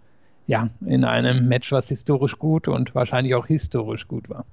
ja, 0.48 0.70
in 0.84 1.04
einem 1.04 1.48
Match, 1.48 1.72
was 1.72 1.90
historisch 1.90 2.40
gut 2.40 2.68
und 2.68 2.96
wahrscheinlich 2.96 3.36
auch 3.36 3.46
historisch 3.46 4.08
gut 4.08 4.28
war. 4.28 4.46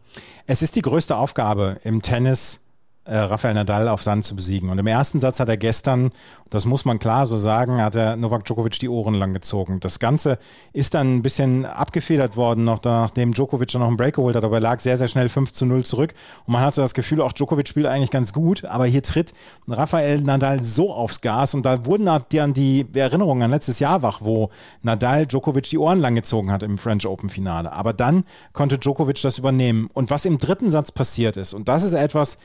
Es 0.46 0.60
ist 0.60 0.76
die 0.76 0.82
größte 0.82 1.16
Aufgabe 1.16 1.78
im 1.82 2.02
Tennis 2.02 2.62
äh, 3.04 3.16
Rafael 3.16 3.54
Nadal 3.54 3.88
auf 3.88 4.02
Sand 4.02 4.24
zu 4.24 4.36
besiegen. 4.36 4.70
Und 4.70 4.78
im 4.78 4.86
ersten 4.86 5.18
Satz 5.18 5.40
hat 5.40 5.48
er 5.48 5.56
gestern, 5.56 6.12
das 6.50 6.66
muss 6.66 6.84
man 6.84 6.98
klar 7.00 7.26
so 7.26 7.36
sagen, 7.36 7.80
hat 7.82 7.96
er 7.96 8.14
Novak 8.16 8.44
Djokovic 8.44 8.78
die 8.78 8.88
Ohren 8.88 9.14
lang 9.14 9.32
gezogen. 9.32 9.80
Das 9.80 9.98
Ganze 9.98 10.38
ist 10.72 10.94
dann 10.94 11.16
ein 11.16 11.22
bisschen 11.22 11.66
abgefedert 11.66 12.36
worden, 12.36 12.64
noch 12.64 12.82
nachdem 12.84 13.34
Djokovic 13.34 13.68
dann 13.72 13.80
noch 13.80 13.88
einen 13.88 13.96
Break 13.96 14.14
geholt 14.14 14.36
hat, 14.36 14.44
aber 14.44 14.58
er 14.58 14.60
lag 14.60 14.78
sehr, 14.78 14.96
sehr 14.98 15.08
schnell 15.08 15.28
5 15.28 15.50
zu 15.50 15.66
0 15.66 15.84
zurück. 15.84 16.14
Und 16.46 16.52
man 16.52 16.62
hatte 16.62 16.80
das 16.80 16.94
Gefühl, 16.94 17.20
auch 17.20 17.32
Djokovic 17.32 17.66
spielt 17.66 17.86
eigentlich 17.86 18.10
ganz 18.10 18.32
gut, 18.32 18.64
aber 18.66 18.86
hier 18.86 19.02
tritt 19.02 19.34
Rafael 19.66 20.20
Nadal 20.20 20.62
so 20.62 20.92
aufs 20.92 21.20
Gas 21.20 21.54
und 21.54 21.66
da 21.66 21.84
wurden 21.84 22.04
dann 22.04 22.52
die 22.52 22.86
Erinnerungen 22.94 23.42
an 23.42 23.50
letztes 23.50 23.80
Jahr 23.80 24.02
wach, 24.02 24.20
wo 24.22 24.50
Nadal 24.82 25.26
Djokovic 25.26 25.64
die 25.64 25.78
Ohren 25.78 25.98
lang 25.98 26.14
gezogen 26.14 26.52
hat 26.52 26.62
im 26.62 26.78
French 26.78 27.06
Open 27.06 27.30
Finale. 27.30 27.72
Aber 27.72 27.92
dann 27.92 28.24
konnte 28.52 28.78
Djokovic 28.78 29.20
das 29.22 29.38
übernehmen. 29.38 29.90
Und 29.92 30.10
was 30.10 30.24
im 30.24 30.38
dritten 30.38 30.70
Satz 30.70 30.92
passiert 30.92 31.36
ist, 31.36 31.52
und 31.52 31.68
das 31.68 31.82
ist 31.82 31.94
etwas, 31.94 32.38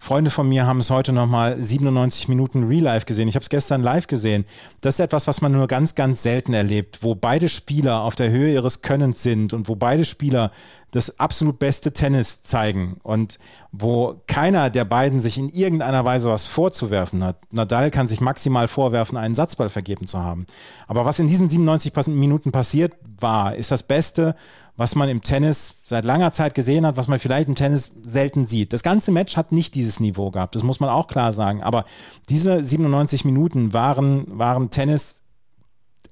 Freunde 0.00 0.30
von 0.30 0.48
mir 0.48 0.66
haben 0.66 0.80
es 0.80 0.90
heute 0.90 1.12
nochmal 1.12 1.62
97 1.62 2.28
Minuten 2.28 2.64
Real 2.64 2.84
Life 2.84 3.06
gesehen. 3.06 3.28
Ich 3.28 3.34
habe 3.34 3.42
es 3.42 3.50
gestern 3.50 3.82
live 3.82 4.06
gesehen. 4.06 4.44
Das 4.80 4.94
ist 4.94 5.00
etwas, 5.00 5.26
was 5.26 5.40
man 5.40 5.52
nur 5.52 5.66
ganz, 5.66 5.94
ganz 5.94 6.22
selten 6.22 6.54
erlebt, 6.54 6.98
wo 7.02 7.14
beide 7.14 7.48
Spieler 7.48 8.02
auf 8.02 8.14
der 8.14 8.30
Höhe 8.30 8.52
ihres 8.52 8.82
Könnens 8.82 9.22
sind 9.22 9.52
und 9.52 9.68
wo 9.68 9.74
beide 9.74 10.04
Spieler 10.04 10.52
das 10.90 11.20
absolut 11.20 11.58
beste 11.58 11.92
Tennis 11.92 12.42
zeigen 12.42 12.98
und 13.02 13.38
wo 13.72 14.22
keiner 14.26 14.70
der 14.70 14.84
beiden 14.84 15.20
sich 15.20 15.36
in 15.36 15.50
irgendeiner 15.50 16.04
Weise 16.04 16.30
was 16.30 16.46
vorzuwerfen 16.46 17.22
hat. 17.22 17.36
Nadal 17.52 17.90
kann 17.90 18.08
sich 18.08 18.20
maximal 18.20 18.68
vorwerfen, 18.68 19.18
einen 19.18 19.34
Satzball 19.34 19.68
vergeben 19.68 20.06
zu 20.06 20.18
haben. 20.18 20.46
Aber 20.86 21.04
was 21.04 21.18
in 21.18 21.28
diesen 21.28 21.50
97 21.50 21.92
Minuten 22.08 22.52
passiert 22.52 22.94
war, 23.18 23.54
ist 23.54 23.70
das 23.70 23.82
Beste, 23.82 24.34
was 24.78 24.94
man 24.94 25.08
im 25.08 25.22
Tennis 25.22 25.74
seit 25.82 26.04
langer 26.04 26.32
Zeit 26.32 26.54
gesehen 26.54 26.86
hat, 26.86 26.96
was 26.96 27.08
man 27.08 27.18
vielleicht 27.18 27.48
im 27.48 27.56
Tennis 27.56 27.90
selten 28.04 28.46
sieht. 28.46 28.72
Das 28.72 28.84
ganze 28.84 29.10
Match 29.10 29.36
hat 29.36 29.52
nicht 29.52 29.74
dieses 29.74 29.98
Niveau 30.00 30.30
gehabt, 30.30 30.54
das 30.54 30.62
muss 30.62 30.80
man 30.80 30.88
auch 30.88 31.08
klar 31.08 31.32
sagen. 31.32 31.62
Aber 31.62 31.84
diese 32.28 32.64
97 32.64 33.24
Minuten 33.24 33.72
waren, 33.74 34.38
waren 34.38 34.70
Tennis, 34.70 35.22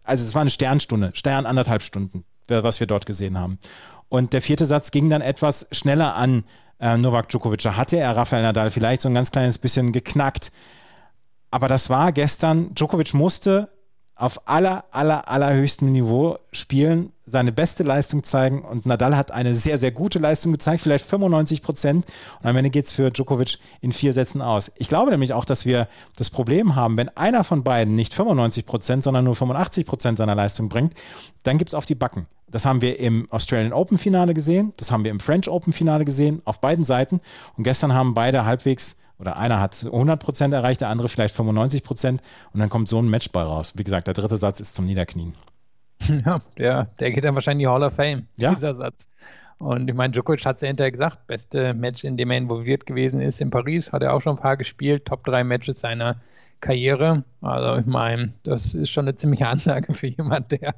also 0.02 0.24
es 0.24 0.34
war 0.34 0.40
eine 0.40 0.50
Sternstunde, 0.50 1.12
Stern 1.14 1.46
anderthalb 1.46 1.82
Stunden, 1.82 2.24
was 2.48 2.80
wir 2.80 2.88
dort 2.88 3.06
gesehen 3.06 3.38
haben. 3.38 3.58
Und 4.16 4.32
der 4.32 4.40
vierte 4.40 4.64
Satz 4.64 4.92
ging 4.92 5.10
dann 5.10 5.20
etwas 5.20 5.66
schneller 5.72 6.16
an 6.16 6.44
äh, 6.80 6.96
Novak 6.96 7.28
Djokovic. 7.28 7.60
Da 7.60 7.76
hatte 7.76 7.98
er 7.98 8.16
Rafael 8.16 8.42
Nadal 8.42 8.70
vielleicht 8.70 9.02
so 9.02 9.10
ein 9.10 9.14
ganz 9.14 9.30
kleines 9.30 9.58
bisschen 9.58 9.92
geknackt. 9.92 10.52
Aber 11.50 11.68
das 11.68 11.90
war 11.90 12.12
gestern, 12.12 12.74
Djokovic 12.74 13.12
musste 13.12 13.68
auf 14.16 14.48
aller, 14.48 14.84
aller, 14.90 15.28
allerhöchstem 15.28 15.92
Niveau 15.92 16.38
spielen, 16.50 17.12
seine 17.26 17.52
beste 17.52 17.82
Leistung 17.82 18.24
zeigen 18.24 18.62
und 18.62 18.86
Nadal 18.86 19.14
hat 19.14 19.30
eine 19.30 19.54
sehr, 19.54 19.78
sehr 19.78 19.90
gute 19.90 20.18
Leistung 20.18 20.52
gezeigt, 20.52 20.80
vielleicht 20.80 21.04
95 21.04 21.60
Prozent 21.60 22.06
und 22.40 22.48
am 22.48 22.56
Ende 22.56 22.70
geht 22.70 22.86
es 22.86 22.92
für 22.92 23.10
Djokovic 23.10 23.58
in 23.82 23.92
vier 23.92 24.14
Sätzen 24.14 24.40
aus. 24.40 24.72
Ich 24.76 24.88
glaube 24.88 25.10
nämlich 25.10 25.34
auch, 25.34 25.44
dass 25.44 25.66
wir 25.66 25.86
das 26.16 26.30
Problem 26.30 26.76
haben, 26.76 26.96
wenn 26.96 27.10
einer 27.10 27.44
von 27.44 27.62
beiden 27.62 27.94
nicht 27.94 28.14
95 28.14 28.64
Prozent, 28.64 29.02
sondern 29.02 29.24
nur 29.24 29.36
85 29.36 29.84
Prozent 29.84 30.18
seiner 30.18 30.34
Leistung 30.34 30.70
bringt, 30.70 30.94
dann 31.42 31.58
gibt 31.58 31.70
es 31.70 31.74
auf 31.74 31.84
die 31.84 31.94
Backen. 31.94 32.26
Das 32.48 32.64
haben 32.64 32.80
wir 32.80 32.98
im 32.98 33.30
Australian 33.30 33.74
Open 33.74 33.98
Finale 33.98 34.32
gesehen, 34.32 34.72
das 34.78 34.90
haben 34.90 35.04
wir 35.04 35.10
im 35.10 35.20
French 35.20 35.48
Open 35.50 35.74
Finale 35.74 36.06
gesehen, 36.06 36.40
auf 36.46 36.60
beiden 36.60 36.84
Seiten 36.84 37.20
und 37.58 37.64
gestern 37.64 37.92
haben 37.92 38.14
beide 38.14 38.46
halbwegs 38.46 38.96
oder 39.18 39.38
einer 39.38 39.60
hat 39.60 39.84
100 39.84 40.22
Prozent 40.22 40.54
erreicht, 40.54 40.80
der 40.80 40.88
andere 40.88 41.08
vielleicht 41.08 41.34
95 41.34 41.82
Prozent 41.82 42.22
und 42.52 42.60
dann 42.60 42.68
kommt 42.68 42.88
so 42.88 43.00
ein 43.00 43.08
Matchball 43.08 43.44
raus. 43.44 43.72
Wie 43.76 43.84
gesagt, 43.84 44.06
der 44.06 44.14
dritte 44.14 44.36
Satz 44.36 44.60
ist 44.60 44.74
zum 44.74 44.86
Niederknien. 44.86 45.34
Ja, 46.24 46.42
der, 46.58 46.88
der 47.00 47.10
geht 47.10 47.24
dann 47.24 47.34
wahrscheinlich 47.34 47.64
in 47.64 47.70
die 47.70 47.74
Hall 47.74 47.82
of 47.82 47.94
Fame, 47.94 48.26
ja? 48.36 48.54
dieser 48.54 48.76
Satz. 48.76 49.08
Und 49.58 49.88
ich 49.88 49.94
meine, 49.94 50.12
Djokovic 50.12 50.44
hat 50.44 50.56
es 50.56 50.62
ja 50.62 50.68
hinterher 50.68 50.92
gesagt, 50.92 51.26
beste 51.26 51.72
Match, 51.72 52.04
in 52.04 52.18
dem 52.18 52.30
er 52.30 52.36
involviert 52.36 52.84
gewesen 52.84 53.20
ist 53.20 53.40
in 53.40 53.50
Paris, 53.50 53.92
hat 53.92 54.02
er 54.02 54.12
auch 54.12 54.20
schon 54.20 54.36
ein 54.36 54.42
paar 54.42 54.58
gespielt, 54.58 55.06
Top 55.06 55.24
3 55.24 55.44
Matches 55.44 55.80
seiner 55.80 56.20
Karriere. 56.60 57.24
Also 57.40 57.76
ich 57.76 57.86
meine, 57.86 58.34
das 58.42 58.74
ist 58.74 58.90
schon 58.90 59.06
eine 59.06 59.16
ziemliche 59.16 59.48
Ansage 59.48 59.94
für 59.94 60.08
jemand, 60.08 60.52
der, 60.52 60.74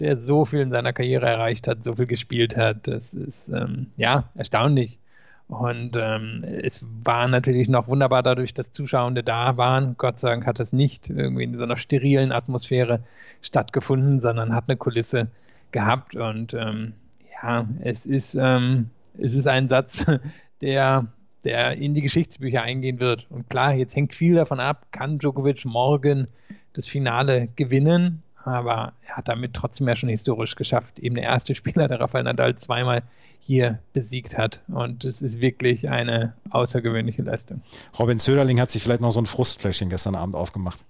der 0.00 0.20
so 0.20 0.44
viel 0.44 0.60
in 0.60 0.72
seiner 0.72 0.92
Karriere 0.92 1.26
erreicht 1.26 1.68
hat, 1.68 1.84
so 1.84 1.94
viel 1.94 2.06
gespielt 2.06 2.56
hat. 2.56 2.88
Das 2.88 3.14
ist 3.14 3.48
ähm, 3.48 3.92
ja 3.96 4.28
erstaunlich. 4.34 4.98
Und 5.48 5.96
ähm, 5.96 6.44
es 6.44 6.84
war 7.04 7.28
natürlich 7.28 7.68
noch 7.68 7.86
wunderbar 7.86 8.22
dadurch, 8.22 8.52
dass 8.52 8.72
Zuschauende 8.72 9.22
da 9.22 9.56
waren. 9.56 9.94
Gott 9.96 10.18
sei 10.18 10.30
Dank 10.30 10.46
hat 10.46 10.58
das 10.58 10.72
nicht 10.72 11.08
irgendwie 11.08 11.44
in 11.44 11.56
so 11.56 11.62
einer 11.62 11.76
sterilen 11.76 12.32
Atmosphäre 12.32 13.04
stattgefunden, 13.42 14.20
sondern 14.20 14.54
hat 14.54 14.64
eine 14.68 14.76
Kulisse 14.76 15.30
gehabt. 15.70 16.16
Und 16.16 16.52
ähm, 16.54 16.94
ja, 17.42 17.68
es 17.80 18.06
ist, 18.06 18.34
ähm, 18.34 18.90
es 19.18 19.34
ist 19.34 19.46
ein 19.46 19.68
Satz, 19.68 20.04
der, 20.60 21.06
der 21.44 21.76
in 21.76 21.94
die 21.94 22.02
Geschichtsbücher 22.02 22.62
eingehen 22.62 22.98
wird. 22.98 23.28
Und 23.30 23.48
klar, 23.48 23.72
jetzt 23.72 23.94
hängt 23.94 24.14
viel 24.14 24.34
davon 24.34 24.58
ab, 24.58 24.88
kann 24.90 25.18
Djokovic 25.18 25.64
morgen 25.64 26.26
das 26.72 26.88
Finale 26.88 27.46
gewinnen? 27.54 28.22
Aber 28.46 28.92
er 29.06 29.16
hat 29.16 29.28
damit 29.28 29.54
trotzdem 29.54 29.88
ja 29.88 29.96
schon 29.96 30.08
historisch 30.08 30.54
geschafft. 30.54 30.98
Eben 30.98 31.14
der 31.14 31.24
erste 31.24 31.54
Spieler, 31.54 31.88
der 31.88 32.00
Rafael 32.00 32.24
Nadal 32.24 32.56
zweimal 32.56 33.02
hier 33.40 33.78
besiegt 33.92 34.38
hat. 34.38 34.60
Und 34.68 35.04
es 35.04 35.22
ist 35.22 35.40
wirklich 35.40 35.88
eine 35.88 36.34
außergewöhnliche 36.50 37.22
Leistung. 37.22 37.62
Robin 37.98 38.18
Söderling 38.18 38.60
hat 38.60 38.70
sich 38.70 38.82
vielleicht 38.82 39.00
noch 39.00 39.12
so 39.12 39.20
ein 39.20 39.26
Frustfläschchen 39.26 39.90
gestern 39.90 40.14
Abend 40.14 40.34
aufgemacht. 40.34 40.84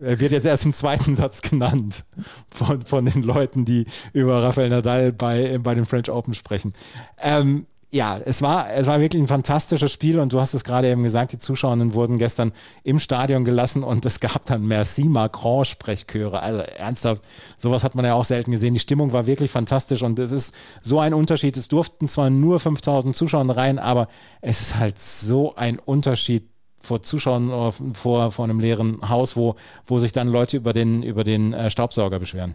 Er 0.00 0.18
wird 0.18 0.32
jetzt 0.32 0.44
erst 0.44 0.64
im 0.64 0.74
zweiten 0.74 1.14
Satz 1.14 1.40
genannt 1.42 2.04
von, 2.50 2.82
von 2.82 3.04
den 3.04 3.22
Leuten, 3.22 3.64
die 3.64 3.86
über 4.12 4.42
Rafael 4.42 4.70
Nadal 4.70 5.12
bei, 5.12 5.58
bei 5.58 5.74
den 5.74 5.86
French 5.86 6.10
Open 6.10 6.34
sprechen. 6.34 6.74
Ähm, 7.20 7.66
ja, 7.90 8.18
es 8.18 8.42
war, 8.42 8.70
es 8.70 8.86
war 8.86 9.00
wirklich 9.00 9.22
ein 9.22 9.28
fantastisches 9.28 9.90
Spiel 9.90 10.18
und 10.18 10.32
du 10.34 10.40
hast 10.40 10.52
es 10.52 10.62
gerade 10.62 10.90
eben 10.90 11.02
gesagt, 11.02 11.32
die 11.32 11.38
Zuschauerinnen 11.38 11.94
wurden 11.94 12.18
gestern 12.18 12.52
im 12.84 12.98
Stadion 12.98 13.46
gelassen 13.46 13.82
und 13.82 14.04
es 14.04 14.20
gab 14.20 14.44
dann 14.44 14.66
Merci 14.66 15.04
Macron 15.04 15.64
Sprechchöre. 15.64 16.42
Also 16.42 16.60
ernsthaft, 16.60 17.22
sowas 17.56 17.84
hat 17.84 17.94
man 17.94 18.04
ja 18.04 18.12
auch 18.12 18.24
selten 18.24 18.50
gesehen. 18.50 18.74
Die 18.74 18.80
Stimmung 18.80 19.14
war 19.14 19.26
wirklich 19.26 19.50
fantastisch 19.50 20.02
und 20.02 20.18
es 20.18 20.32
ist 20.32 20.54
so 20.82 21.00
ein 21.00 21.14
Unterschied. 21.14 21.56
Es 21.56 21.68
durften 21.68 22.08
zwar 22.08 22.28
nur 22.28 22.60
5000 22.60 23.16
Zuschauer 23.16 23.48
rein, 23.56 23.78
aber 23.78 24.08
es 24.42 24.60
ist 24.60 24.76
halt 24.76 24.98
so 24.98 25.56
ein 25.56 25.78
Unterschied 25.78 26.46
vor 26.80 27.02
Zuschauern 27.02 27.72
vor, 27.94 28.32
vor 28.32 28.44
einem 28.44 28.60
leeren 28.60 29.08
Haus, 29.08 29.34
wo, 29.34 29.56
wo 29.86 29.98
sich 29.98 30.12
dann 30.12 30.28
Leute 30.28 30.58
über 30.58 30.74
den, 30.74 31.02
über 31.02 31.24
den 31.24 31.54
äh, 31.54 31.70
Staubsauger 31.70 32.18
beschweren. 32.18 32.54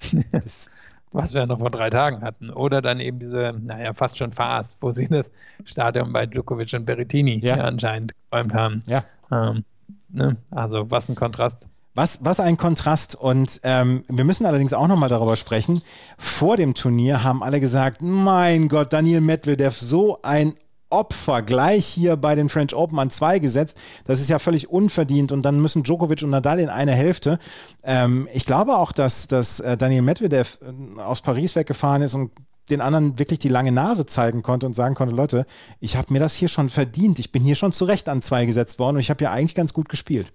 Das, 0.32 0.70
was 1.12 1.34
wir 1.34 1.46
noch 1.46 1.58
vor 1.58 1.70
drei 1.70 1.90
Tagen 1.90 2.22
hatten. 2.22 2.50
Oder 2.50 2.82
dann 2.82 3.00
eben 3.00 3.18
diese, 3.18 3.54
naja, 3.60 3.94
fast 3.94 4.18
schon 4.18 4.32
Farce, 4.32 4.76
wo 4.80 4.92
sie 4.92 5.08
das 5.08 5.30
Stadion 5.64 6.12
bei 6.12 6.26
Djokovic 6.26 6.72
und 6.74 6.84
Berrettini 6.84 7.38
ja. 7.38 7.56
anscheinend 7.56 8.14
geräumt 8.30 8.54
haben. 8.54 8.82
Ja. 8.86 9.04
Ähm, 9.30 9.64
ne? 10.08 10.36
Also 10.50 10.90
was 10.90 11.08
ein 11.08 11.14
Kontrast. 11.14 11.66
Was, 11.94 12.24
was 12.24 12.38
ein 12.38 12.56
Kontrast. 12.56 13.14
Und 13.16 13.60
ähm, 13.64 14.04
wir 14.08 14.24
müssen 14.24 14.46
allerdings 14.46 14.72
auch 14.72 14.86
nochmal 14.86 15.08
darüber 15.08 15.36
sprechen. 15.36 15.82
Vor 16.16 16.56
dem 16.56 16.74
Turnier 16.74 17.24
haben 17.24 17.42
alle 17.42 17.60
gesagt, 17.60 18.02
mein 18.02 18.68
Gott, 18.68 18.92
Daniel 18.92 19.20
Medvedev, 19.20 19.76
so 19.76 20.20
ein 20.22 20.54
Opfer 20.90 21.42
gleich 21.42 21.86
hier 21.86 22.16
bei 22.16 22.34
den 22.34 22.48
French 22.48 22.74
Open 22.74 22.98
an 22.98 23.10
zwei 23.10 23.38
gesetzt. 23.38 23.78
Das 24.04 24.20
ist 24.20 24.28
ja 24.28 24.38
völlig 24.38 24.70
unverdient 24.70 25.32
und 25.32 25.42
dann 25.42 25.60
müssen 25.60 25.82
Djokovic 25.82 26.22
und 26.22 26.30
Nadal 26.30 26.60
in 26.60 26.68
eine 26.68 26.92
Hälfte. 26.92 27.38
Ähm, 27.82 28.28
ich 28.32 28.46
glaube 28.46 28.76
auch, 28.76 28.92
dass, 28.92 29.28
dass 29.28 29.60
äh, 29.60 29.76
Daniel 29.76 30.02
Medvedev 30.02 30.58
äh, 30.62 31.00
aus 31.00 31.20
Paris 31.20 31.56
weggefahren 31.56 32.02
ist 32.02 32.14
und 32.14 32.30
den 32.70 32.80
anderen 32.80 33.18
wirklich 33.18 33.38
die 33.38 33.48
lange 33.48 33.72
Nase 33.72 34.06
zeigen 34.06 34.42
konnte 34.42 34.66
und 34.66 34.74
sagen 34.74 34.94
konnte, 34.94 35.14
Leute, 35.14 35.46
ich 35.80 35.96
habe 35.96 36.12
mir 36.12 36.20
das 36.20 36.34
hier 36.34 36.48
schon 36.48 36.70
verdient. 36.70 37.18
Ich 37.18 37.32
bin 37.32 37.42
hier 37.42 37.54
schon 37.54 37.72
zurecht 37.72 38.08
an 38.08 38.22
zwei 38.22 38.46
gesetzt 38.46 38.78
worden 38.78 38.96
und 38.96 39.00
ich 39.00 39.10
habe 39.10 39.24
ja 39.24 39.30
eigentlich 39.30 39.54
ganz 39.54 39.72
gut 39.72 39.88
gespielt. 39.88 40.32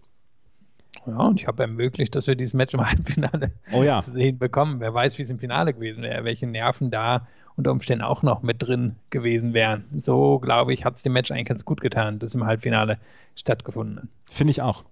Ja, 1.06 1.18
und 1.18 1.42
ich 1.42 1.48
habe 1.48 1.64
ermöglicht, 1.64 2.16
dass 2.16 2.28
wir 2.28 2.36
dieses 2.36 2.54
Match 2.54 2.74
im 2.74 2.88
Halbfinale 2.88 3.52
oh 3.74 3.84
ja. 3.84 4.02
zu 4.04 4.12
sehen 4.12 4.38
bekommen. 4.38 4.80
Wer 4.80 4.94
weiß, 4.94 5.18
wie 5.18 5.24
es 5.24 5.30
im 5.30 5.40
Finale 5.40 5.74
gewesen 5.74 6.04
wäre, 6.04 6.24
welche 6.24 6.48
Nerven 6.48 6.92
da 6.92 7.28
unter 7.56 7.72
Umständen 7.72 8.04
auch 8.04 8.24
noch 8.24 8.42
mit 8.42 8.62
drin 8.62 8.96
gewesen 9.10 9.54
wären. 9.54 9.86
So, 10.02 10.40
glaube 10.40 10.74
ich, 10.74 10.86
hat 10.86 10.98
es 10.98 11.04
dem 11.04 11.14
Match 11.14 11.32
eigentlich 11.32 11.48
ganz 11.48 11.66
gut 11.66 11.82
getan, 11.82 12.20
das 12.20 12.36
im 12.36 12.46
Halbfinale 12.46 12.98
stattgefunden 13.36 13.98
hat. 13.98 14.08
Finde 14.26 14.52
ich 14.52 14.62
auch. 14.62 14.84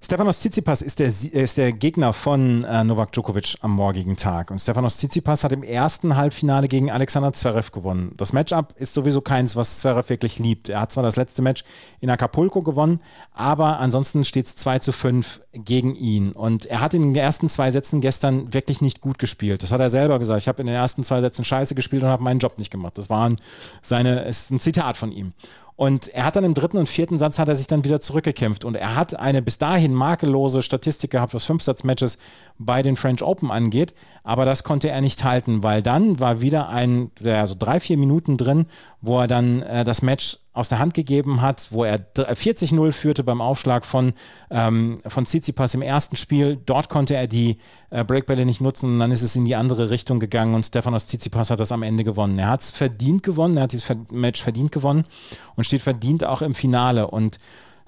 Stefanos 0.00 0.38
Tsitsipas 0.38 0.80
ist 0.80 1.00
der, 1.00 1.08
ist 1.08 1.56
der 1.56 1.72
Gegner 1.72 2.12
von 2.12 2.62
äh, 2.62 2.84
Novak 2.84 3.10
Djokovic 3.12 3.56
am 3.62 3.72
morgigen 3.72 4.16
Tag. 4.16 4.52
Und 4.52 4.60
Stefanos 4.60 4.96
Tsitsipas 4.98 5.42
hat 5.42 5.50
im 5.50 5.64
ersten 5.64 6.14
Halbfinale 6.14 6.68
gegen 6.68 6.88
Alexander 6.88 7.32
Zverev 7.32 7.72
gewonnen. 7.72 8.12
Das 8.16 8.32
Matchup 8.32 8.74
ist 8.76 8.94
sowieso 8.94 9.20
keins, 9.22 9.56
was 9.56 9.80
Zverev 9.80 10.08
wirklich 10.08 10.38
liebt. 10.38 10.68
Er 10.68 10.82
hat 10.82 10.92
zwar 10.92 11.02
das 11.02 11.16
letzte 11.16 11.42
Match 11.42 11.64
in 11.98 12.10
Acapulco 12.10 12.62
gewonnen, 12.62 13.00
aber 13.32 13.80
ansonsten 13.80 14.24
steht 14.24 14.46
es 14.46 14.54
2 14.54 14.78
zu 14.78 14.92
5 14.92 15.40
gegen 15.52 15.96
ihn. 15.96 16.30
Und 16.30 16.66
er 16.66 16.80
hat 16.80 16.94
in 16.94 17.02
den 17.02 17.16
ersten 17.16 17.48
zwei 17.48 17.72
Sätzen 17.72 18.00
gestern 18.00 18.54
wirklich 18.54 18.80
nicht 18.80 19.00
gut 19.00 19.18
gespielt. 19.18 19.64
Das 19.64 19.72
hat 19.72 19.80
er 19.80 19.90
selber 19.90 20.20
gesagt. 20.20 20.42
Ich 20.42 20.48
habe 20.48 20.62
in 20.62 20.68
den 20.68 20.76
ersten 20.76 21.02
zwei 21.02 21.20
Sätzen 21.20 21.44
scheiße 21.44 21.74
gespielt 21.74 22.04
und 22.04 22.08
habe 22.08 22.22
meinen 22.22 22.38
Job 22.38 22.56
nicht 22.56 22.70
gemacht. 22.70 22.96
Das 22.98 23.10
war 23.10 23.28
ein, 23.28 23.36
seine, 23.82 24.20
ist 24.20 24.52
ein 24.52 24.60
Zitat 24.60 24.96
von 24.96 25.10
ihm. 25.10 25.32
Und 25.78 26.08
er 26.08 26.24
hat 26.24 26.34
dann 26.34 26.42
im 26.42 26.54
dritten 26.54 26.76
und 26.76 26.88
vierten 26.88 27.18
Satz 27.18 27.38
hat 27.38 27.48
er 27.48 27.54
sich 27.54 27.68
dann 27.68 27.84
wieder 27.84 28.00
zurückgekämpft. 28.00 28.64
Und 28.64 28.74
er 28.74 28.96
hat 28.96 29.16
eine 29.16 29.42
bis 29.42 29.58
dahin 29.58 29.94
makellose 29.94 30.60
Statistik 30.60 31.12
gehabt, 31.12 31.34
was 31.34 31.44
Fünfsatzmatches 31.44 32.18
bei 32.58 32.82
den 32.82 32.96
French 32.96 33.22
Open 33.22 33.52
angeht, 33.52 33.94
aber 34.24 34.44
das 34.44 34.64
konnte 34.64 34.90
er 34.90 35.00
nicht 35.00 35.22
halten, 35.22 35.62
weil 35.62 35.80
dann 35.80 36.18
war 36.18 36.40
wieder 36.40 36.68
ein, 36.68 37.12
also 37.24 37.54
drei, 37.56 37.78
vier 37.78 37.96
Minuten 37.96 38.36
drin, 38.36 38.66
wo 39.02 39.20
er 39.20 39.28
dann 39.28 39.62
äh, 39.62 39.84
das 39.84 40.02
Match 40.02 40.38
aus 40.58 40.68
der 40.68 40.80
Hand 40.80 40.92
gegeben 40.92 41.40
hat, 41.40 41.68
wo 41.70 41.84
er 41.84 42.00
40-0 42.16 42.92
führte 42.92 43.22
beim 43.22 43.40
Aufschlag 43.40 43.86
von, 43.86 44.12
ähm, 44.50 45.00
von 45.06 45.24
Tsitsipas 45.24 45.74
im 45.74 45.82
ersten 45.82 46.16
Spiel. 46.16 46.58
Dort 46.66 46.88
konnte 46.88 47.14
er 47.14 47.28
die 47.28 47.58
äh, 47.90 48.04
Breakbälle 48.04 48.44
nicht 48.44 48.60
nutzen 48.60 48.92
und 48.92 48.98
dann 48.98 49.12
ist 49.12 49.22
es 49.22 49.36
in 49.36 49.44
die 49.44 49.54
andere 49.54 49.90
Richtung 49.90 50.18
gegangen 50.18 50.54
und 50.54 50.66
Stefanos 50.66 51.06
Tsitsipas 51.06 51.50
hat 51.50 51.60
das 51.60 51.70
am 51.70 51.84
Ende 51.84 52.02
gewonnen. 52.02 52.38
Er 52.40 52.48
hat 52.48 52.60
es 52.60 52.72
verdient 52.72 53.22
gewonnen, 53.22 53.56
er 53.56 53.64
hat 53.64 53.72
dieses 53.72 53.88
Match 54.10 54.42
verdient 54.42 54.72
gewonnen 54.72 55.04
und 55.54 55.62
steht 55.62 55.82
verdient 55.82 56.24
auch 56.24 56.42
im 56.42 56.54
Finale 56.54 57.06
und 57.06 57.38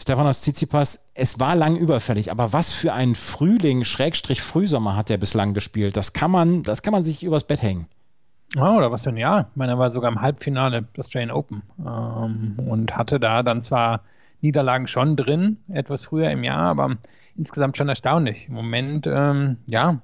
Stefanos 0.00 0.40
Tsitsipas, 0.40 1.06
es 1.14 1.40
war 1.40 1.56
lang 1.56 1.76
überfällig, 1.76 2.30
aber 2.30 2.52
was 2.52 2.72
für 2.72 2.94
ein 2.94 3.14
Frühling, 3.14 3.84
Schrägstrich 3.84 4.40
Frühsommer 4.40 4.96
hat 4.96 5.10
er 5.10 5.18
bislang 5.18 5.52
gespielt. 5.54 5.96
Das 5.96 6.14
kann 6.14 6.30
man, 6.30 6.62
das 6.62 6.82
kann 6.82 6.92
man 6.92 7.02
sich 7.02 7.22
übers 7.22 7.44
Bett 7.44 7.60
hängen. 7.60 7.86
Oh, 8.56 8.76
oder 8.76 8.90
was 8.90 9.06
ein 9.06 9.16
Jahr. 9.16 9.48
Ich 9.50 9.56
meine, 9.56 9.72
er 9.72 9.78
war 9.78 9.92
sogar 9.92 10.10
im 10.10 10.20
Halbfinale 10.20 10.82
des 10.82 11.06
Australian 11.06 11.30
Open 11.30 11.62
ähm, 11.78 12.56
und 12.66 12.96
hatte 12.96 13.20
da 13.20 13.42
dann 13.42 13.62
zwar 13.62 14.00
Niederlagen 14.40 14.88
schon 14.88 15.16
drin, 15.16 15.58
etwas 15.68 16.06
früher 16.06 16.30
im 16.30 16.42
Jahr, 16.42 16.70
aber 16.70 16.96
insgesamt 17.36 17.76
schon 17.76 17.88
erstaunlich. 17.88 18.48
Im 18.48 18.54
Moment, 18.54 19.06
ähm, 19.06 19.58
ja, 19.70 20.00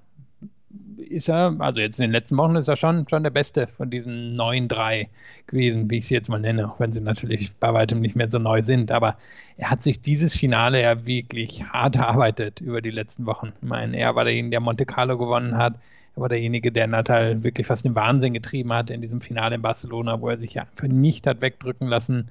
ist 0.98 1.28
er, 1.28 1.56
also 1.58 1.80
jetzt 1.80 1.98
in 1.98 2.04
den 2.04 2.12
letzten 2.12 2.36
Wochen 2.36 2.56
ist 2.56 2.68
er 2.68 2.76
schon, 2.76 3.08
schon 3.08 3.22
der 3.22 3.30
Beste 3.30 3.66
von 3.66 3.90
diesen 3.90 4.34
neuen 4.34 4.68
drei 4.68 5.08
gewesen, 5.46 5.90
wie 5.90 5.98
ich 5.98 6.06
sie 6.06 6.14
jetzt 6.14 6.28
mal 6.28 6.40
nenne, 6.40 6.68
auch 6.68 6.80
wenn 6.80 6.92
sie 6.92 7.00
natürlich 7.00 7.54
bei 7.54 7.72
weitem 7.72 8.00
nicht 8.00 8.16
mehr 8.16 8.30
so 8.30 8.38
neu 8.38 8.62
sind. 8.62 8.90
Aber 8.92 9.16
er 9.56 9.70
hat 9.70 9.82
sich 9.82 10.00
dieses 10.00 10.36
Finale 10.36 10.82
ja 10.82 11.06
wirklich 11.06 11.64
hart 11.64 11.96
erarbeitet 11.96 12.60
über 12.60 12.80
die 12.80 12.90
letzten 12.90 13.26
Wochen. 13.26 13.52
Ich 13.60 13.68
meine, 13.68 13.96
er 13.96 14.14
war 14.14 14.24
derjenige, 14.24 14.50
der 14.52 14.60
Monte 14.60 14.86
Carlo 14.86 15.18
gewonnen 15.18 15.56
hat. 15.56 15.74
Er 16.16 16.22
war 16.22 16.28
derjenige, 16.28 16.72
der 16.72 16.86
Natal 16.86 17.44
wirklich 17.44 17.66
fast 17.66 17.84
den 17.84 17.94
Wahnsinn 17.94 18.32
getrieben 18.32 18.72
hat 18.72 18.90
in 18.90 19.00
diesem 19.00 19.20
Finale 19.20 19.56
in 19.56 19.62
Barcelona, 19.62 20.20
wo 20.20 20.28
er 20.28 20.40
sich 20.40 20.54
ja 20.54 20.62
einfach 20.62 20.88
nicht 20.88 21.26
hat 21.26 21.40
wegdrücken 21.40 21.86
lassen. 21.86 22.30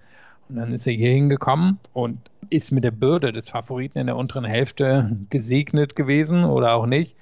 Und 0.50 0.58
dann 0.58 0.74
ist 0.74 0.86
er 0.86 0.94
hier 0.94 1.12
hingekommen 1.12 1.80
und 1.94 2.20
ist 2.50 2.72
mit 2.72 2.84
der 2.84 2.92
Bürde 2.92 3.32
des 3.32 3.50
Favoriten 3.50 4.00
in 4.00 4.08
der 4.08 4.18
unteren 4.18 4.46
Hälfte 4.46 5.18
gesegnet 5.30 5.96
gewesen 5.96 6.44
oder 6.44 6.76
auch 6.76 6.86
nicht 6.86 7.16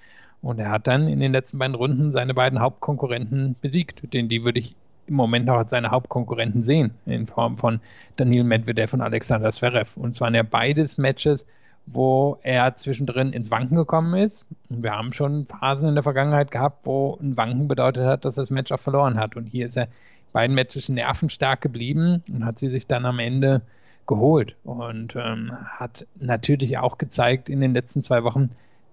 und 0.44 0.60
er 0.60 0.70
hat 0.70 0.88
dann 0.88 1.08
in 1.08 1.22
den 1.22 1.32
letzten 1.32 1.58
beiden 1.58 1.74
Runden 1.74 2.12
seine 2.12 2.34
beiden 2.34 2.60
Hauptkonkurrenten 2.60 3.56
besiegt. 3.62 4.14
Den 4.14 4.28
die 4.28 4.44
würde 4.44 4.60
ich 4.60 4.76
im 5.08 5.16
Moment 5.16 5.50
auch 5.50 5.58
als 5.58 5.72
seine 5.72 5.90
Hauptkonkurrenten 5.90 6.66
sehen, 6.66 6.92
in 7.06 7.28
Form 7.28 7.58
von 7.58 7.80
Daniel 8.18 8.44
Medvedev 8.44 8.94
und 8.94 9.02
Alexander 9.02 9.52
Zverev. 9.52 9.98
Und 9.98 10.16
zwar 10.16 10.28
waren 10.28 10.36
ja 10.36 10.44
beides 10.44 10.98
Matches, 10.98 11.46
wo 11.86 12.38
er 12.44 12.76
zwischendrin 12.78 13.34
ins 13.34 13.52
Wanken 13.52 13.76
gekommen 13.76 14.14
ist. 14.16 14.46
Und 14.70 14.84
wir 14.84 14.92
haben 14.92 15.14
schon 15.14 15.46
Phasen 15.46 15.90
in 15.90 15.96
der 15.96 16.04
Vergangenheit 16.04 16.52
gehabt, 16.52 16.86
wo 16.86 17.18
ein 17.22 17.38
Wanken 17.38 17.68
bedeutet 17.68 18.06
hat, 18.06 18.26
dass 18.26 18.36
das 18.36 18.52
Match 18.52 18.72
auch 18.72 18.80
verloren 18.80 19.20
hat. 19.20 19.36
Und 19.36 19.48
hier 19.48 19.68
ist 19.68 19.78
er 19.78 19.88
beiden 20.32 20.56
Matches 20.56 20.90
nervenstark 20.90 21.62
geblieben 21.62 22.24
und 22.32 22.46
hat 22.46 22.60
sie 22.60 22.70
sich 22.70 22.88
dann 22.88 23.06
am 23.06 23.20
Ende 23.20 23.62
geholt 24.08 24.56
und 24.64 25.16
ähm, 25.16 25.54
hat 25.66 26.06
natürlich 26.20 26.78
auch 26.78 26.98
gezeigt 26.98 27.48
in 27.48 27.62
den 27.62 27.74
letzten 27.74 28.02
zwei 28.02 28.24
Wochen, 28.24 28.50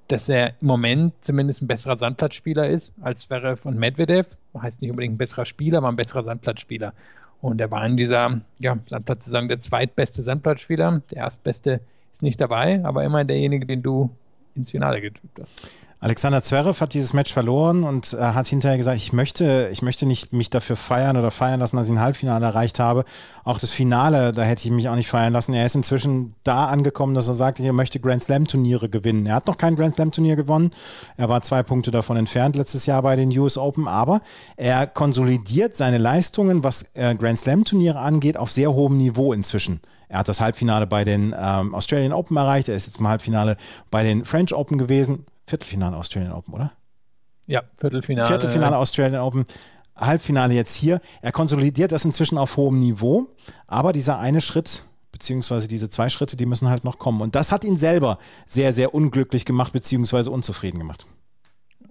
dass 0.06 0.28
er 0.28 0.54
im 0.60 0.68
Moment 0.68 1.14
zumindest 1.20 1.62
ein 1.62 1.66
besserer 1.66 1.98
Sandplatzspieler 1.98 2.68
ist 2.68 2.92
als 3.00 3.22
Zverev 3.22 3.66
und 3.66 3.78
Medvedev. 3.78 4.36
Heißt 4.60 4.82
nicht 4.82 4.90
unbedingt 4.90 5.14
ein 5.14 5.18
besserer 5.18 5.44
Spieler, 5.44 5.78
aber 5.78 5.88
ein 5.88 5.96
besserer 5.96 6.24
Sandplatzspieler. 6.24 6.92
Und 7.40 7.60
er 7.60 7.70
war 7.70 7.86
in 7.86 7.96
dieser 7.96 8.40
ja, 8.60 8.76
Sandplatzsaison 8.86 9.48
der 9.48 9.60
zweitbeste 9.60 10.22
Sandplatzspieler. 10.22 11.02
Der 11.10 11.18
erstbeste 11.18 11.80
ist 12.12 12.22
nicht 12.22 12.40
dabei, 12.40 12.84
aber 12.84 13.04
immer 13.04 13.24
derjenige, 13.24 13.66
den 13.66 13.82
du 13.82 14.10
ins 14.54 14.70
Finale 14.70 15.00
getippt 15.00 15.40
hast. 15.40 15.54
Alexander 16.02 16.42
Zverev 16.42 16.80
hat 16.80 16.94
dieses 16.94 17.12
Match 17.12 17.30
verloren 17.30 17.84
und 17.84 18.14
äh, 18.14 18.16
hat 18.16 18.46
hinterher 18.46 18.78
gesagt, 18.78 18.96
ich 18.96 19.12
möchte, 19.12 19.68
ich 19.70 19.82
möchte 19.82 20.06
nicht 20.06 20.32
mich 20.32 20.48
dafür 20.48 20.76
feiern 20.76 21.18
oder 21.18 21.30
feiern 21.30 21.60
lassen, 21.60 21.76
dass 21.76 21.88
ich 21.88 21.92
ein 21.92 22.00
Halbfinale 22.00 22.46
erreicht 22.46 22.80
habe. 22.80 23.04
Auch 23.44 23.58
das 23.58 23.70
Finale, 23.70 24.32
da 24.32 24.42
hätte 24.42 24.66
ich 24.66 24.70
mich 24.70 24.88
auch 24.88 24.96
nicht 24.96 25.08
feiern 25.08 25.34
lassen. 25.34 25.52
Er 25.52 25.66
ist 25.66 25.74
inzwischen 25.74 26.34
da 26.42 26.68
angekommen, 26.68 27.14
dass 27.14 27.28
er 27.28 27.34
sagt, 27.34 27.60
er 27.60 27.74
möchte 27.74 28.00
Grand 28.00 28.24
Slam 28.24 28.46
Turniere 28.46 28.88
gewinnen. 28.88 29.26
Er 29.26 29.34
hat 29.34 29.46
noch 29.46 29.58
kein 29.58 29.76
Grand 29.76 29.94
Slam 29.94 30.10
Turnier 30.10 30.36
gewonnen. 30.36 30.70
Er 31.18 31.28
war 31.28 31.42
zwei 31.42 31.62
Punkte 31.62 31.90
davon 31.90 32.16
entfernt 32.16 32.56
letztes 32.56 32.86
Jahr 32.86 33.02
bei 33.02 33.14
den 33.14 33.36
US 33.38 33.58
Open, 33.58 33.86
aber 33.86 34.22
er 34.56 34.86
konsolidiert 34.86 35.74
seine 35.74 35.98
Leistungen, 35.98 36.64
was 36.64 36.94
äh, 36.94 37.14
Grand 37.14 37.38
Slam 37.38 37.66
Turniere 37.66 37.98
angeht, 37.98 38.38
auf 38.38 38.50
sehr 38.50 38.72
hohem 38.72 38.96
Niveau 38.96 39.34
inzwischen. 39.34 39.82
Er 40.10 40.18
hat 40.18 40.28
das 40.28 40.40
Halbfinale 40.40 40.88
bei 40.88 41.04
den 41.04 41.32
ähm, 41.38 41.72
Australian 41.72 42.12
Open 42.12 42.36
erreicht. 42.36 42.68
Er 42.68 42.74
ist 42.74 42.86
jetzt 42.86 42.98
im 42.98 43.06
Halbfinale 43.06 43.56
bei 43.92 44.02
den 44.02 44.24
French 44.24 44.52
Open 44.52 44.76
gewesen. 44.76 45.24
Viertelfinale 45.46 45.96
Australian 45.96 46.32
Open, 46.32 46.52
oder? 46.52 46.72
Ja, 47.46 47.62
Viertelfinale. 47.76 48.26
Viertelfinale 48.26 48.76
Australian 48.76 49.22
Open. 49.22 49.44
Halbfinale 49.96 50.52
jetzt 50.52 50.74
hier. 50.74 51.00
Er 51.22 51.30
konsolidiert 51.30 51.92
das 51.92 52.04
inzwischen 52.04 52.38
auf 52.38 52.56
hohem 52.56 52.80
Niveau, 52.80 53.28
aber 53.68 53.92
dieser 53.92 54.18
eine 54.18 54.40
Schritt, 54.40 54.82
beziehungsweise 55.12 55.68
diese 55.68 55.88
zwei 55.88 56.08
Schritte, 56.08 56.36
die 56.36 56.46
müssen 56.46 56.68
halt 56.68 56.82
noch 56.82 56.98
kommen. 56.98 57.20
Und 57.20 57.36
das 57.36 57.52
hat 57.52 57.62
ihn 57.62 57.76
selber 57.76 58.18
sehr, 58.46 58.72
sehr 58.72 58.92
unglücklich 58.92 59.44
gemacht, 59.44 59.72
beziehungsweise 59.72 60.32
unzufrieden 60.32 60.78
gemacht. 60.78 61.06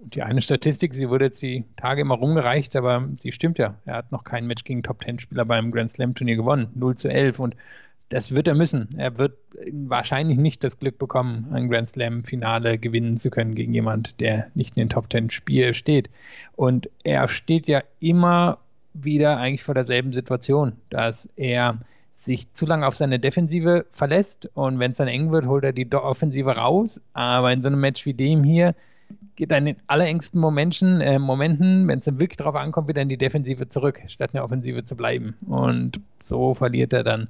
Die 0.02 0.22
eine 0.22 0.42
Statistik, 0.42 0.92
sie 0.92 1.08
wurde 1.08 1.26
jetzt 1.26 1.40
die 1.40 1.64
Tage 1.76 2.02
immer 2.02 2.16
rumgereicht, 2.16 2.76
aber 2.76 3.08
sie 3.14 3.32
stimmt 3.32 3.58
ja. 3.58 3.76
Er 3.86 3.94
hat 3.96 4.12
noch 4.12 4.24
kein 4.24 4.46
Match 4.46 4.64
gegen 4.64 4.82
Top-10-Spieler 4.82 5.46
beim 5.46 5.70
Grand 5.70 5.90
Slam-Turnier 5.90 6.36
gewonnen. 6.36 6.68
0 6.74 6.96
zu 6.96 7.08
11. 7.08 7.38
Und 7.38 7.54
das 8.10 8.34
wird 8.34 8.48
er 8.48 8.54
müssen. 8.54 8.88
Er 8.96 9.18
wird 9.18 9.38
wahrscheinlich 9.72 10.36
nicht 10.36 10.62
das 10.64 10.78
Glück 10.78 10.98
bekommen, 10.98 11.48
ein 11.52 11.70
Grand 11.70 11.88
Slam-Finale 11.88 12.76
gewinnen 12.76 13.16
zu 13.16 13.30
können 13.30 13.54
gegen 13.54 13.72
jemand, 13.72 14.20
der 14.20 14.50
nicht 14.54 14.76
in 14.76 14.82
den 14.82 14.88
Top 14.90 15.08
Ten 15.08 15.30
Spiel 15.30 15.74
steht. 15.74 16.10
Und 16.56 16.90
er 17.04 17.28
steht 17.28 17.68
ja 17.68 17.82
immer 18.00 18.58
wieder 18.92 19.38
eigentlich 19.38 19.62
vor 19.62 19.74
derselben 19.74 20.10
Situation, 20.10 20.72
dass 20.90 21.28
er 21.36 21.78
sich 22.16 22.52
zu 22.52 22.66
lange 22.66 22.86
auf 22.86 22.96
seine 22.96 23.20
Defensive 23.20 23.86
verlässt 23.92 24.50
und 24.54 24.78
wenn 24.78 24.90
es 24.90 24.98
dann 24.98 25.08
eng 25.08 25.30
wird, 25.30 25.46
holt 25.46 25.64
er 25.64 25.72
die 25.72 25.90
Offensive 25.92 26.50
raus. 26.50 27.00
Aber 27.14 27.52
in 27.52 27.62
so 27.62 27.68
einem 27.68 27.80
Match 27.80 28.04
wie 28.06 28.12
dem 28.12 28.42
hier 28.42 28.74
geht 29.36 29.52
er 29.52 29.58
in 29.58 29.66
den 29.66 29.76
allerengsten 29.86 30.40
Momenten, 30.40 31.00
äh, 31.00 31.18
Momenten 31.18 31.86
wenn 31.88 32.00
es 32.00 32.04
dann 32.04 32.18
wirklich 32.18 32.36
darauf 32.36 32.56
ankommt, 32.56 32.88
wieder 32.88 33.02
in 33.02 33.08
die 33.08 33.16
Defensive 33.16 33.68
zurück, 33.68 34.00
statt 34.08 34.30
in 34.32 34.38
der 34.38 34.44
Offensive 34.44 34.84
zu 34.84 34.96
bleiben. 34.96 35.34
Und 35.46 36.00
so 36.22 36.54
verliert 36.54 36.92
er 36.92 37.04
dann 37.04 37.28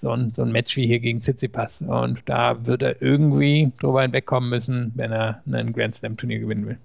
so 0.00 0.10
ein, 0.10 0.30
so 0.30 0.42
ein 0.42 0.52
Match 0.52 0.76
wie 0.76 0.86
hier 0.86 1.00
gegen 1.00 1.18
Tsitsipas. 1.18 1.82
Und 1.82 2.22
da 2.26 2.66
wird 2.66 2.82
er 2.82 3.02
irgendwie 3.02 3.72
drüber 3.78 4.02
hinwegkommen 4.02 4.48
müssen, 4.48 4.92
wenn 4.94 5.12
er 5.12 5.42
ein 5.50 5.72
Grand 5.72 5.94
Slam 5.94 6.16
Turnier 6.16 6.40
gewinnen 6.40 6.66
will. 6.66 6.78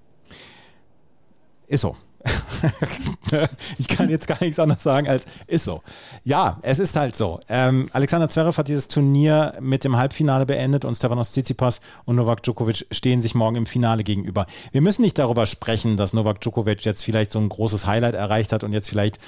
Ist 1.68 1.82
so. 1.82 1.95
ich 3.78 3.88
kann 3.88 4.09
jetzt 4.09 4.28
gar 4.28 4.41
nichts 4.41 4.59
anderes 4.59 4.84
sagen 4.84 5.07
als 5.07 5.28
ist 5.47 5.65
so. 5.65 5.82
Ja, 6.23 6.57
es 6.61 6.80
ist 6.80 6.95
halt 6.95 7.15
so. 7.15 7.39
Ähm, 7.49 7.88
Alexander 7.93 8.28
Zverev 8.30 8.57
hat 8.57 8.67
dieses 8.67 8.88
Turnier 8.88 9.53
mit 9.59 9.84
dem 9.84 9.95
Halbfinale 9.95 10.45
beendet 10.45 10.86
und 10.86 10.95
Stefanos 10.95 11.32
Tsitsipas 11.32 11.82
und 12.05 12.15
Novak 12.15 12.43
Djokovic 12.43 12.88
stehen 12.91 13.21
sich 13.21 13.36
morgen 13.36 13.55
im 13.55 13.65
Finale 13.65 14.03
gegenüber. 14.03 14.47
Wir 14.71 14.82
müssen 14.82 15.01
nicht 15.01 15.17
darüber 15.17 15.45
sprechen, 15.45 15.97
dass 15.97 16.13
Novak 16.13 16.41
Djokovic 16.41 16.84
jetzt 16.86 17.03
vielleicht 17.03 17.32
so 17.32 17.39
ein 17.39 17.49
großes 17.49 17.86
Highlight 17.86 18.15
erreicht 18.15 18.51
hat 18.51 18.63
und 18.63 18.73
jetzt 18.73 18.89
vielleicht 18.89 19.19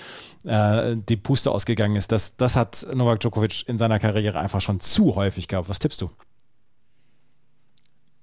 äh, 0.44 0.96
die 0.96 1.18
Puste 1.18 1.52
ausgegangen 1.52 1.96
ist. 1.96 2.12
Das, 2.12 2.38
das 2.38 2.56
hat 2.56 2.88
Novak 2.94 3.20
Djokovic 3.20 3.68
in 3.68 3.78
seiner 3.78 4.00
Karriere 4.00 4.40
einfach 4.40 4.62
schon 4.62 4.80
zu 4.80 5.16
häufig 5.16 5.48
gehabt. 5.48 5.70
Was 5.70 5.80
tippst 5.80 6.02
du? 6.02 6.10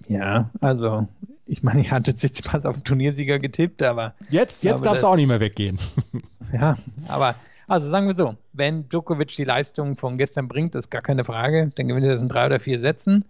Ja, 0.08 0.50
also 0.60 1.08
ich 1.46 1.62
meine, 1.62 1.80
ich 1.80 1.90
hatte 1.92 2.10
jetzt 2.10 2.52
mal 2.52 2.64
auf 2.66 2.76
den 2.76 2.84
Turniersieger 2.84 3.38
getippt, 3.38 3.82
aber. 3.82 4.14
Jetzt, 4.30 4.64
jetzt 4.64 4.84
darfst 4.84 5.02
du 5.02 5.06
auch 5.08 5.16
nicht 5.16 5.28
mehr 5.28 5.40
weggehen. 5.40 5.78
Ja, 6.52 6.76
aber 7.08 7.34
also 7.66 7.90
sagen 7.90 8.06
wir 8.06 8.14
so, 8.14 8.36
wenn 8.52 8.88
Djokovic 8.88 9.34
die 9.34 9.42
Leistung 9.42 9.96
von 9.96 10.16
gestern 10.18 10.46
bringt, 10.46 10.76
ist 10.76 10.88
gar 10.88 11.02
keine 11.02 11.24
Frage, 11.24 11.68
dann 11.74 11.88
gewinnt 11.88 12.06
er 12.06 12.12
das 12.12 12.22
in 12.22 12.28
drei 12.28 12.46
oder 12.46 12.60
vier 12.60 12.80
Sätzen. 12.80 13.24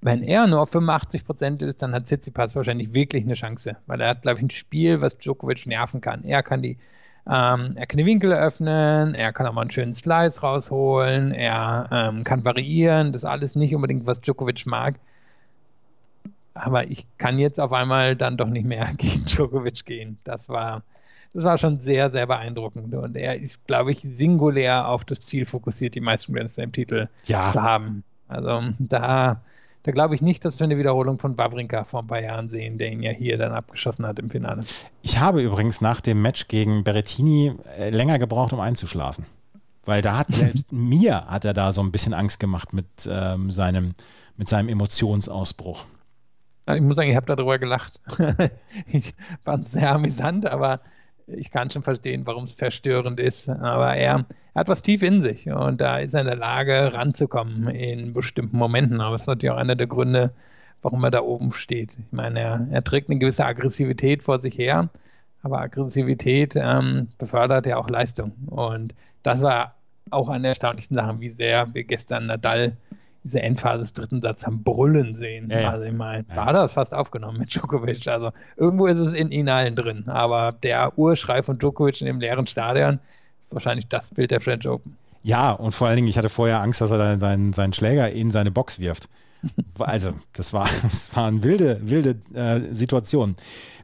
Wenn 0.00 0.24
er 0.24 0.48
nur 0.48 0.62
auf 0.62 0.70
85 0.70 1.24
Prozent 1.24 1.62
ist, 1.62 1.80
dann 1.80 1.94
hat 1.94 2.06
Tsitsipas 2.06 2.56
wahrscheinlich 2.56 2.92
wirklich 2.92 3.22
eine 3.22 3.34
Chance, 3.34 3.76
weil 3.86 4.00
er 4.00 4.08
hat, 4.08 4.22
glaube 4.22 4.38
ich, 4.38 4.42
ein 4.42 4.50
Spiel, 4.50 5.00
was 5.00 5.16
Djokovic 5.18 5.64
nerven 5.66 6.00
kann. 6.00 6.24
Er 6.24 6.42
kann 6.42 6.60
die, 6.60 6.78
ähm, 7.28 7.70
er 7.76 7.86
kann 7.86 7.98
die 7.98 8.06
Winkel 8.06 8.32
öffnen, 8.32 9.14
er 9.14 9.32
kann 9.32 9.46
auch 9.46 9.52
mal 9.52 9.60
einen 9.60 9.70
schönen 9.70 9.94
Slice 9.94 10.40
rausholen, 10.40 11.30
er 11.30 11.88
ähm, 11.92 12.24
kann 12.24 12.44
variieren, 12.44 13.12
das 13.12 13.22
ist 13.22 13.28
alles 13.28 13.54
nicht 13.54 13.76
unbedingt, 13.76 14.06
was 14.06 14.20
Djokovic 14.20 14.66
mag 14.66 14.96
aber 16.54 16.90
ich 16.90 17.06
kann 17.18 17.38
jetzt 17.38 17.60
auf 17.60 17.72
einmal 17.72 18.16
dann 18.16 18.36
doch 18.36 18.48
nicht 18.48 18.66
mehr 18.66 18.92
gegen 18.96 19.24
Djokovic 19.24 19.84
gehen. 19.84 20.18
Das 20.24 20.48
war, 20.48 20.82
das 21.32 21.44
war 21.44 21.58
schon 21.58 21.76
sehr, 21.76 22.10
sehr 22.10 22.26
beeindruckend. 22.26 22.94
Und 22.94 23.16
er 23.16 23.36
ist, 23.36 23.66
glaube 23.66 23.92
ich, 23.92 24.00
singulär 24.00 24.88
auf 24.88 25.04
das 25.04 25.20
Ziel 25.20 25.46
fokussiert, 25.46 25.94
die 25.94 26.00
meisten 26.00 26.34
Grand 26.34 26.50
Slam-Titel 26.50 27.08
ja. 27.24 27.50
zu 27.50 27.62
haben. 27.62 28.04
Also 28.28 28.62
da, 28.78 29.42
da 29.82 29.92
glaube 29.92 30.14
ich 30.14 30.22
nicht, 30.22 30.44
dass 30.44 30.58
wir 30.60 30.64
eine 30.64 30.78
Wiederholung 30.78 31.18
von 31.18 31.36
Wawrinka 31.36 31.84
vor 31.84 32.02
ein 32.02 32.06
paar 32.06 32.22
Jahren 32.22 32.48
sehen, 32.48 32.78
der 32.78 32.92
ihn 32.92 33.02
ja 33.02 33.10
hier 33.10 33.38
dann 33.38 33.52
abgeschossen 33.52 34.06
hat 34.06 34.18
im 34.18 34.28
Finale. 34.28 34.62
Ich 35.02 35.18
habe 35.18 35.42
übrigens 35.42 35.80
nach 35.80 36.00
dem 36.00 36.22
Match 36.22 36.48
gegen 36.48 36.84
Berrettini 36.84 37.54
äh, 37.78 37.90
länger 37.90 38.18
gebraucht, 38.18 38.52
um 38.52 38.60
einzuschlafen. 38.60 39.26
Weil 39.84 40.02
da 40.02 40.18
hat 40.18 40.28
selbst 40.34 40.72
mir 40.72 41.26
hat 41.26 41.44
er 41.44 41.54
da 41.54 41.72
so 41.72 41.82
ein 41.82 41.92
bisschen 41.92 42.14
Angst 42.14 42.38
gemacht 42.38 42.72
mit, 42.72 42.86
ähm, 43.08 43.50
seinem, 43.50 43.94
mit 44.36 44.48
seinem 44.48 44.68
Emotionsausbruch. 44.68 45.86
Ich 46.74 46.82
muss 46.82 46.96
sagen, 46.96 47.10
ich 47.10 47.16
habe 47.16 47.26
darüber 47.26 47.58
gelacht. 47.58 48.00
ich 48.86 49.14
fand 49.40 49.64
es 49.64 49.72
sehr 49.72 49.92
amüsant, 49.92 50.46
aber 50.46 50.80
ich 51.26 51.50
kann 51.50 51.70
schon 51.70 51.82
verstehen, 51.82 52.26
warum 52.26 52.44
es 52.44 52.52
verstörend 52.52 53.20
ist. 53.20 53.48
Aber 53.48 53.94
er, 53.94 54.26
er, 54.54 54.60
hat 54.60 54.68
was 54.68 54.82
tief 54.82 55.02
in 55.02 55.22
sich 55.22 55.48
und 55.48 55.80
da 55.80 55.98
ist 55.98 56.14
er 56.14 56.22
in 56.22 56.26
der 56.26 56.36
Lage, 56.36 56.92
ranzukommen 56.92 57.68
in 57.68 58.12
bestimmten 58.12 58.56
Momenten. 58.56 59.00
Aber 59.00 59.14
es 59.14 59.22
ist 59.22 59.26
natürlich 59.26 59.52
auch 59.52 59.58
einer 59.58 59.76
der 59.76 59.86
Gründe, 59.86 60.32
warum 60.82 61.04
er 61.04 61.10
da 61.10 61.20
oben 61.20 61.50
steht. 61.50 61.96
Ich 61.98 62.12
meine, 62.12 62.40
er, 62.40 62.66
er 62.70 62.82
trägt 62.82 63.10
eine 63.10 63.18
gewisse 63.18 63.44
Aggressivität 63.44 64.22
vor 64.22 64.40
sich 64.40 64.58
her, 64.58 64.88
aber 65.42 65.60
Aggressivität 65.60 66.54
ähm, 66.56 67.08
befördert 67.18 67.66
ja 67.66 67.76
auch 67.76 67.88
Leistung. 67.88 68.32
Und 68.46 68.94
das 69.22 69.42
war 69.42 69.76
auch 70.10 70.28
eine 70.28 70.42
der 70.42 70.48
erstaunlichen 70.50 70.94
Sachen, 70.94 71.20
wie 71.20 71.28
sehr 71.28 71.72
wir 71.74 71.84
gestern 71.84 72.26
Nadal 72.26 72.76
diese 73.24 73.42
Endphase 73.42 73.80
des 73.80 73.92
dritten 73.92 74.22
Satzes 74.22 74.46
haben 74.46 74.62
brüllen 74.62 75.16
sehen. 75.18 75.50
Ja. 75.50 75.70
Also 75.70 75.84
ich 75.84 75.92
meine, 75.92 76.24
ja. 76.28 76.36
war 76.36 76.52
das 76.52 76.72
fast 76.72 76.94
aufgenommen 76.94 77.38
mit 77.38 77.54
Djokovic. 77.54 78.06
Also 78.08 78.30
irgendwo 78.56 78.86
ist 78.86 78.98
es 78.98 79.12
in 79.12 79.30
ihnen 79.30 79.48
allen 79.48 79.74
drin. 79.74 80.08
Aber 80.08 80.52
der 80.62 80.98
Urschrei 80.98 81.42
von 81.42 81.58
Djokovic 81.58 82.00
in 82.00 82.06
dem 82.06 82.20
leeren 82.20 82.46
Stadion 82.46 82.98
ist 83.44 83.52
wahrscheinlich 83.52 83.88
das 83.88 84.10
Bild 84.10 84.30
der 84.30 84.40
French 84.40 84.66
Open. 84.66 84.96
Ja, 85.22 85.52
und 85.52 85.72
vor 85.72 85.88
allen 85.88 85.96
Dingen, 85.96 86.08
ich 86.08 86.16
hatte 86.16 86.30
vorher 86.30 86.62
Angst, 86.62 86.80
dass 86.80 86.90
er 86.90 87.18
seinen, 87.18 87.52
seinen 87.52 87.72
Schläger 87.72 88.10
in 88.10 88.30
seine 88.30 88.50
Box 88.50 88.78
wirft. 88.78 89.08
Also, 89.78 90.12
das 90.34 90.52
war, 90.52 90.68
das 90.82 91.16
war 91.16 91.26
eine 91.26 91.42
wilde, 91.42 91.80
wilde 91.82 92.16
äh, 92.34 92.60
Situation. 92.74 93.36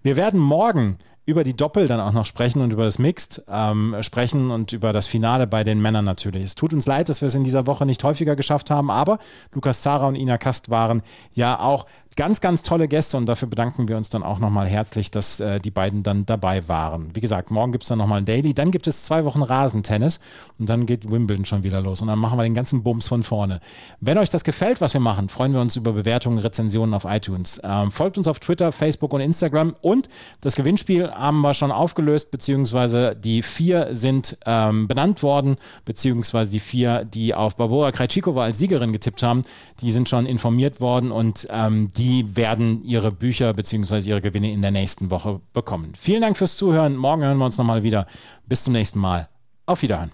Wir 0.02 0.14
werden 0.14 0.38
morgen 0.38 0.98
über 1.26 1.42
die 1.42 1.54
Doppel 1.54 1.88
dann 1.88 2.00
auch 2.00 2.12
noch 2.12 2.24
sprechen 2.24 2.62
und 2.62 2.72
über 2.72 2.84
das 2.84 3.00
Mixed 3.00 3.42
ähm, 3.50 3.96
sprechen 4.00 4.52
und 4.52 4.72
über 4.72 4.92
das 4.92 5.08
Finale 5.08 5.48
bei 5.48 5.64
den 5.64 5.82
Männern 5.82 6.04
natürlich. 6.04 6.44
Es 6.44 6.54
tut 6.54 6.72
uns 6.72 6.86
leid, 6.86 7.08
dass 7.08 7.20
wir 7.20 7.28
es 7.28 7.34
in 7.34 7.42
dieser 7.42 7.66
Woche 7.66 7.84
nicht 7.84 8.04
häufiger 8.04 8.36
geschafft 8.36 8.70
haben, 8.70 8.90
aber 8.92 9.18
Lukas 9.52 9.82
Zara 9.82 10.06
und 10.06 10.14
Ina 10.14 10.38
Kast 10.38 10.70
waren 10.70 11.02
ja 11.34 11.58
auch 11.58 11.86
ganz, 12.16 12.40
ganz 12.40 12.62
tolle 12.62 12.88
Gäste 12.88 13.18
und 13.18 13.26
dafür 13.26 13.46
bedanken 13.46 13.88
wir 13.88 13.96
uns 13.96 14.08
dann 14.08 14.22
auch 14.22 14.38
nochmal 14.38 14.66
herzlich, 14.66 15.10
dass 15.10 15.38
äh, 15.38 15.60
die 15.60 15.70
beiden 15.70 16.02
dann 16.02 16.24
dabei 16.24 16.66
waren. 16.66 17.14
Wie 17.14 17.20
gesagt, 17.20 17.50
morgen 17.50 17.72
gibt 17.72 17.84
es 17.84 17.88
dann 17.88 17.98
nochmal 17.98 18.18
ein 18.18 18.24
Daily, 18.24 18.54
dann 18.54 18.70
gibt 18.70 18.86
es 18.86 19.04
zwei 19.04 19.24
Wochen 19.24 19.42
Rasentennis 19.42 20.20
und 20.58 20.68
dann 20.68 20.86
geht 20.86 21.10
Wimbledon 21.10 21.44
schon 21.44 21.62
wieder 21.62 21.80
los 21.82 22.00
und 22.00 22.08
dann 22.08 22.18
machen 22.18 22.38
wir 22.38 22.42
den 22.42 22.54
ganzen 22.54 22.82
Bums 22.82 23.08
von 23.08 23.22
vorne. 23.22 23.60
Wenn 24.00 24.16
euch 24.16 24.30
das 24.30 24.44
gefällt, 24.44 24.80
was 24.80 24.94
wir 24.94 25.00
machen, 25.00 25.28
freuen 25.28 25.52
wir 25.52 25.60
uns 25.60 25.76
über 25.76 25.92
Bewertungen, 25.92 26.38
Rezensionen 26.38 26.94
auf 26.94 27.04
iTunes. 27.04 27.60
Ähm, 27.62 27.90
folgt 27.90 28.16
uns 28.16 28.28
auf 28.28 28.40
Twitter, 28.40 28.72
Facebook 28.72 29.12
und 29.12 29.20
Instagram 29.20 29.74
und 29.82 30.08
das 30.40 30.56
Gewinnspiel 30.56 31.10
haben 31.10 31.42
wir 31.42 31.52
schon 31.52 31.70
aufgelöst, 31.70 32.30
beziehungsweise 32.30 33.14
die 33.14 33.42
vier 33.42 33.88
sind 33.92 34.38
ähm, 34.46 34.88
benannt 34.88 35.22
worden, 35.22 35.56
beziehungsweise 35.84 36.50
die 36.50 36.60
vier, 36.60 37.04
die 37.04 37.34
auf 37.34 37.56
Barbora 37.56 37.92
Krejcikova 37.92 38.44
als 38.44 38.58
Siegerin 38.58 38.92
getippt 38.92 39.22
haben, 39.22 39.42
die 39.82 39.92
sind 39.92 40.08
schon 40.08 40.24
informiert 40.24 40.80
worden 40.80 41.10
und 41.10 41.46
ähm, 41.50 41.88
die 41.96 42.05
die 42.06 42.36
werden 42.36 42.84
ihre 42.84 43.10
Bücher 43.10 43.52
bzw. 43.52 43.98
ihre 44.08 44.20
Gewinne 44.20 44.52
in 44.52 44.62
der 44.62 44.70
nächsten 44.70 45.10
Woche 45.10 45.40
bekommen. 45.52 45.92
Vielen 45.96 46.20
Dank 46.20 46.36
fürs 46.36 46.56
Zuhören. 46.56 46.94
Morgen 46.94 47.22
hören 47.24 47.36
wir 47.36 47.44
uns 47.44 47.58
nochmal 47.58 47.82
wieder. 47.82 48.06
Bis 48.46 48.62
zum 48.62 48.74
nächsten 48.74 49.00
Mal. 49.00 49.28
Auf 49.66 49.82
Wiederhören. 49.82 50.12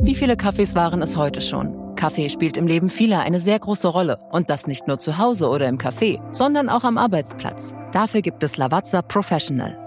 Wie 0.00 0.14
viele 0.14 0.36
Kaffees 0.36 0.76
waren 0.76 1.02
es 1.02 1.16
heute 1.16 1.40
schon? 1.40 1.96
Kaffee 1.96 2.28
spielt 2.28 2.56
im 2.56 2.68
Leben 2.68 2.88
vieler 2.88 3.20
eine 3.20 3.40
sehr 3.40 3.58
große 3.58 3.88
Rolle. 3.88 4.18
Und 4.30 4.48
das 4.48 4.68
nicht 4.68 4.86
nur 4.86 5.00
zu 5.00 5.18
Hause 5.18 5.48
oder 5.48 5.66
im 5.66 5.78
Café, 5.78 6.20
sondern 6.32 6.68
auch 6.68 6.84
am 6.84 6.98
Arbeitsplatz. 6.98 7.74
Dafür 7.90 8.22
gibt 8.22 8.44
es 8.44 8.56
Lavazza 8.56 9.02
Professional. 9.02 9.81